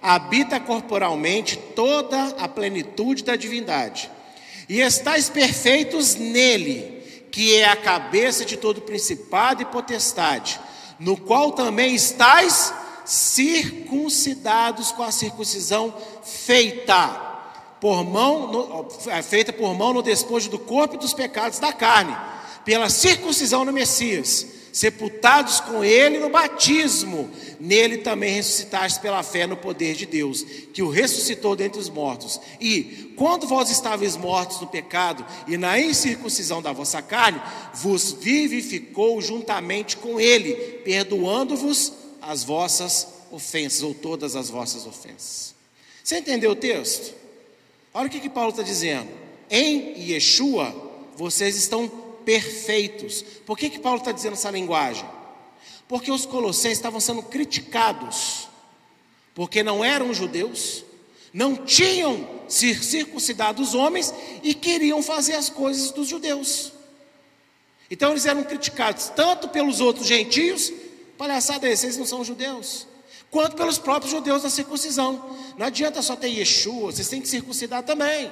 habita 0.00 0.60
corporalmente 0.60 1.56
toda 1.74 2.26
a 2.38 2.46
plenitude 2.46 3.24
da 3.24 3.34
divindade. 3.34 4.10
E 4.68 4.80
estáis 4.80 5.28
perfeitos 5.28 6.14
nele, 6.14 7.02
que 7.32 7.56
é 7.56 7.64
a 7.64 7.76
cabeça 7.76 8.44
de 8.44 8.56
todo 8.56 8.82
principado 8.82 9.62
e 9.62 9.66
potestade, 9.66 10.60
no 10.98 11.16
qual 11.16 11.52
também 11.52 11.94
estáis 11.94 12.72
circuncidados 13.06 14.90
com 14.92 15.02
a 15.02 15.12
circuncisão 15.12 15.94
feita 16.22 17.24
por 17.80 18.04
mão, 18.04 18.50
no, 18.50 18.88
é, 19.10 19.22
feita 19.22 19.52
por 19.52 19.74
mão 19.74 19.92
no 19.92 20.02
despojo 20.02 20.50
do 20.50 20.58
corpo 20.58 20.96
e 20.96 20.98
dos 20.98 21.14
pecados 21.14 21.58
da 21.58 21.72
carne, 21.72 22.16
pela 22.64 22.88
circuncisão 22.88 23.64
no 23.64 23.72
Messias, 23.72 24.46
sepultados 24.72 25.60
com 25.60 25.84
ele 25.84 26.18
no 26.18 26.28
batismo, 26.28 27.30
nele 27.60 27.98
também 27.98 28.34
ressuscitaste 28.34 29.00
pela 29.00 29.22
fé 29.22 29.46
no 29.46 29.56
poder 29.56 29.94
de 29.94 30.04
Deus, 30.04 30.42
que 30.72 30.82
o 30.82 30.90
ressuscitou 30.90 31.54
dentre 31.54 31.80
os 31.80 31.88
mortos. 31.88 32.40
E 32.60 33.14
quando 33.16 33.46
vós 33.46 33.70
estáveis 33.70 34.16
mortos 34.16 34.60
no 34.60 34.66
pecado 34.66 35.24
e 35.46 35.56
na 35.56 35.78
incircuncisão 35.78 36.60
da 36.60 36.72
vossa 36.72 37.00
carne, 37.00 37.40
vos 37.72 38.12
vivificou 38.12 39.22
juntamente 39.22 39.96
com 39.96 40.20
ele, 40.20 40.54
perdoando-vos 40.84 41.92
as 42.26 42.44
vossas 42.44 43.06
ofensas, 43.30 43.82
ou 43.82 43.94
todas 43.94 44.36
as 44.36 44.50
vossas 44.50 44.86
ofensas. 44.86 45.54
Você 46.02 46.18
entendeu 46.18 46.52
o 46.52 46.56
texto? 46.56 47.14
Olha 47.94 48.08
o 48.08 48.10
que, 48.10 48.20
que 48.20 48.28
Paulo 48.28 48.50
está 48.50 48.62
dizendo. 48.62 49.08
Em 49.50 50.10
Yeshua, 50.10 50.74
vocês 51.16 51.56
estão 51.56 51.88
perfeitos. 52.24 53.22
Por 53.44 53.56
que, 53.56 53.70
que 53.70 53.78
Paulo 53.78 53.98
está 53.98 54.12
dizendo 54.12 54.34
essa 54.34 54.50
linguagem? 54.50 55.08
Porque 55.88 56.10
os 56.10 56.26
colossenses 56.26 56.78
estavam 56.78 57.00
sendo 57.00 57.22
criticados, 57.22 58.48
porque 59.34 59.62
não 59.62 59.84
eram 59.84 60.12
judeus, 60.12 60.84
não 61.32 61.56
tinham 61.56 62.28
circuncidado 62.48 63.62
os 63.62 63.74
homens 63.74 64.12
e 64.42 64.52
queriam 64.52 65.02
fazer 65.02 65.34
as 65.34 65.48
coisas 65.48 65.92
dos 65.92 66.08
judeus. 66.08 66.72
Então 67.90 68.10
eles 68.10 68.26
eram 68.26 68.42
criticados 68.42 69.08
tanto 69.14 69.48
pelos 69.48 69.80
outros 69.80 70.08
gentios 70.08 70.72
Palhaçada 71.16 71.68
é, 71.68 71.74
vocês 71.74 71.96
não 71.96 72.04
são 72.04 72.24
judeus. 72.24 72.86
Quanto 73.30 73.56
pelos 73.56 73.78
próprios 73.78 74.12
judeus 74.12 74.42
da 74.42 74.50
circuncisão. 74.50 75.36
Não 75.58 75.66
adianta 75.66 76.02
só 76.02 76.14
ter 76.16 76.28
Yeshua, 76.28 76.92
vocês 76.92 77.08
têm 77.08 77.20
que 77.20 77.28
circuncidar 77.28 77.82
também. 77.82 78.30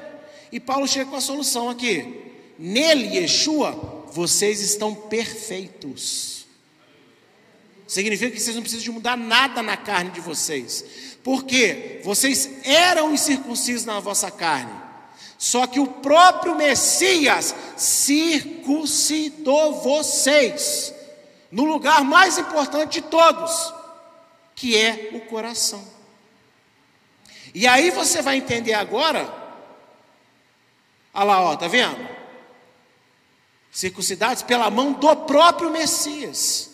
E 0.53 0.61
Paulo 0.61 0.87
chega 0.87 1.11
com 1.11 1.17
a 1.17 1.21
solução 1.21 1.69
aqui. 1.69 2.23
Nele, 2.59 3.17
Yeshua, 3.17 4.05
vocês 4.13 4.61
estão 4.61 4.95
perfeitos. 4.95 6.47
Significa 7.87 8.31
que 8.31 8.41
vocês 8.41 8.55
não 8.55 8.63
precisam 8.63 8.85
de 8.85 8.91
mudar 8.91 9.17
nada 9.17 9.63
na 9.63 9.77
carne 9.77 10.11
de 10.11 10.21
vocês. 10.21 10.85
Porque 11.23 12.01
vocês 12.05 12.49
eram 12.65 13.13
incircuncisos 13.13 13.85
na 13.85 14.01
vossa 14.01 14.31
carne. 14.31 14.85
Só 15.39 15.67
que 15.67 15.81
o 15.81 15.87
próprio 15.87 16.55
Messias 16.57 17.55
circuncidou 17.77 19.75
vocês 19.83 20.95
no 21.55 21.63
lugar 21.63 22.03
mais 22.03 22.37
importante 22.37 23.01
de 23.01 23.03
todos, 23.03 23.73
que 24.57 24.77
é 24.77 25.11
o 25.13 25.21
coração. 25.21 25.87
E 27.55 27.65
aí 27.65 27.93
você 27.93 28.21
vai 28.21 28.39
entender 28.39 28.73
agora, 28.73 29.33
olha 31.15 31.25
lá, 31.25 31.41
ó, 31.43 31.57
tá 31.57 31.69
vendo? 31.69 32.09
Circuncidados 33.71 34.43
pela 34.43 34.69
mão 34.69 34.95
do 34.95 35.15
próprio 35.15 35.71
Messias. 35.71 36.71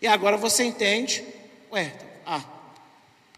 E 0.00 0.08
agora 0.08 0.36
você 0.36 0.64
entende, 0.64 1.24
ué, 1.70 1.94
ah, 2.26 2.42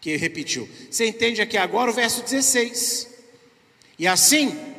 que 0.01 0.17
repetiu. 0.17 0.67
Você 0.89 1.05
entende 1.05 1.39
aqui 1.39 1.55
agora 1.55 1.91
o 1.91 1.93
verso 1.93 2.23
16. 2.23 3.09
E 3.99 4.07
assim, 4.07 4.75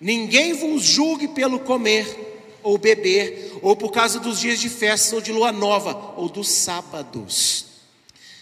ninguém 0.00 0.54
vos 0.54 0.82
julgue 0.82 1.28
pelo 1.28 1.60
comer 1.60 2.31
ou 2.62 2.78
beber, 2.78 3.58
ou 3.62 3.76
por 3.76 3.90
causa 3.90 4.20
dos 4.20 4.40
dias 4.40 4.58
de 4.58 4.68
festa, 4.68 5.14
ou 5.14 5.20
de 5.20 5.32
lua 5.32 5.52
nova, 5.52 6.14
ou 6.16 6.28
dos 6.28 6.48
sábados. 6.48 7.66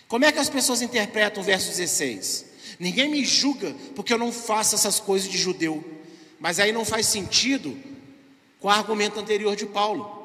Como 0.08 0.24
é 0.24 0.32
que 0.32 0.38
as 0.38 0.48
pessoas 0.48 0.82
interpretam 0.82 1.42
o 1.42 1.46
verso 1.46 1.68
16? 1.68 2.46
Ninguém 2.78 3.08
me 3.08 3.24
julga 3.24 3.74
porque 3.94 4.12
eu 4.12 4.18
não 4.18 4.32
faço 4.32 4.74
essas 4.74 4.98
coisas 4.98 5.28
de 5.28 5.38
judeu. 5.38 5.84
Mas 6.40 6.58
aí 6.58 6.72
não 6.72 6.84
faz 6.84 7.06
sentido 7.06 7.76
com 8.58 8.68
o 8.68 8.70
argumento 8.70 9.20
anterior 9.20 9.54
de 9.54 9.66
Paulo. 9.66 10.18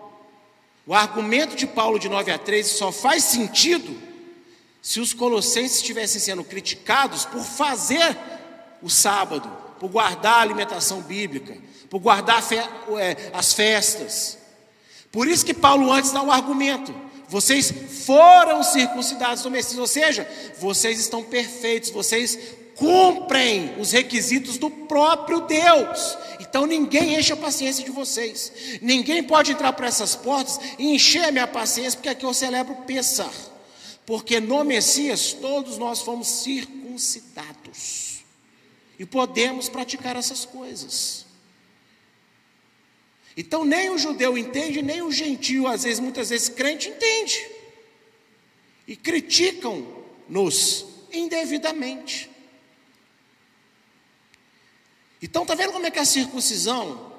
O 0.88 0.94
argumento 0.94 1.56
de 1.56 1.68
Paulo 1.68 2.00
de 2.00 2.08
9 2.08 2.32
a 2.32 2.38
13 2.38 2.70
só 2.70 2.92
faz 2.92 3.24
sentido 3.24 3.96
se 4.82 5.00
os 5.00 5.14
colossenses 5.14 5.78
estivessem 5.78 6.22
sendo 6.22 6.44
criticados 6.44 7.26
por 7.26 7.44
fazer 7.44 8.18
o 8.82 8.90
sábado, 8.90 9.52
por 9.80 9.90
guardar 9.90 10.36
a 10.36 10.42
alimentação 10.42 11.02
bíblica, 11.02 11.58
por 11.90 12.00
guardar 12.00 12.44
as 13.34 13.54
festas. 13.54 14.38
Por 15.12 15.28
isso 15.28 15.46
que 15.46 15.54
Paulo 15.54 15.92
antes 15.92 16.12
dá 16.12 16.22
o 16.22 16.32
argumento: 16.32 16.94
vocês 17.28 17.74
foram 18.06 18.64
circuncidados 18.64 19.44
no 19.44 19.52
Messias, 19.52 19.80
ou 19.80 19.88
seja, 19.88 20.30
vocês 20.60 21.00
estão 21.00 21.24
perfeitos, 21.24 21.90
vocês 21.90 22.38
cumprem 22.76 23.74
os 23.80 23.92
requisitos 23.92 24.58
do 24.58 24.70
próprio 24.70 25.42
Deus. 25.42 26.18
Então 26.40 26.66
ninguém 26.66 27.16
enche 27.16 27.34
a 27.34 27.38
paciência 27.38 27.84
de 27.84 27.92
vocês. 27.92 28.52
Ninguém 28.82 29.24
pode 29.24 29.52
entrar 29.52 29.74
por 29.74 29.86
essas 29.86 30.16
portas 30.16 30.60
e 30.78 30.94
encher 30.94 31.26
a 31.26 31.32
minha 31.32 31.48
paciência, 31.48 31.98
porque 31.98 32.10
aqui 32.10 32.26
eu 32.26 32.34
celebro 32.34 32.76
Pessar. 32.88 33.34
Porque 34.06 34.40
no 34.40 34.64
Messias 34.64 35.34
todos 35.34 35.78
nós 35.78 36.02
fomos 36.02 36.28
circuncidados. 36.28 38.05
E 38.98 39.06
podemos 39.06 39.68
praticar 39.68 40.16
essas 40.16 40.46
coisas. 40.46 41.26
Então 43.38 43.66
nem 43.66 43.90
o 43.90 43.98
judeu 43.98 44.38
entende, 44.38 44.82
nem 44.82 45.02
o 45.02 45.12
gentio, 45.12 45.68
às 45.68 45.84
vezes, 45.84 46.00
muitas 46.00 46.30
vezes 46.30 46.48
crente 46.48 46.90
entende. 46.90 47.50
E 48.88 48.96
criticam-nos 48.96 50.86
indevidamente. 51.12 52.30
Então 55.22 55.42
está 55.42 55.56
vendo 55.56 55.74
como 55.74 55.86
é 55.86 55.92
que 55.92 56.00
a 56.00 56.06
circuncisão 56.06 57.14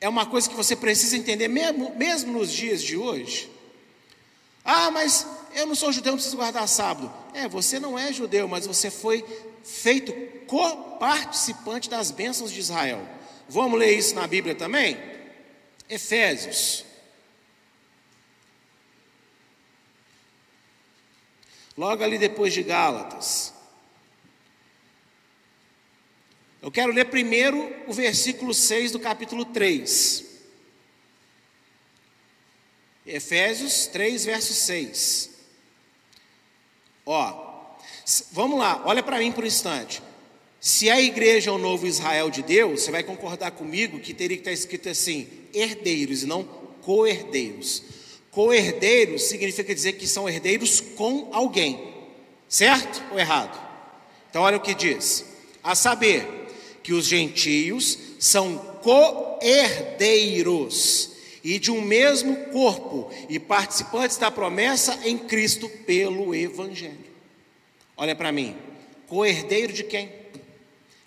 é 0.00 0.08
uma 0.08 0.26
coisa 0.26 0.48
que 0.48 0.54
você 0.54 0.76
precisa 0.76 1.16
entender 1.16 1.48
mesmo, 1.48 1.94
mesmo 1.96 2.32
nos 2.32 2.52
dias 2.52 2.82
de 2.82 2.96
hoje? 2.96 3.50
Ah, 4.64 4.90
mas 4.90 5.26
eu 5.54 5.66
não 5.66 5.74
sou 5.74 5.90
judeu, 5.90 6.12
não 6.12 6.18
preciso 6.18 6.36
guardar 6.36 6.68
sábado. 6.68 7.12
É, 7.34 7.48
você 7.48 7.80
não 7.80 7.98
é 7.98 8.12
judeu, 8.12 8.46
mas 8.46 8.66
você 8.66 8.90
foi 8.90 9.24
feito 9.64 10.12
co-participante 10.46 11.88
das 11.88 12.10
bênçãos 12.10 12.50
de 12.50 12.60
Israel. 12.60 13.06
Vamos 13.48 13.78
ler 13.78 13.96
isso 13.96 14.14
na 14.14 14.26
Bíblia 14.26 14.54
também? 14.54 14.96
Efésios. 15.88 16.84
Logo 21.76 22.02
ali 22.02 22.18
depois 22.18 22.52
de 22.52 22.62
Gálatas. 22.62 23.54
Eu 26.60 26.70
quero 26.72 26.92
ler 26.92 27.04
primeiro 27.04 27.72
o 27.86 27.92
versículo 27.92 28.52
6 28.52 28.92
do 28.92 28.98
capítulo 28.98 29.44
3. 29.44 30.24
Efésios 33.06 33.86
3, 33.86 34.24
verso 34.26 34.52
6. 34.52 35.30
Ó, 37.06 37.47
vamos 38.32 38.58
lá, 38.58 38.82
olha 38.84 39.02
para 39.02 39.18
mim 39.18 39.32
por 39.32 39.44
um 39.44 39.46
instante. 39.46 40.02
Se 40.60 40.90
a 40.90 41.00
igreja 41.00 41.50
é 41.50 41.52
o 41.52 41.58
novo 41.58 41.86
Israel 41.86 42.30
de 42.30 42.42
Deus, 42.42 42.82
você 42.82 42.90
vai 42.90 43.02
concordar 43.02 43.52
comigo 43.52 44.00
que 44.00 44.12
teria 44.12 44.36
que 44.36 44.40
estar 44.40 44.52
escrito 44.52 44.88
assim: 44.88 45.28
herdeiros 45.54 46.22
e 46.22 46.26
não 46.26 46.42
co-herdeiros. 46.82 47.82
Co-herdeiros 48.30 49.24
significa 49.24 49.74
dizer 49.74 49.94
que 49.94 50.06
são 50.06 50.28
herdeiros 50.28 50.80
com 50.80 51.30
alguém, 51.32 51.94
certo 52.48 53.02
ou 53.12 53.18
errado? 53.18 53.58
Então, 54.30 54.42
olha 54.42 54.56
o 54.56 54.60
que 54.60 54.74
diz: 54.74 55.24
a 55.62 55.74
saber, 55.74 56.26
que 56.82 56.92
os 56.92 57.06
gentios 57.06 57.98
são 58.18 58.58
co-herdeiros 58.82 61.10
e 61.44 61.58
de 61.58 61.70
um 61.70 61.82
mesmo 61.82 62.34
corpo 62.46 63.10
e 63.28 63.38
participantes 63.38 64.16
da 64.16 64.30
promessa 64.30 64.98
em 65.04 65.18
Cristo 65.18 65.68
pelo 65.86 66.34
Evangelho. 66.34 67.07
Olha 67.98 68.14
para 68.14 68.30
mim, 68.30 68.56
co-herdeiro 69.08 69.72
de 69.72 69.82
quem? 69.82 70.10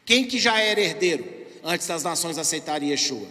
Quem 0.05 0.27
que 0.27 0.37
já 0.37 0.59
era 0.59 0.81
herdeiro 0.81 1.25
antes 1.63 1.87
das 1.87 2.03
nações 2.03 2.37
aceitarem 2.37 2.89
Yeshua? 2.89 3.27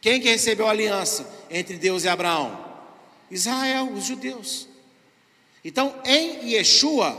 Quem 0.00 0.20
que 0.20 0.28
recebeu 0.28 0.66
a 0.66 0.70
aliança 0.70 1.32
entre 1.48 1.76
Deus 1.76 2.02
e 2.02 2.08
Abraão? 2.08 2.62
Israel, 3.30 3.92
os 3.92 4.04
judeus. 4.04 4.66
Então, 5.64 5.94
em 6.04 6.50
Yeshua, 6.50 7.12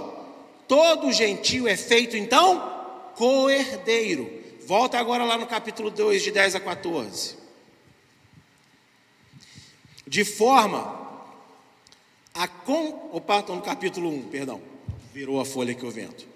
todo 0.67 1.13
gentio 1.13 1.65
é 1.65 1.77
feito 1.77 2.17
então 2.17 2.73
co-herdeiro. 3.15 4.43
Volta 4.67 4.99
agora 4.99 5.23
lá 5.23 5.37
no 5.37 5.47
capítulo 5.47 5.89
2, 5.89 6.23
de 6.23 6.31
10 6.31 6.55
a 6.55 6.59
14. 6.59 7.37
De 10.05 10.25
forma 10.25 11.23
a 12.33 12.47
com. 12.49 13.09
Opa, 13.13 13.39
estou 13.39 13.55
no 13.55 13.61
capítulo 13.61 14.09
1, 14.09 14.23
perdão. 14.29 14.74
Virou 15.15 15.39
a 15.39 15.45
folha 15.45 15.73
que 15.73 15.85
o 15.85 15.89
vento. 15.89 16.27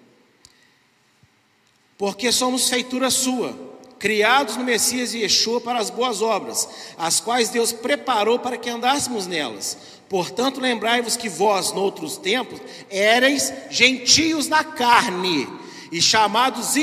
Porque 1.98 2.32
somos 2.32 2.70
feitura 2.70 3.10
sua, 3.10 3.54
criados 3.98 4.56
no 4.56 4.64
Messias 4.64 5.12
e 5.12 5.18
Yeshua 5.18 5.60
para 5.60 5.78
as 5.78 5.90
boas 5.90 6.22
obras, 6.22 6.66
as 6.96 7.20
quais 7.20 7.50
Deus 7.50 7.72
preparou 7.72 8.38
para 8.38 8.56
que 8.56 8.70
andássemos 8.70 9.26
nelas. 9.26 9.76
Portanto, 10.08 10.62
lembrai-vos 10.62 11.14
que 11.14 11.28
vós, 11.28 11.72
noutros 11.72 12.16
tempos, 12.16 12.58
éreis 12.88 13.52
gentios 13.68 14.48
na 14.48 14.64
carne, 14.64 15.46
e 15.92 16.00
chamados 16.00 16.74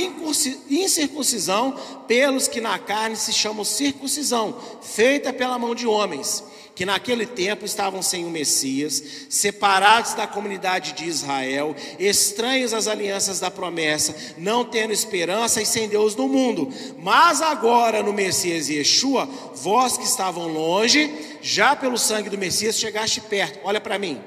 incircuncisão 0.69 1.75
pelos 2.07 2.47
que 2.47 2.61
na 2.61 2.77
carne 2.77 3.15
se 3.15 3.33
chamam 3.33 3.65
circuncisão, 3.65 4.55
feita 4.83 5.33
pela 5.33 5.57
mão 5.57 5.73
de 5.73 5.87
homens 5.87 6.43
que 6.77 6.85
naquele 6.85 7.25
tempo 7.25 7.65
estavam 7.65 8.03
sem 8.03 8.23
o 8.23 8.29
Messias, 8.29 9.01
separados 9.31 10.13
da 10.13 10.27
comunidade 10.27 10.93
de 10.93 11.05
Israel, 11.05 11.75
estranhos 11.97 12.71
às 12.71 12.85
alianças 12.85 13.39
da 13.39 13.49
promessa, 13.49 14.15
não 14.37 14.63
tendo 14.63 14.93
esperança 14.93 15.59
e 15.59 15.65
sem 15.65 15.89
Deus 15.89 16.15
no 16.15 16.27
mundo. 16.27 16.71
Mas 16.99 17.41
agora 17.41 18.03
no 18.03 18.13
Messias 18.13 18.69
Yeshua, 18.69 19.25
vós 19.55 19.97
que 19.97 20.03
estavam 20.03 20.47
longe, 20.47 21.11
já 21.41 21.75
pelo 21.75 21.97
sangue 21.97 22.29
do 22.29 22.37
Messias 22.37 22.77
chegaste 22.77 23.21
perto. 23.21 23.59
Olha 23.63 23.81
para 23.81 23.97
mim. 23.97 24.21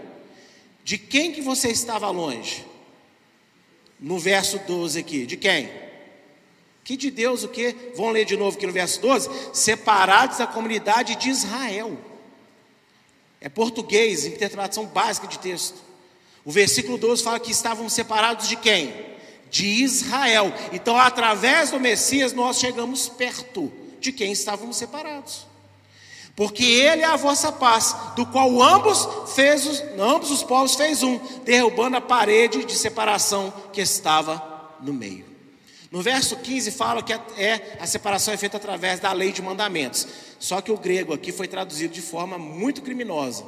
De 0.82 0.98
quem 0.98 1.30
que 1.30 1.40
você 1.40 1.68
estava 1.68 2.10
longe? 2.10 2.66
No 4.00 4.18
verso 4.18 4.58
12 4.66 4.98
aqui, 4.98 5.24
de 5.24 5.36
quem? 5.36 5.70
Que 6.82 6.96
de 6.96 7.12
Deus 7.12 7.44
o 7.44 7.48
que? 7.48 7.76
Vamos 7.94 8.12
ler 8.12 8.24
de 8.24 8.36
novo 8.36 8.56
aqui 8.56 8.66
no 8.66 8.72
verso 8.72 9.00
12: 9.00 9.30
separados 9.52 10.38
da 10.38 10.48
comunidade 10.48 11.14
de 11.14 11.28
Israel. 11.28 12.09
É 13.40 13.48
português, 13.48 14.26
interpretação 14.26 14.86
básica 14.86 15.26
de 15.26 15.38
texto. 15.38 15.80
O 16.44 16.50
versículo 16.50 16.98
12 16.98 17.22
fala 17.22 17.40
que 17.40 17.50
estavam 17.50 17.88
separados 17.88 18.48
de 18.48 18.56
quem? 18.56 18.94
De 19.50 19.66
Israel. 19.66 20.52
Então, 20.72 20.96
através 20.96 21.70
do 21.70 21.80
Messias, 21.80 22.32
nós 22.32 22.58
chegamos 22.58 23.08
perto 23.08 23.72
de 23.98 24.12
quem 24.12 24.32
estávamos 24.32 24.76
separados. 24.76 25.46
Porque 26.36 26.64
ele 26.64 27.02
é 27.02 27.06
a 27.06 27.16
vossa 27.16 27.50
paz, 27.52 27.94
do 28.16 28.24
qual 28.26 28.62
ambos 28.62 29.08
fez 29.34 29.66
os, 29.66 29.82
ambos 29.98 30.30
os 30.30 30.42
povos 30.42 30.74
fez 30.74 31.02
um, 31.02 31.18
derrubando 31.44 31.96
a 31.96 32.00
parede 32.00 32.64
de 32.64 32.74
separação 32.74 33.52
que 33.72 33.80
estava 33.80 34.76
no 34.80 34.92
meio. 34.92 35.29
No 35.90 36.02
verso 36.02 36.36
15 36.36 36.70
fala 36.70 37.02
que 37.02 37.12
é, 37.12 37.76
a 37.80 37.86
separação 37.86 38.32
é 38.32 38.36
feita 38.36 38.56
através 38.56 39.00
da 39.00 39.12
lei 39.12 39.32
de 39.32 39.42
mandamentos. 39.42 40.06
Só 40.38 40.60
que 40.60 40.70
o 40.70 40.78
grego 40.78 41.12
aqui 41.12 41.32
foi 41.32 41.48
traduzido 41.48 41.92
de 41.92 42.00
forma 42.00 42.38
muito 42.38 42.80
criminosa, 42.80 43.44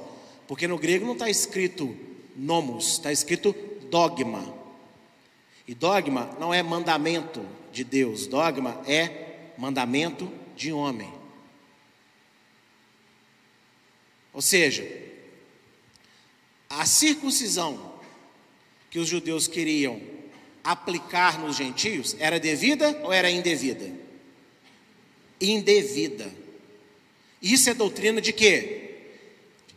porque 0.49 0.67
no 0.67 0.77
grego 0.77 1.07
não 1.07 1.13
está 1.13 1.31
escrito 1.31 1.97
nomos, 2.35 2.95
está 2.95 3.13
escrito 3.13 3.55
dogma. 3.89 4.53
E 5.69 5.75
dogma 5.75 6.37
não 6.41 6.53
é 6.53 6.63
mandamento 6.63 7.47
de 7.71 7.85
Deus, 7.85 8.27
dogma 8.27 8.83
é 8.87 9.53
mandamento 9.57 10.29
de 10.57 10.73
homem. 10.73 11.13
Ou 14.33 14.43
seja, 14.43 14.85
a 16.69 16.85
circuncisão 16.87 17.93
que 18.91 18.99
os 18.99 19.07
judeus 19.07 19.47
queriam 19.47 20.01
aplicar 20.65 21.39
nos 21.39 21.57
gentios 21.57 22.17
era 22.19 22.39
devida 22.39 23.01
ou 23.03 23.13
era 23.13 23.31
indevida? 23.31 23.91
Indevida. 25.41 26.33
Isso 27.41 27.69
é 27.69 27.75
doutrina 27.75 28.21
de 28.21 28.33
quê? 28.33 28.83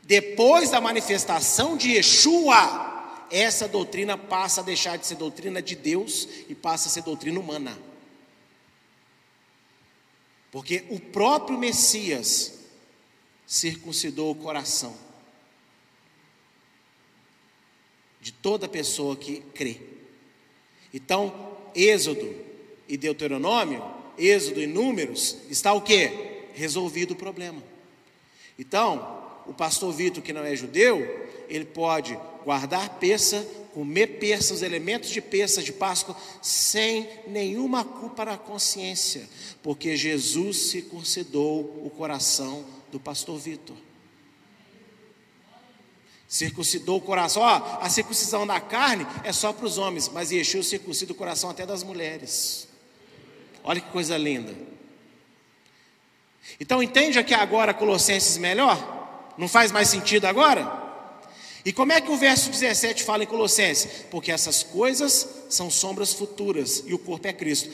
Depois 0.04 0.70
da 0.70 0.80
manifestação 0.80 1.76
de 1.76 1.94
Yeshua, 1.94 3.26
essa 3.32 3.68
doutrina 3.68 4.18
passa 4.18 4.62
a 4.62 4.64
deixar 4.64 4.98
de 4.98 5.08
ser 5.08 5.16
doutrina 5.16 5.62
de 5.62 5.76
Deus 5.76 6.28
e 6.48 6.54
passa 6.54 6.88
a 6.88 6.92
ser 6.92 7.02
doutrina 7.02 7.40
humana. 7.40 7.78
Porque 10.52 10.86
o 10.90 11.00
próprio 11.00 11.58
Messias 11.58 12.60
circuncidou 13.48 14.32
o 14.32 14.36
coração 14.36 14.96
de 18.22 18.32
toda 18.32 18.68
pessoa 18.68 19.16
que 19.16 19.42
crê. 19.54 19.95
Então, 20.96 21.58
Êxodo 21.76 22.34
e 22.88 22.96
Deuteronômio, 22.96 23.84
Êxodo 24.18 24.62
e 24.62 24.66
Números, 24.66 25.36
está 25.50 25.74
o 25.74 25.82
que? 25.82 26.10
Resolvido 26.54 27.12
o 27.12 27.18
problema. 27.18 27.62
Então, 28.58 29.22
o 29.46 29.54
pastor 29.54 29.92
Vitor, 29.92 30.24
que 30.24 30.32
não 30.32 30.46
é 30.46 30.56
judeu, 30.56 31.28
ele 31.50 31.66
pode 31.66 32.18
guardar 32.46 32.98
peça, 32.98 33.46
comer 33.74 34.08
peça, 34.20 34.54
os 34.54 34.62
elementos 34.62 35.10
de 35.10 35.20
peça 35.20 35.62
de 35.62 35.74
Páscoa, 35.74 36.16
sem 36.42 37.10
nenhuma 37.28 37.84
culpa 37.84 38.24
na 38.24 38.38
consciência, 38.38 39.28
porque 39.62 39.98
Jesus 39.98 40.70
circuncidou 40.70 41.84
o 41.84 41.90
coração 41.90 42.66
do 42.90 43.02
pastor 43.02 43.38
Vitor 43.38 43.76
circuncidou 46.36 46.98
o 46.98 47.02
coração. 47.02 47.42
Ó, 47.42 47.80
a 47.80 47.90
circuncisão 47.90 48.46
da 48.46 48.60
carne 48.60 49.08
é 49.24 49.32
só 49.32 49.54
para 49.54 49.66
os 49.66 49.78
homens, 49.78 50.10
mas 50.10 50.32
Yeshua 50.32 50.64
circuncida 50.64 51.14
o 51.14 51.16
coração 51.16 51.50
até 51.50 51.66
das 51.66 51.82
mulheres. 51.82 52.68
Olha 53.64 53.80
que 53.80 53.90
coisa 53.90 54.18
linda. 54.18 54.54
Então 56.60 56.84
entende 56.84 57.18
aqui 57.18 57.34
agora 57.34 57.74
Colossenses 57.74 58.38
melhor? 58.38 59.34
Não 59.38 59.48
faz 59.48 59.72
mais 59.72 59.88
sentido 59.88 60.26
agora? 60.26 60.84
E 61.64 61.72
como 61.72 61.94
é 61.94 62.02
que 62.02 62.12
o 62.12 62.18
verso 62.18 62.50
17 62.50 63.04
fala 63.04 63.24
em 63.24 63.28
Colossenses? 63.28 64.04
Porque 64.12 64.30
essas 64.30 64.62
coisas 64.62 65.28
são 65.50 65.72
sombras 65.72 66.14
futuras 66.14 66.84
e 66.86 66.94
o 66.94 67.00
corpo 67.00 67.28
é 67.28 67.34
Cristo. 67.34 67.70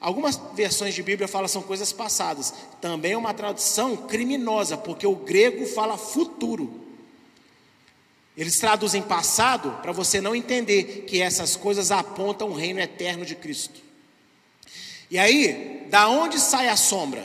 Algumas 0.00 0.38
versões 0.54 0.94
de 0.94 1.02
Bíblia 1.02 1.28
falam 1.28 1.46
são 1.46 1.62
coisas 1.62 1.92
passadas. 1.92 2.52
Também 2.80 3.12
é 3.12 3.16
uma 3.16 3.32
tradução 3.32 3.96
criminosa, 3.96 4.76
porque 4.76 5.06
o 5.06 5.14
grego 5.14 5.64
fala 5.64 5.96
futuro. 5.96 6.79
Eles 8.40 8.58
traduzem 8.58 9.02
passado 9.02 9.78
para 9.82 9.92
você 9.92 10.18
não 10.18 10.34
entender 10.34 11.04
que 11.06 11.20
essas 11.20 11.56
coisas 11.56 11.90
apontam 11.90 12.48
o 12.48 12.54
reino 12.54 12.80
eterno 12.80 13.22
de 13.22 13.34
Cristo. 13.34 13.78
E 15.10 15.18
aí, 15.18 15.86
da 15.90 16.08
onde 16.08 16.40
sai 16.40 16.68
a 16.68 16.74
sombra? 16.74 17.22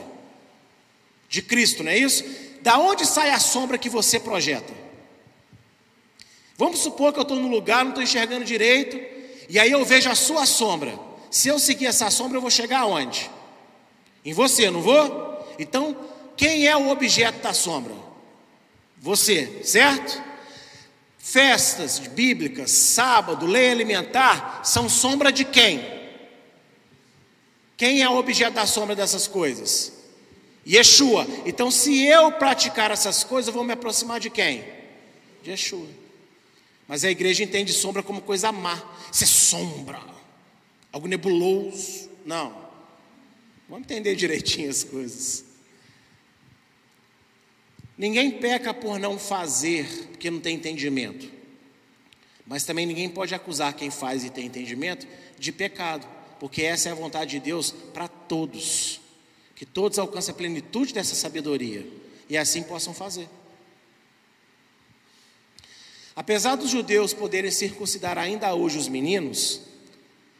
De 1.26 1.40
Cristo, 1.40 1.82
não 1.82 1.90
é 1.90 1.96
isso? 1.96 2.22
Da 2.60 2.78
onde 2.78 3.06
sai 3.06 3.30
a 3.30 3.40
sombra 3.40 3.78
que 3.78 3.88
você 3.88 4.20
projeta? 4.20 4.74
Vamos 6.58 6.80
supor 6.80 7.14
que 7.14 7.18
eu 7.18 7.22
estou 7.22 7.38
num 7.38 7.48
lugar, 7.48 7.82
não 7.82 7.92
estou 7.92 8.04
enxergando 8.04 8.44
direito, 8.44 9.00
e 9.48 9.58
aí 9.58 9.72
eu 9.72 9.82
vejo 9.86 10.10
a 10.10 10.14
sua 10.14 10.44
sombra. 10.44 10.98
Se 11.30 11.48
eu 11.48 11.58
seguir 11.58 11.86
essa 11.86 12.10
sombra, 12.10 12.36
eu 12.36 12.42
vou 12.42 12.50
chegar 12.50 12.80
aonde? 12.80 13.30
Em 14.22 14.34
você, 14.34 14.70
não 14.70 14.82
vou? 14.82 15.56
Então, 15.58 15.96
quem 16.36 16.66
é 16.68 16.76
o 16.76 16.90
objeto 16.90 17.40
da 17.40 17.54
sombra? 17.54 17.94
Você, 18.98 19.62
certo? 19.64 20.25
Festas 21.28 21.98
bíblicas, 21.98 22.70
sábado, 22.70 23.46
lei 23.46 23.68
alimentar, 23.68 24.60
são 24.64 24.88
sombra 24.88 25.32
de 25.32 25.44
quem? 25.44 25.84
Quem 27.76 28.00
é 28.00 28.08
o 28.08 28.16
objeto 28.16 28.54
da 28.54 28.64
sombra 28.64 28.94
dessas 28.94 29.26
coisas? 29.26 29.92
Yeshua. 30.64 31.26
Então, 31.44 31.68
se 31.68 32.06
eu 32.06 32.30
praticar 32.30 32.92
essas 32.92 33.24
coisas, 33.24 33.48
eu 33.48 33.54
vou 33.54 33.64
me 33.64 33.72
aproximar 33.72 34.20
de 34.20 34.30
quem? 34.30 34.62
De 35.42 35.50
Yeshua. 35.50 35.88
Mas 36.86 37.02
a 37.02 37.10
igreja 37.10 37.42
entende 37.42 37.72
sombra 37.72 38.04
como 38.04 38.22
coisa 38.22 38.52
má. 38.52 38.80
Isso 39.12 39.24
é 39.24 39.26
sombra, 39.26 40.00
algo 40.92 41.08
nebuloso. 41.08 42.08
Não. 42.24 42.56
Vamos 43.68 43.82
entender 43.82 44.14
direitinho 44.14 44.70
as 44.70 44.84
coisas. 44.84 45.45
Ninguém 47.98 48.30
peca 48.30 48.74
por 48.74 48.98
não 48.98 49.18
fazer, 49.18 49.86
porque 50.08 50.30
não 50.30 50.38
tem 50.38 50.56
entendimento. 50.56 51.30
Mas 52.46 52.64
também 52.64 52.84
ninguém 52.84 53.08
pode 53.08 53.34
acusar 53.34 53.72
quem 53.74 53.90
faz 53.90 54.22
e 54.22 54.30
tem 54.30 54.46
entendimento 54.46 55.06
de 55.38 55.50
pecado, 55.50 56.06
porque 56.38 56.62
essa 56.62 56.88
é 56.88 56.92
a 56.92 56.94
vontade 56.94 57.32
de 57.32 57.40
Deus 57.40 57.70
para 57.70 58.06
todos. 58.06 59.00
Que 59.54 59.64
todos 59.64 59.98
alcancem 59.98 60.32
a 60.32 60.36
plenitude 60.36 60.92
dessa 60.92 61.14
sabedoria 61.14 61.86
e 62.28 62.36
assim 62.36 62.62
possam 62.62 62.92
fazer. 62.92 63.28
Apesar 66.14 66.56
dos 66.56 66.70
judeus 66.70 67.14
poderem 67.14 67.50
circuncidar 67.50 68.18
ainda 68.18 68.54
hoje 68.54 68.78
os 68.78 68.88
meninos, 68.88 69.62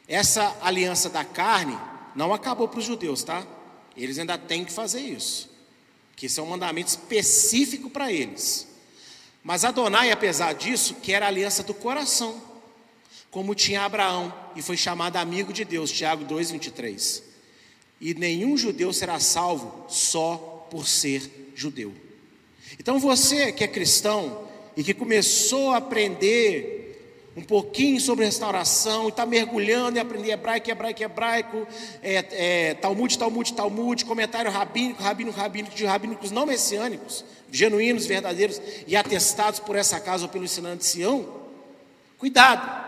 essa 0.06 0.56
aliança 0.60 1.08
da 1.08 1.24
carne 1.24 1.76
não 2.14 2.32
acabou 2.32 2.68
para 2.68 2.80
os 2.80 2.84
judeus, 2.84 3.22
tá? 3.22 3.46
Eles 3.96 4.18
ainda 4.18 4.36
têm 4.36 4.64
que 4.64 4.72
fazer 4.72 5.00
isso 5.00 5.55
que 6.16 6.26
esse 6.26 6.40
é 6.40 6.42
um 6.42 6.46
mandamento 6.46 6.88
específico 6.88 7.90
para 7.90 8.10
eles. 8.10 8.66
Mas 9.44 9.64
Adonai, 9.64 10.10
apesar 10.10 10.54
disso, 10.54 10.96
quer 11.02 11.22
a 11.22 11.28
aliança 11.28 11.62
do 11.62 11.74
coração. 11.74 12.42
como 13.30 13.54
tinha 13.54 13.82
Abraão, 13.82 14.32
e 14.54 14.62
foi 14.62 14.78
chamado 14.78 15.16
amigo 15.16 15.52
de 15.52 15.62
Deus, 15.62 15.90
Tiago 15.90 16.24
2,23. 16.24 17.22
E 18.00 18.14
nenhum 18.14 18.56
judeu 18.56 18.90
será 18.94 19.20
salvo 19.20 19.84
só 19.90 20.66
por 20.70 20.88
ser 20.88 21.52
judeu. 21.54 21.92
Então 22.80 22.98
você 22.98 23.52
que 23.52 23.62
é 23.62 23.68
cristão 23.68 24.48
e 24.74 24.82
que 24.82 24.94
começou 24.94 25.72
a 25.72 25.76
aprender 25.76 26.85
um 27.36 27.42
pouquinho 27.42 28.00
sobre 28.00 28.24
restauração, 28.24 29.06
e 29.06 29.08
está 29.08 29.26
mergulhando 29.26 29.98
em 29.98 30.00
aprender 30.00 30.30
hebraico, 30.30 30.70
hebraico, 30.70 31.02
hebraico, 31.02 31.66
é, 32.02 32.24
é, 32.70 32.74
Talmud, 32.74 33.18
Talmud, 33.18 33.52
Talmud, 33.52 34.04
comentário 34.06 34.50
rabínico, 34.50 35.02
rabínico, 35.02 35.38
rabínico, 35.38 35.74
de 35.74 35.84
rabínicos 35.84 36.30
não 36.30 36.46
messiânicos, 36.46 37.24
genuínos, 37.52 38.06
verdadeiros 38.06 38.60
e 38.86 38.96
atestados 38.96 39.60
por 39.60 39.76
essa 39.76 40.00
casa 40.00 40.24
ou 40.24 40.30
pelo 40.30 40.44
ensinante 40.44 40.78
de 40.78 40.86
Sião, 40.86 41.28
cuidado, 42.18 42.86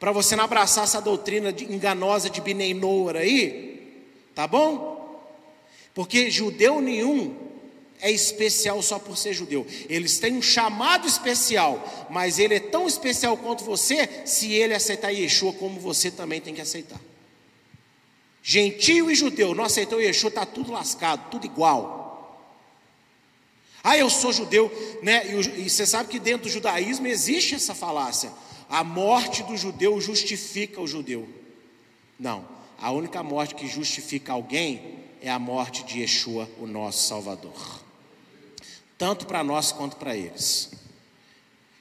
para 0.00 0.10
você 0.10 0.34
não 0.34 0.44
abraçar 0.44 0.84
essa 0.84 1.00
doutrina 1.00 1.52
de, 1.52 1.64
enganosa 1.64 2.30
de 2.30 2.40
Bineinor 2.40 3.14
aí, 3.14 4.02
tá 4.34 4.46
bom? 4.46 5.20
Porque 5.92 6.30
judeu 6.30 6.80
nenhum 6.80 7.43
é 8.04 8.10
especial 8.10 8.82
só 8.82 8.98
por 8.98 9.16
ser 9.16 9.32
judeu. 9.32 9.66
Eles 9.88 10.18
têm 10.18 10.36
um 10.36 10.42
chamado 10.42 11.08
especial, 11.08 12.06
mas 12.10 12.38
ele 12.38 12.56
é 12.56 12.60
tão 12.60 12.86
especial 12.86 13.34
quanto 13.34 13.64
você 13.64 14.26
se 14.26 14.52
ele 14.52 14.74
aceitar 14.74 15.08
Yeshua 15.08 15.54
como 15.54 15.80
você 15.80 16.10
também 16.10 16.38
tem 16.38 16.54
que 16.54 16.60
aceitar. 16.60 17.00
Gentio 18.42 19.10
e 19.10 19.14
judeu, 19.14 19.54
não 19.54 19.64
aceitou 19.64 20.02
Yeshua, 20.02 20.28
está 20.28 20.44
tudo 20.44 20.70
lascado, 20.70 21.30
tudo 21.30 21.46
igual. 21.46 22.52
Ah, 23.82 23.96
eu 23.96 24.10
sou 24.10 24.34
judeu, 24.34 24.70
né? 25.02 25.26
E, 25.26 25.64
e 25.64 25.70
você 25.70 25.86
sabe 25.86 26.10
que 26.10 26.18
dentro 26.18 26.42
do 26.42 26.52
judaísmo 26.52 27.06
existe 27.06 27.54
essa 27.54 27.74
falácia. 27.74 28.30
A 28.68 28.84
morte 28.84 29.42
do 29.44 29.56
judeu 29.56 29.98
justifica 29.98 30.78
o 30.78 30.86
judeu. 30.86 31.26
Não, 32.18 32.46
a 32.78 32.90
única 32.90 33.22
morte 33.22 33.54
que 33.54 33.66
justifica 33.66 34.34
alguém 34.34 34.98
é 35.22 35.30
a 35.30 35.38
morte 35.38 35.84
de 35.84 36.00
Yeshua, 36.00 36.46
o 36.60 36.66
nosso 36.66 37.08
Salvador 37.08 37.83
tanto 38.98 39.26
para 39.26 39.42
nós 39.42 39.72
quanto 39.72 39.96
para 39.96 40.16
eles. 40.16 40.70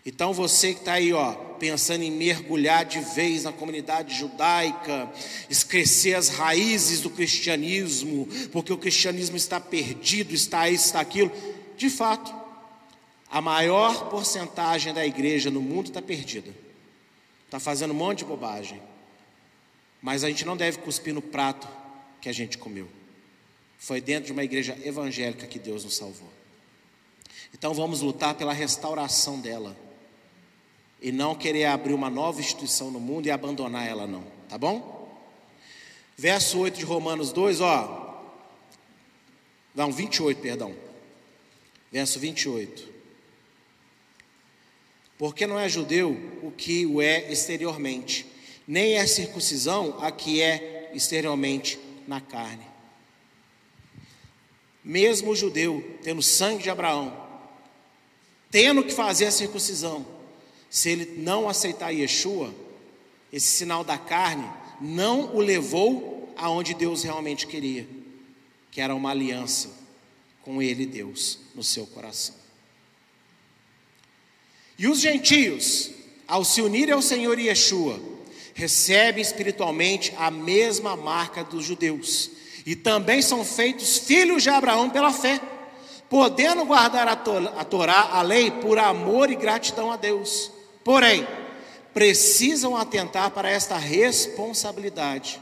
Então 0.06 0.34
você 0.34 0.74
que 0.74 0.80
está 0.80 0.94
aí, 0.94 1.14
ó, 1.14 1.34
pensando 1.34 2.04
em 2.04 2.12
mergulhar 2.12 2.84
de 2.84 3.00
vez 3.00 3.46
na 3.46 3.54
comunidade 3.54 4.14
judaica, 4.14 5.10
esquecer 5.50 6.16
as 6.16 6.28
raízes 6.28 7.00
do 7.00 7.10
cristianismo, 7.10 8.28
porque 8.52 8.74
o 8.74 8.78
cristianismo 8.78 9.38
está 9.38 9.62
perdido, 9.62 10.34
está 10.34 10.70
isso, 10.70 10.88
está 10.88 11.00
aquilo. 11.00 11.32
De 11.78 11.90
fato, 11.90 12.34
a 13.30 13.40
maior 13.40 14.10
porcentagem 14.10 14.94
da 14.94 15.06
igreja 15.06 15.50
no 15.50 15.62
mundo 15.62 15.88
está 15.88 16.02
perdida, 16.02 16.54
está 17.46 17.60
fazendo 17.60 17.92
um 17.92 17.98
monte 17.98 18.20
de 18.20 18.26
bobagem. 18.26 18.82
Mas 20.02 20.26
a 20.26 20.28
gente 20.28 20.44
não 20.44 20.58
deve 20.58 20.80
cuspir 20.80 21.14
no 21.14 21.22
prato 21.22 21.66
que 22.20 22.28
a 22.28 22.34
gente 22.34 22.58
comeu. 22.58 22.90
Foi 23.78 24.02
dentro 24.02 24.26
de 24.26 24.32
uma 24.34 24.44
igreja 24.44 24.78
evangélica 24.84 25.48
que 25.48 25.58
Deus 25.58 25.86
nos 25.86 25.96
salvou. 25.96 26.30
Então 27.54 27.74
vamos 27.74 28.02
lutar 28.02 28.36
pela 28.36 28.54
restauração 28.54 29.40
dela. 29.40 29.76
E 31.02 31.12
não 31.12 31.36
querer 31.36 31.66
abrir 31.66 31.94
uma 31.94 32.10
nova 32.10 32.40
instituição 32.40 32.90
no 32.90 33.00
mundo 33.00 33.28
e 33.28 33.32
abandonar 33.32 33.88
ela, 33.88 34.08
não. 34.08 34.24
Tá 34.50 34.58
bom? 34.58 34.94
Verso 36.18 36.60
8 36.60 36.80
de 36.80 36.86
Romanos 36.86 37.32
2, 37.32 37.62
ó. 37.62 38.24
Não, 39.76 39.92
28, 39.92 40.40
perdão. 40.40 40.76
Verso 41.92 42.20
28. 42.20 42.94
Porque 45.18 45.46
não 45.48 45.60
é 45.60 45.70
judeu 45.70 46.40
o 46.42 46.52
que 46.52 46.86
o 46.86 47.02
é 47.02 47.32
exteriormente, 47.32 48.26
nem 48.68 48.96
é 48.96 49.06
circuncisão 49.06 49.98
a 50.02 50.12
que 50.12 50.42
é 50.42 50.92
exteriormente 50.94 51.80
na 52.08 52.20
carne. 52.20 52.66
Mesmo 54.84 55.32
o 55.32 55.36
judeu, 55.36 55.98
tendo 56.04 56.22
sangue 56.22 56.64
de 56.64 56.70
Abraão, 56.70 57.23
tendo 58.54 58.84
que 58.84 58.94
fazer 58.94 59.26
a 59.26 59.32
circuncisão, 59.32 60.06
se 60.70 60.88
ele 60.88 61.16
não 61.18 61.50
aceitar 61.50 61.90
Yeshua, 61.90 62.54
esse 63.32 63.48
sinal 63.48 63.84
da 63.84 63.98
carne 63.98 64.48
não 64.80 65.36
o 65.36 65.40
levou 65.40 66.32
aonde 66.38 66.76
Deus 66.76 67.02
realmente 67.02 67.48
queria, 67.48 67.88
que 68.70 68.80
era 68.80 68.94
uma 68.94 69.10
aliança 69.10 69.72
com 70.44 70.62
ele, 70.62 70.86
Deus, 70.86 71.40
no 71.56 71.64
seu 71.64 71.88
coração. 71.88 72.36
E 74.78 74.88
os 74.88 75.00
gentios, 75.00 75.90
ao 76.28 76.46
se 76.46 76.62
unirem 76.62 76.94
ao 76.94 77.02
Senhor 77.02 77.40
Yeshua, 77.40 78.00
recebem 78.54 79.24
espiritualmente 79.24 80.14
a 80.16 80.30
mesma 80.30 80.96
marca 80.96 81.44
dos 81.44 81.66
judeus, 81.66 82.30
e 82.68 82.76
também 82.76 83.20
são 83.20 83.44
feitos 83.44 83.98
filhos 83.98 84.44
de 84.44 84.50
Abraão 84.50 84.92
pela 84.92 85.12
fé 85.12 85.42
podendo 86.14 86.64
guardar 86.64 87.08
a, 87.08 87.14
a 87.14 87.66
Torá, 87.66 88.10
a 88.12 88.22
lei, 88.22 88.52
por 88.52 88.78
amor 88.78 89.32
e 89.32 89.36
gratidão 89.36 89.92
a 89.92 89.98
Deus. 89.98 90.52
Porém, 90.84 91.28
precisam 91.92 92.78
atentar 92.78 93.32
para 93.32 93.50
esta 93.50 93.78
responsabilidade, 93.78 95.42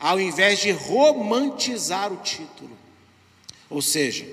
ao 0.00 0.18
invés 0.18 0.58
de 0.58 0.72
romantizar 0.72 2.12
o 2.12 2.16
título. 2.16 2.76
Ou 3.70 3.80
seja, 3.80 4.26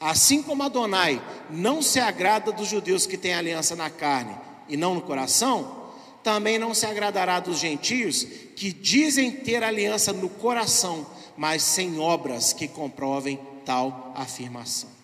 assim 0.00 0.42
como 0.42 0.62
Adonai 0.62 1.20
não 1.50 1.82
se 1.82 2.00
agrada 2.00 2.50
dos 2.50 2.68
judeus 2.68 3.04
que 3.04 3.18
têm 3.18 3.34
aliança 3.34 3.76
na 3.76 3.90
carne 3.90 4.34
e 4.70 4.74
não 4.74 4.94
no 4.94 5.02
coração, 5.02 5.90
também 6.24 6.58
não 6.58 6.72
se 6.72 6.86
agradará 6.86 7.40
dos 7.40 7.58
gentios 7.58 8.24
que 8.56 8.72
dizem 8.72 9.30
ter 9.30 9.62
aliança 9.62 10.14
no 10.14 10.30
coração, 10.30 11.06
mas 11.36 11.62
sem 11.62 11.98
obras 11.98 12.54
que 12.54 12.66
comprovem 12.66 13.38
tal 13.66 14.14
afirmação. 14.16 14.99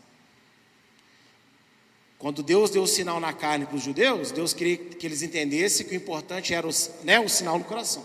Quando 2.26 2.42
Deus 2.42 2.70
deu 2.70 2.82
o 2.82 2.88
sinal 2.88 3.20
na 3.20 3.32
carne 3.32 3.66
para 3.66 3.76
os 3.76 3.84
judeus, 3.84 4.32
Deus 4.32 4.52
queria 4.52 4.76
que 4.76 5.06
eles 5.06 5.22
entendessem 5.22 5.86
que 5.86 5.92
o 5.92 5.96
importante 5.96 6.52
era 6.52 6.66
o, 6.66 6.70
né, 7.04 7.20
o 7.20 7.28
sinal 7.28 7.56
no 7.56 7.64
coração. 7.64 8.04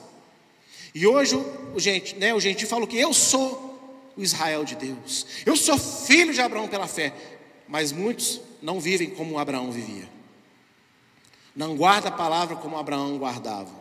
E 0.93 1.07
hoje 1.07 1.35
o, 1.35 1.79
gente, 1.79 2.15
né, 2.17 2.31
o 2.31 2.39
gentil 2.39 2.67
falou 2.67 2.85
que 2.85 2.99
eu 2.99 3.15
sou 3.15 4.13
o 4.15 4.21
Israel 4.21 4.63
de 4.63 4.75
Deus, 4.75 5.25
eu 5.43 5.55
sou 5.57 5.75
filho 5.75 6.31
de 6.35 6.39
Abraão 6.39 6.67
pela 6.67 6.85
fé, 6.85 7.11
mas 7.67 7.91
muitos 7.91 8.39
não 8.61 8.79
vivem 8.79 9.09
como 9.09 9.39
Abraão 9.39 9.71
vivia, 9.71 10.07
não 11.55 11.75
guarda 11.75 12.09
a 12.09 12.11
palavra 12.11 12.55
como 12.55 12.77
Abraão 12.77 13.17
guardava, 13.17 13.73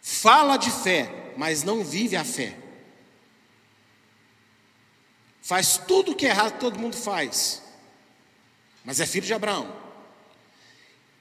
fala 0.00 0.56
de 0.56 0.70
fé, 0.70 1.34
mas 1.36 1.62
não 1.62 1.84
vive 1.84 2.16
a 2.16 2.24
fé, 2.24 2.56
faz 5.42 5.76
tudo 5.76 6.12
o 6.12 6.16
que 6.16 6.24
é 6.24 6.30
errado 6.30 6.58
todo 6.58 6.78
mundo 6.78 6.96
faz, 6.96 7.67
mas 8.88 9.00
é 9.00 9.04
filho 9.04 9.26
de 9.26 9.34
Abraão. 9.34 9.70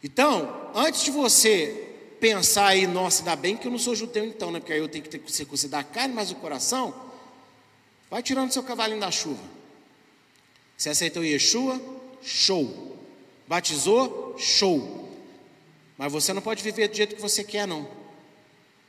Então, 0.01 0.71
antes 0.73 1.03
de 1.03 1.11
você 1.11 2.15
pensar 2.17 2.67
aí, 2.67 2.87
nossa, 2.87 3.19
ainda 3.19 3.35
bem 3.35 3.57
que 3.57 3.67
eu 3.67 3.71
não 3.71 3.77
sou 3.77 3.93
judeu 3.93 4.23
então, 4.23 4.51
né? 4.51 4.61
Porque 4.61 4.71
aí 4.71 4.79
eu 4.79 4.87
tenho 4.87 5.03
que 5.03 5.09
ter 5.09 5.19
que 5.19 5.29
circuncidar 5.29 5.81
a 5.81 5.83
carne, 5.83 6.13
mas 6.13 6.31
o 6.31 6.35
coração, 6.35 6.95
vai 8.09 8.23
tirando 8.23 8.53
seu 8.53 8.63
cavalinho 8.63 9.01
da 9.01 9.11
chuva. 9.11 9.43
Você 10.77 10.91
aceitou 10.91 11.25
Yeshua? 11.25 11.81
Show. 12.23 12.97
Batizou? 13.45 14.37
Show. 14.37 15.19
Mas 15.97 16.09
você 16.09 16.31
não 16.31 16.41
pode 16.41 16.63
viver 16.63 16.87
do 16.87 16.95
jeito 16.95 17.17
que 17.17 17.21
você 17.21 17.43
quer, 17.43 17.67
não. 17.67 17.85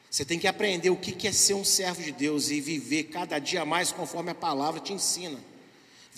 Você 0.09 0.25
tem 0.25 0.39
que 0.39 0.47
aprender 0.47 0.91
o 0.91 0.97
que 0.97 1.27
é 1.27 1.33
ser 1.33 1.55
um 1.55 1.65
servo 1.65 2.01
de 2.01 2.13
Deus 2.13 2.49
e 2.49 2.61
viver 2.61 3.09
cada 3.09 3.41
dia 3.41 3.65
mais 3.65 3.91
conforme 3.91 4.31
a 4.31 4.37
palavra 4.37 4.79
te 4.81 4.93
ensina. 4.93 5.41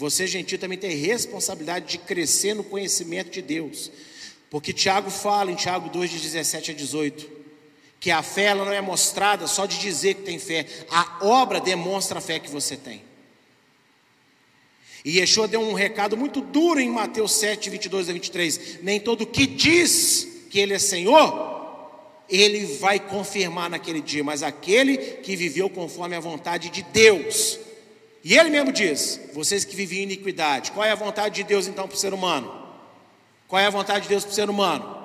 Você, 0.01 0.27
gentil, 0.27 0.59
também 0.59 0.79
tem 0.79 0.97
responsabilidade 0.97 1.87
de 1.87 1.99
crescer 1.99 2.55
no 2.55 2.65
conhecimento 2.65 3.29
de 3.29 3.43
Deus. 3.43 3.93
Porque 4.49 4.73
Tiago 4.73 5.11
fala 5.11 5.53
em 5.53 5.55
Tiago 5.55 5.91
2, 5.91 6.11
de 6.13 6.19
17 6.21 6.71
a 6.71 6.75
18, 6.75 7.31
que 8.01 8.11
a 8.11 8.23
fé 8.23 8.45
ela 8.45 8.65
não 8.65 8.73
é 8.73 8.81
mostrada 8.81 9.47
só 9.47 9.67
de 9.67 9.79
dizer 9.79 10.15
que 10.15 10.23
tem 10.23 10.39
fé, 10.39 10.65
a 10.91 11.19
obra 11.21 11.61
demonstra 11.61 12.17
a 12.17 12.23
fé 12.23 12.39
que 12.39 12.49
você 12.49 12.79
tem. 12.79 13.03
E 15.05 15.19
Yeshua 15.19 15.47
deu 15.47 15.61
um 15.61 15.75
recado 15.75 16.17
muito 16.17 16.41
duro 16.41 16.81
em 16.81 16.89
Mateus 16.89 17.33
7, 17.33 17.69
22 17.69 18.09
a 18.09 18.13
23: 18.15 18.79
nem 18.81 18.99
todo 18.99 19.27
que 19.27 19.47
diz 19.47 20.47
que 20.49 20.59
Ele 20.59 20.73
é 20.73 20.79
Senhor, 20.79 21.91
Ele 22.27 22.65
vai 22.77 22.99
confirmar 22.99 23.69
naquele 23.69 24.01
dia, 24.01 24.25
mas 24.25 24.43
aquele 24.43 24.97
que 24.97 25.37
viveu 25.37 25.69
conforme 25.69 26.17
a 26.17 26.21
vontade 26.21 26.71
de 26.71 26.83
Deus 26.85 27.59
e 28.23 28.37
ele 28.37 28.51
mesmo 28.51 28.73
diz: 28.73 29.21
vocês 29.33 29.64
que 29.64 29.75
vivem 29.75 30.01
em 30.01 30.03
iniquidade, 30.03 30.73
qual 30.73 30.85
é 30.85 30.91
a 30.91 30.97
vontade 30.97 31.37
de 31.37 31.45
Deus 31.45 31.66
então 31.66 31.87
para 31.89 31.95
o 31.95 31.99
ser 31.99 32.12
humano? 32.12 32.61
Qual 33.49 33.61
é 33.61 33.66
a 33.66 33.71
vontade 33.71 34.03
de 34.03 34.09
Deus 34.09 34.25
para 34.25 34.33
o 34.33 34.35
ser 34.35 34.51
humano? 34.51 35.05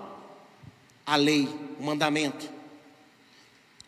A 1.06 1.16
lei, 1.16 1.48
o 1.80 1.84
mandamento. 1.84 2.50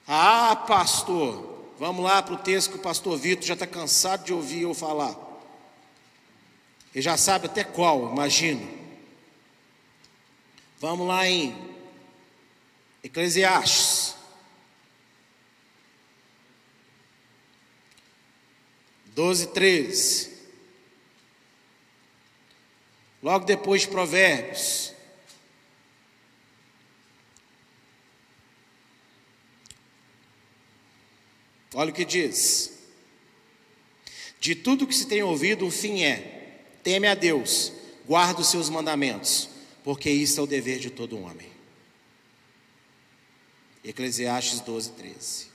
Ah, 0.07 0.55
pastor, 0.67 1.65
vamos 1.77 2.03
lá 2.03 2.23
para 2.23 2.33
o 2.33 2.37
texto 2.37 2.71
que 2.71 2.77
o 2.77 2.81
pastor 2.81 3.17
Vitor 3.17 3.45
já 3.45 3.53
está 3.53 3.67
cansado 3.67 4.23
de 4.23 4.33
ouvir 4.33 4.61
eu 4.61 4.73
falar. 4.73 5.15
Ele 6.95 7.01
já 7.01 7.17
sabe 7.17 7.47
até 7.47 7.63
qual, 7.63 8.11
imagino. 8.11 8.67
Vamos 10.79 11.07
lá 11.07 11.27
em 11.27 11.55
Eclesiastes. 13.03 14.06
Doze, 19.17 19.47
treze. 19.47 20.29
Logo 23.23 23.45
depois 23.45 23.81
de 23.81 23.87
Provérbios. 23.87 24.93
Olha 31.73 31.89
o 31.89 31.93
que 31.93 32.05
diz. 32.05 32.77
De 34.39 34.53
tudo 34.53 34.85
que 34.85 34.93
se 34.93 35.07
tem 35.07 35.23
ouvido, 35.23 35.65
o 35.65 35.71
fim 35.71 36.03
é: 36.03 36.61
teme 36.83 37.07
a 37.07 37.15
Deus, 37.15 37.73
guarda 38.05 38.41
os 38.41 38.51
seus 38.51 38.69
mandamentos, 38.69 39.49
porque 39.83 40.11
isso 40.11 40.39
é 40.39 40.43
o 40.43 40.47
dever 40.47 40.77
de 40.77 40.91
todo 40.91 41.19
homem. 41.19 41.49
Eclesiastes 43.83 44.59
12, 44.59 44.91
13. 44.91 45.46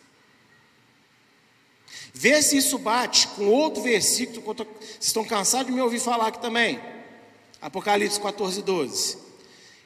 Vê 2.14 2.42
se 2.42 2.56
isso 2.58 2.78
bate 2.78 3.26
com 3.28 3.48
outro 3.48 3.82
versículo, 3.82 4.42
vocês 4.42 4.68
estão 5.00 5.24
cansados 5.24 5.66
de 5.68 5.72
me 5.72 5.80
ouvir 5.80 5.98
falar 5.98 6.28
aqui 6.28 6.40
também. 6.40 6.78
Apocalipse 7.60 8.20
14, 8.20 8.60
12. 8.62 9.18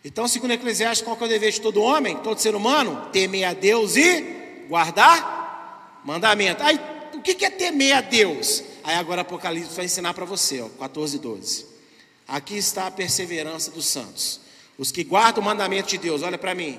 Então, 0.04 0.26
segundo 0.26 0.52
Eclesiastes, 0.52 1.04
qual 1.04 1.16
é 1.20 1.24
o 1.24 1.28
dever 1.28 1.52
de 1.52 1.60
todo 1.60 1.82
homem, 1.82 2.16
todo 2.18 2.38
ser 2.38 2.54
humano? 2.54 3.08
Temer 3.12 3.48
a 3.48 3.52
Deus 3.52 3.96
e 3.96 4.64
guardar 4.68 6.00
mandamento. 6.04 6.62
Aí, 6.62 6.78
o 7.14 7.20
que 7.20 7.44
é 7.44 7.50
temer 7.50 7.96
a 7.96 8.00
Deus? 8.00 8.62
Aí 8.82 8.94
agora 8.94 9.22
Apocalipse 9.22 9.74
vai 9.74 9.84
ensinar 9.84 10.14
para 10.14 10.24
você, 10.24 10.60
ó, 10.60 10.68
14, 10.68 11.18
12. 11.18 11.66
Aqui 12.26 12.56
está 12.56 12.86
a 12.86 12.90
perseverança 12.90 13.70
dos 13.70 13.86
santos. 13.86 14.40
Os 14.78 14.92
que 14.92 15.02
guardam 15.02 15.42
o 15.42 15.44
mandamento 15.44 15.88
de 15.88 15.98
Deus, 15.98 16.22
olha 16.22 16.38
para 16.38 16.54
mim. 16.54 16.78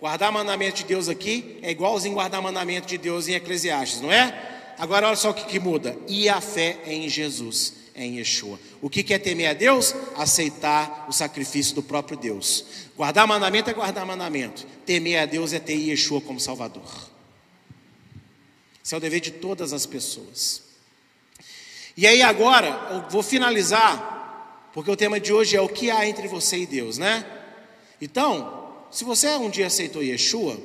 Guardar 0.00 0.30
o 0.30 0.34
mandamento 0.34 0.78
de 0.78 0.84
Deus 0.84 1.08
aqui 1.08 1.58
é 1.62 1.70
igualzinho 1.70 2.14
guardar 2.14 2.40
o 2.40 2.42
mandamento 2.42 2.86
de 2.86 2.98
Deus 2.98 3.28
em 3.28 3.34
Eclesiastes, 3.34 4.00
não 4.00 4.10
é? 4.10 4.51
Agora 4.82 5.06
olha 5.06 5.14
só 5.14 5.30
o 5.30 5.34
que, 5.34 5.44
que 5.44 5.60
muda. 5.60 5.96
E 6.08 6.28
a 6.28 6.40
fé 6.40 6.76
é 6.84 6.92
em 6.92 7.08
Jesus, 7.08 7.72
é 7.94 8.04
em 8.04 8.18
Yeshua. 8.18 8.58
O 8.80 8.90
que, 8.90 9.04
que 9.04 9.14
é 9.14 9.18
temer 9.18 9.50
a 9.50 9.52
Deus? 9.52 9.94
Aceitar 10.16 11.06
o 11.08 11.12
sacrifício 11.12 11.72
do 11.76 11.84
próprio 11.84 12.16
Deus. 12.18 12.64
Guardar 12.96 13.24
mandamento 13.28 13.70
é 13.70 13.74
guardar 13.74 14.04
mandamento. 14.04 14.66
Temer 14.84 15.22
a 15.22 15.24
Deus 15.24 15.52
é 15.52 15.60
ter 15.60 15.74
Yeshua 15.74 16.20
como 16.20 16.40
Salvador. 16.40 16.82
Esse 18.84 18.92
é 18.92 18.96
o 18.96 19.00
dever 19.00 19.20
de 19.20 19.30
todas 19.30 19.72
as 19.72 19.86
pessoas. 19.86 20.62
E 21.96 22.04
aí 22.04 22.20
agora, 22.20 22.88
eu 22.90 23.08
vou 23.08 23.22
finalizar, 23.22 24.68
porque 24.74 24.90
o 24.90 24.96
tema 24.96 25.20
de 25.20 25.32
hoje 25.32 25.56
é 25.56 25.60
o 25.60 25.68
que 25.68 25.92
há 25.92 26.08
entre 26.08 26.26
você 26.26 26.58
e 26.58 26.66
Deus, 26.66 26.98
né? 26.98 27.24
Então, 28.00 28.74
se 28.90 29.04
você 29.04 29.28
um 29.36 29.48
dia 29.48 29.68
aceitou 29.68 30.02
Yeshua, 30.02 30.60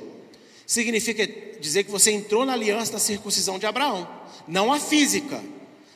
significa 0.66 1.24
dizer 1.60 1.84
que 1.84 1.90
você 1.90 2.10
entrou 2.10 2.44
na 2.44 2.52
aliança 2.52 2.92
da 2.92 2.98
circuncisão 2.98 3.58
de 3.58 3.66
Abraão, 3.66 4.08
não 4.46 4.72
a 4.72 4.80
física, 4.80 5.42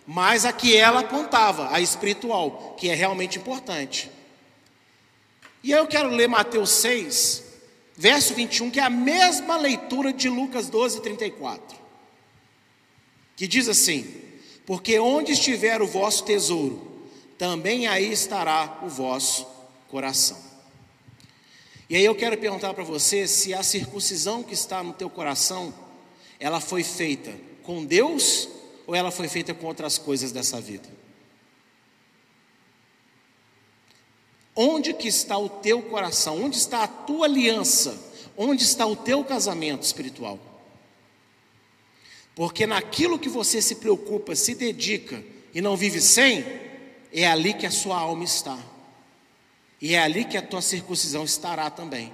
mas 0.06 0.44
a 0.44 0.52
que 0.52 0.76
ela 0.76 1.00
apontava, 1.00 1.72
a 1.74 1.80
espiritual, 1.80 2.74
que 2.78 2.88
é 2.88 2.94
realmente 2.94 3.38
importante. 3.38 4.10
E 5.62 5.72
aí 5.72 5.78
eu 5.78 5.86
quero 5.86 6.10
ler 6.10 6.28
Mateus 6.28 6.70
6, 6.70 7.44
verso 7.96 8.34
21, 8.34 8.70
que 8.70 8.80
é 8.80 8.82
a 8.82 8.90
mesma 8.90 9.56
leitura 9.56 10.12
de 10.12 10.28
Lucas 10.28 10.68
12, 10.68 11.00
34, 11.00 11.78
que 13.36 13.46
diz 13.46 13.68
assim: 13.68 14.22
porque 14.66 14.98
onde 14.98 15.32
estiver 15.32 15.80
o 15.82 15.86
vosso 15.86 16.24
tesouro, 16.24 17.06
também 17.38 17.86
aí 17.86 18.12
estará 18.12 18.78
o 18.82 18.88
vosso 18.88 19.46
coração. 19.88 20.51
E 21.92 21.96
aí 21.96 22.06
eu 22.06 22.14
quero 22.14 22.38
perguntar 22.38 22.72
para 22.72 22.82
você 22.82 23.28
se 23.28 23.52
a 23.52 23.62
circuncisão 23.62 24.42
que 24.42 24.54
está 24.54 24.82
no 24.82 24.94
teu 24.94 25.10
coração, 25.10 25.74
ela 26.40 26.58
foi 26.58 26.82
feita 26.82 27.30
com 27.62 27.84
Deus 27.84 28.48
ou 28.86 28.94
ela 28.94 29.10
foi 29.10 29.28
feita 29.28 29.52
com 29.52 29.66
outras 29.66 29.98
coisas 29.98 30.32
dessa 30.32 30.58
vida? 30.58 30.88
Onde 34.56 34.94
que 34.94 35.06
está 35.06 35.36
o 35.36 35.50
teu 35.50 35.82
coração? 35.82 36.42
Onde 36.42 36.56
está 36.56 36.82
a 36.82 36.88
tua 36.88 37.26
aliança? 37.26 38.02
Onde 38.38 38.64
está 38.64 38.86
o 38.86 38.96
teu 38.96 39.22
casamento 39.22 39.82
espiritual? 39.82 40.38
Porque 42.34 42.66
naquilo 42.66 43.18
que 43.18 43.28
você 43.28 43.60
se 43.60 43.74
preocupa, 43.74 44.34
se 44.34 44.54
dedica 44.54 45.22
e 45.52 45.60
não 45.60 45.76
vive 45.76 46.00
sem, 46.00 46.42
é 47.12 47.26
ali 47.26 47.52
que 47.52 47.66
a 47.66 47.70
sua 47.70 47.98
alma 47.98 48.24
está. 48.24 48.71
E 49.82 49.96
é 49.96 49.98
ali 49.98 50.24
que 50.24 50.36
a 50.36 50.42
tua 50.42 50.62
circuncisão 50.62 51.24
estará 51.24 51.68
também. 51.68 52.12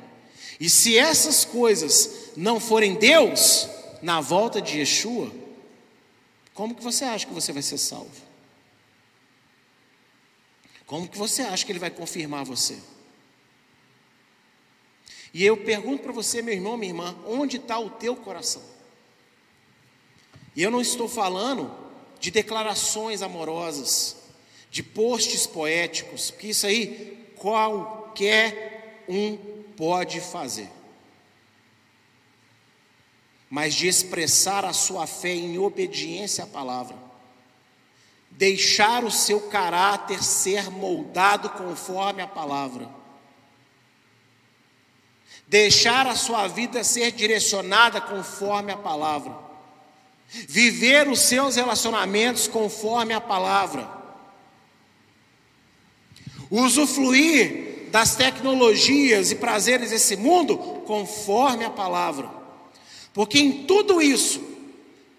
E 0.58 0.70
se 0.70 0.96
essas 0.96 1.44
coisas 1.44 2.30
não 2.34 2.58
forem 2.58 2.94
Deus, 2.94 3.68
na 4.00 4.22
volta 4.22 4.62
de 4.62 4.78
Yeshua, 4.78 5.30
como 6.54 6.74
que 6.74 6.82
você 6.82 7.04
acha 7.04 7.26
que 7.26 7.34
você 7.34 7.52
vai 7.52 7.60
ser 7.60 7.76
salvo? 7.76 8.10
Como 10.86 11.06
que 11.06 11.18
você 11.18 11.42
acha 11.42 11.66
que 11.66 11.70
ele 11.70 11.78
vai 11.78 11.90
confirmar 11.90 12.42
você? 12.42 12.78
E 15.34 15.44
eu 15.44 15.58
pergunto 15.58 16.02
para 16.02 16.12
você, 16.12 16.40
meu 16.40 16.54
irmão, 16.54 16.78
minha 16.78 16.90
irmã, 16.90 17.14
onde 17.26 17.58
está 17.58 17.78
o 17.78 17.90
teu 17.90 18.16
coração? 18.16 18.62
E 20.56 20.62
eu 20.62 20.70
não 20.70 20.80
estou 20.80 21.06
falando 21.06 21.70
de 22.18 22.30
declarações 22.30 23.20
amorosas, 23.20 24.16
de 24.70 24.82
posts 24.82 25.46
poéticos, 25.46 26.30
porque 26.30 26.48
isso 26.48 26.66
aí 26.66 27.17
qualquer 27.38 29.04
um 29.08 29.36
pode 29.76 30.20
fazer. 30.20 30.70
Mas 33.48 33.74
de 33.74 33.88
expressar 33.88 34.64
a 34.64 34.72
sua 34.72 35.06
fé 35.06 35.32
em 35.32 35.58
obediência 35.58 36.44
à 36.44 36.46
palavra, 36.46 36.96
deixar 38.30 39.04
o 39.04 39.10
seu 39.10 39.48
caráter 39.48 40.22
ser 40.22 40.70
moldado 40.70 41.48
conforme 41.50 42.20
a 42.20 42.26
palavra, 42.26 42.88
deixar 45.46 46.06
a 46.06 46.14
sua 46.14 46.46
vida 46.46 46.84
ser 46.84 47.12
direcionada 47.12 48.00
conforme 48.00 48.70
a 48.70 48.76
palavra 48.76 49.48
viver 50.28 51.08
os 51.08 51.20
seus 51.20 51.56
relacionamentos 51.56 52.46
conforme 52.46 53.14
a 53.14 53.20
palavra, 53.20 53.88
usufruir 56.50 57.88
das 57.90 58.16
tecnologias 58.16 59.30
e 59.30 59.36
prazeres 59.36 59.90
desse 59.90 60.16
mundo 60.16 60.56
conforme 60.86 61.64
a 61.64 61.70
palavra, 61.70 62.30
porque 63.12 63.38
em 63.38 63.64
tudo 63.64 64.00
isso, 64.00 64.40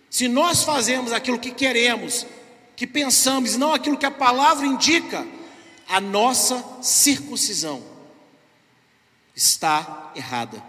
se 0.10 0.28
nós 0.28 0.64
fazemos 0.64 1.12
aquilo 1.12 1.40
que 1.40 1.52
queremos, 1.52 2.26
que 2.76 2.88
pensamos, 2.88 3.58
não 3.58 3.74
aquilo 3.74 3.98
que 3.98 4.06
a 4.06 4.12
palavra 4.12 4.66
indica, 4.66 5.28
a 5.88 6.00
nossa 6.00 6.64
circuncisão 6.82 7.84
está 9.36 10.12
errada. 10.16 10.64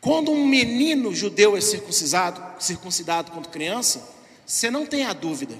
Quando 0.00 0.30
um 0.30 0.46
menino 0.46 1.14
judeu 1.14 1.56
é 1.56 1.60
circuncisado, 1.60 2.62
circuncidado 2.62 3.32
quando 3.32 3.48
criança, 3.48 4.06
você 4.44 4.70
não 4.70 4.84
tem 4.84 5.04
a 5.06 5.12
dúvida. 5.12 5.56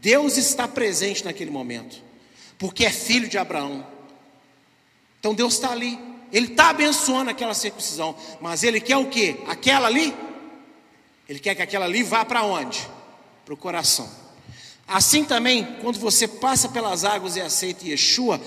Deus 0.00 0.36
está 0.36 0.66
presente 0.66 1.24
naquele 1.24 1.50
momento, 1.50 2.02
porque 2.58 2.84
é 2.84 2.90
filho 2.90 3.28
de 3.28 3.36
Abraão. 3.36 3.86
Então 5.18 5.34
Deus 5.34 5.54
está 5.54 5.70
ali, 5.70 5.98
Ele 6.32 6.46
está 6.46 6.70
abençoando 6.70 7.30
aquela 7.30 7.54
circuncisão, 7.54 8.16
mas 8.40 8.62
Ele 8.62 8.80
quer 8.80 8.96
o 8.96 9.08
que? 9.08 9.36
Aquela 9.46 9.88
ali? 9.88 10.14
Ele 11.28 11.38
quer 11.38 11.54
que 11.54 11.62
aquela 11.62 11.84
ali 11.84 12.02
vá 12.02 12.24
para 12.24 12.42
onde? 12.42 12.88
Para 13.44 13.54
o 13.54 13.56
coração. 13.56 14.10
Assim 14.88 15.22
também, 15.22 15.64
quando 15.80 16.00
você 16.00 16.26
passa 16.26 16.68
pelas 16.68 17.04
águas 17.04 17.36
e 17.36 17.40
aceita 17.40 17.86
Yeshua, 17.86 18.40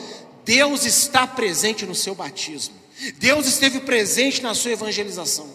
Deus 0.43 0.85
está 0.85 1.25
presente 1.25 1.85
no 1.85 1.95
seu 1.95 2.13
batismo. 2.15 2.75
Deus 3.15 3.45
esteve 3.47 3.79
presente 3.79 4.41
na 4.41 4.53
sua 4.53 4.71
evangelização. 4.71 5.53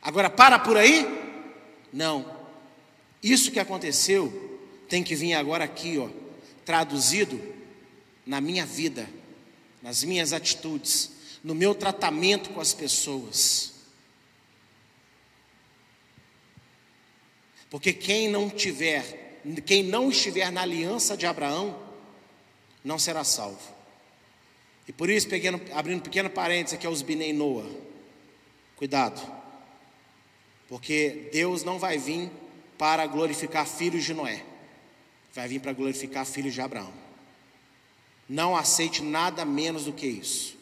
Agora, 0.00 0.30
para 0.30 0.58
por 0.58 0.76
aí? 0.76 1.04
Não. 1.92 2.35
Isso 3.22 3.50
que 3.50 3.58
aconteceu 3.58 4.60
tem 4.88 5.02
que 5.02 5.14
vir 5.14 5.34
agora 5.34 5.64
aqui, 5.64 5.98
ó, 5.98 6.08
traduzido 6.64 7.40
na 8.24 8.40
minha 8.40 8.66
vida, 8.66 9.08
nas 9.82 10.02
minhas 10.02 10.32
atitudes, 10.32 11.12
no 11.42 11.54
meu 11.54 11.74
tratamento 11.74 12.50
com 12.50 12.60
as 12.60 12.74
pessoas. 12.74 13.74
Porque 17.70 17.92
quem 17.92 18.28
não 18.28 18.48
tiver, 18.48 19.40
quem 19.64 19.82
não 19.82 20.10
estiver 20.10 20.50
na 20.50 20.62
aliança 20.62 21.16
de 21.16 21.26
Abraão, 21.26 21.78
não 22.84 22.98
será 22.98 23.24
salvo. 23.24 23.74
E 24.88 24.92
por 24.92 25.10
isso, 25.10 25.28
pequeno, 25.28 25.60
abrindo 25.72 25.98
um 25.98 26.02
pequeno 26.02 26.30
parênteses 26.30 26.74
aqui 26.74 26.86
aos 26.86 27.02
Binei 27.02 27.32
Noah. 27.32 27.68
Cuidado. 28.76 29.20
Porque 30.68 31.28
Deus 31.32 31.64
não 31.64 31.78
vai 31.78 31.98
vir 31.98 32.30
para 32.78 33.06
glorificar 33.06 33.66
filhos 33.66 34.04
de 34.04 34.14
Noé. 34.14 34.44
Vai 35.32 35.48
vir 35.48 35.60
para 35.60 35.72
glorificar 35.72 36.24
filhos 36.24 36.54
de 36.54 36.60
Abraão. 36.60 36.92
Não 38.28 38.56
aceite 38.56 39.02
nada 39.02 39.44
menos 39.44 39.84
do 39.84 39.92
que 39.92 40.06
isso. 40.06 40.56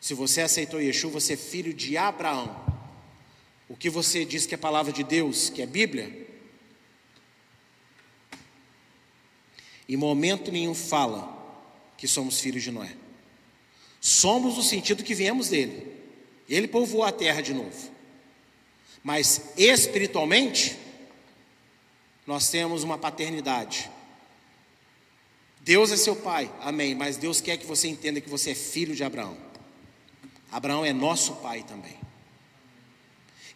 Se 0.00 0.14
você 0.14 0.42
aceitou 0.42 0.80
Yeshua, 0.80 1.10
você 1.10 1.32
é 1.32 1.36
filho 1.36 1.74
de 1.74 1.96
Abraão. 1.96 2.64
O 3.68 3.76
que 3.76 3.90
você 3.90 4.24
diz 4.24 4.46
que 4.46 4.54
é 4.54 4.58
palavra 4.58 4.92
de 4.92 5.02
Deus, 5.02 5.50
que 5.50 5.60
é 5.60 5.66
Bíblia, 5.66 6.26
em 9.88 9.96
momento 9.96 10.52
nenhum 10.52 10.74
fala 10.74 11.36
que 11.96 12.06
somos 12.06 12.40
filhos 12.40 12.62
de 12.62 12.70
Noé. 12.70 12.94
Somos 14.00 14.56
no 14.56 14.62
sentido 14.62 15.02
que 15.02 15.14
viemos 15.14 15.48
dele. 15.48 15.92
Ele 16.48 16.68
povoou 16.68 17.02
a 17.02 17.10
terra 17.10 17.40
de 17.40 17.52
novo. 17.52 17.90
Mas 19.02 19.52
espiritualmente, 19.56 20.78
nós 22.28 22.50
temos 22.50 22.82
uma 22.82 22.98
paternidade. 22.98 23.90
Deus 25.62 25.90
é 25.90 25.96
seu 25.96 26.14
pai, 26.14 26.52
amém. 26.60 26.94
Mas 26.94 27.16
Deus 27.16 27.40
quer 27.40 27.56
que 27.56 27.64
você 27.64 27.88
entenda 27.88 28.20
que 28.20 28.28
você 28.28 28.50
é 28.50 28.54
filho 28.54 28.94
de 28.94 29.02
Abraão. 29.02 29.34
Abraão 30.52 30.84
é 30.84 30.92
nosso 30.92 31.36
pai 31.36 31.64
também. 31.66 31.96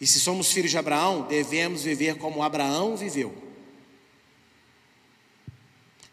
E 0.01 0.07
se 0.07 0.19
somos 0.19 0.51
filhos 0.51 0.71
de 0.71 0.79
Abraão, 0.79 1.29
devemos 1.29 1.83
viver 1.83 2.17
como 2.17 2.43
Abraão 2.43 2.97
viveu. 2.97 3.35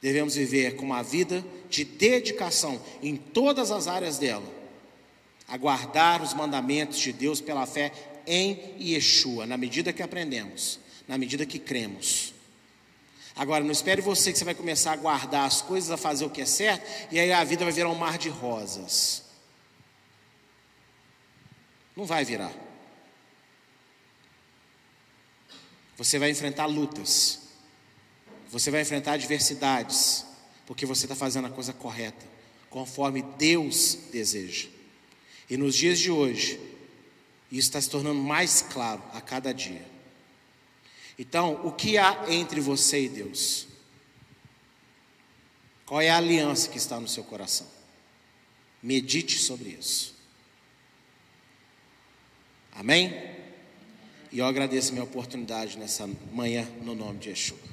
Devemos 0.02 0.36
viver 0.36 0.76
com 0.76 0.84
uma 0.84 1.02
vida 1.02 1.46
de 1.70 1.86
dedicação 1.86 2.82
em 3.02 3.16
todas 3.16 3.72
as 3.72 3.88
áreas 3.88 4.18
dela, 4.18 4.54
a 5.48 5.56
guardar 5.56 6.22
os 6.22 6.34
mandamentos 6.34 7.00
de 7.00 7.14
Deus 7.14 7.40
pela 7.40 7.66
fé 7.66 7.94
em 8.28 8.76
Yeshua, 8.78 9.46
na 9.46 9.56
medida 9.56 9.94
que 9.94 10.04
aprendemos, 10.04 10.78
na 11.08 11.18
medida 11.18 11.46
que 11.46 11.58
cremos. 11.58 12.38
Agora, 13.40 13.64
não 13.64 13.72
espere 13.72 14.02
você 14.02 14.34
que 14.34 14.38
você 14.38 14.44
vai 14.44 14.54
começar 14.54 14.92
a 14.92 14.98
guardar 14.98 15.48
as 15.48 15.62
coisas, 15.62 15.90
a 15.90 15.96
fazer 15.96 16.26
o 16.26 16.30
que 16.30 16.42
é 16.42 16.46
certo, 16.46 16.86
e 17.10 17.18
aí 17.18 17.32
a 17.32 17.42
vida 17.46 17.64
vai 17.64 17.72
virar 17.72 17.88
um 17.88 17.96
mar 17.96 18.18
de 18.18 18.28
rosas. 18.28 19.24
Não 21.96 22.06
vai 22.06 22.26
virar. 22.26 22.52
Você 25.96 26.20
vai 26.20 26.30
enfrentar 26.30 26.66
lutas. 26.66 27.44
Você 28.50 28.70
vai 28.70 28.82
enfrentar 28.82 29.14
adversidades, 29.14 30.26
porque 30.66 30.86
você 30.86 31.06
está 31.06 31.16
fazendo 31.16 31.48
a 31.48 31.50
coisa 31.50 31.72
correta, 31.72 32.26
conforme 32.70 33.22
Deus 33.22 34.00
deseja. 34.12 34.68
E 35.50 35.56
nos 35.56 35.78
dias 35.78 35.98
de 35.98 36.12
hoje, 36.12 36.60
isso 37.50 37.70
está 37.70 37.80
se 37.80 37.90
tornando 37.90 38.20
mais 38.20 38.62
claro 38.62 39.02
a 39.14 39.22
cada 39.22 39.54
dia. 39.54 39.99
Então, 41.20 41.60
o 41.66 41.72
que 41.74 41.98
há 41.98 42.26
entre 42.30 42.62
você 42.62 43.04
e 43.04 43.10
Deus? 43.10 43.68
Qual 45.86 46.00
é 46.00 46.10
a 46.10 46.16
aliança 46.16 46.70
que 46.70 46.78
está 46.78 46.98
no 46.98 47.10
seu 47.10 47.26
coração? 47.26 47.68
Medite 48.82 49.38
sobre 49.38 49.70
isso. 49.70 50.16
Amém? 52.72 53.14
E 54.32 54.40
eu 54.40 54.46
agradeço 54.46 54.94
minha 54.94 55.04
oportunidade 55.04 55.78
nessa 55.78 56.08
manhã, 56.32 56.66
no 56.82 56.96
nome 56.96 57.20
de 57.20 57.30
Yeshua. 57.30 57.69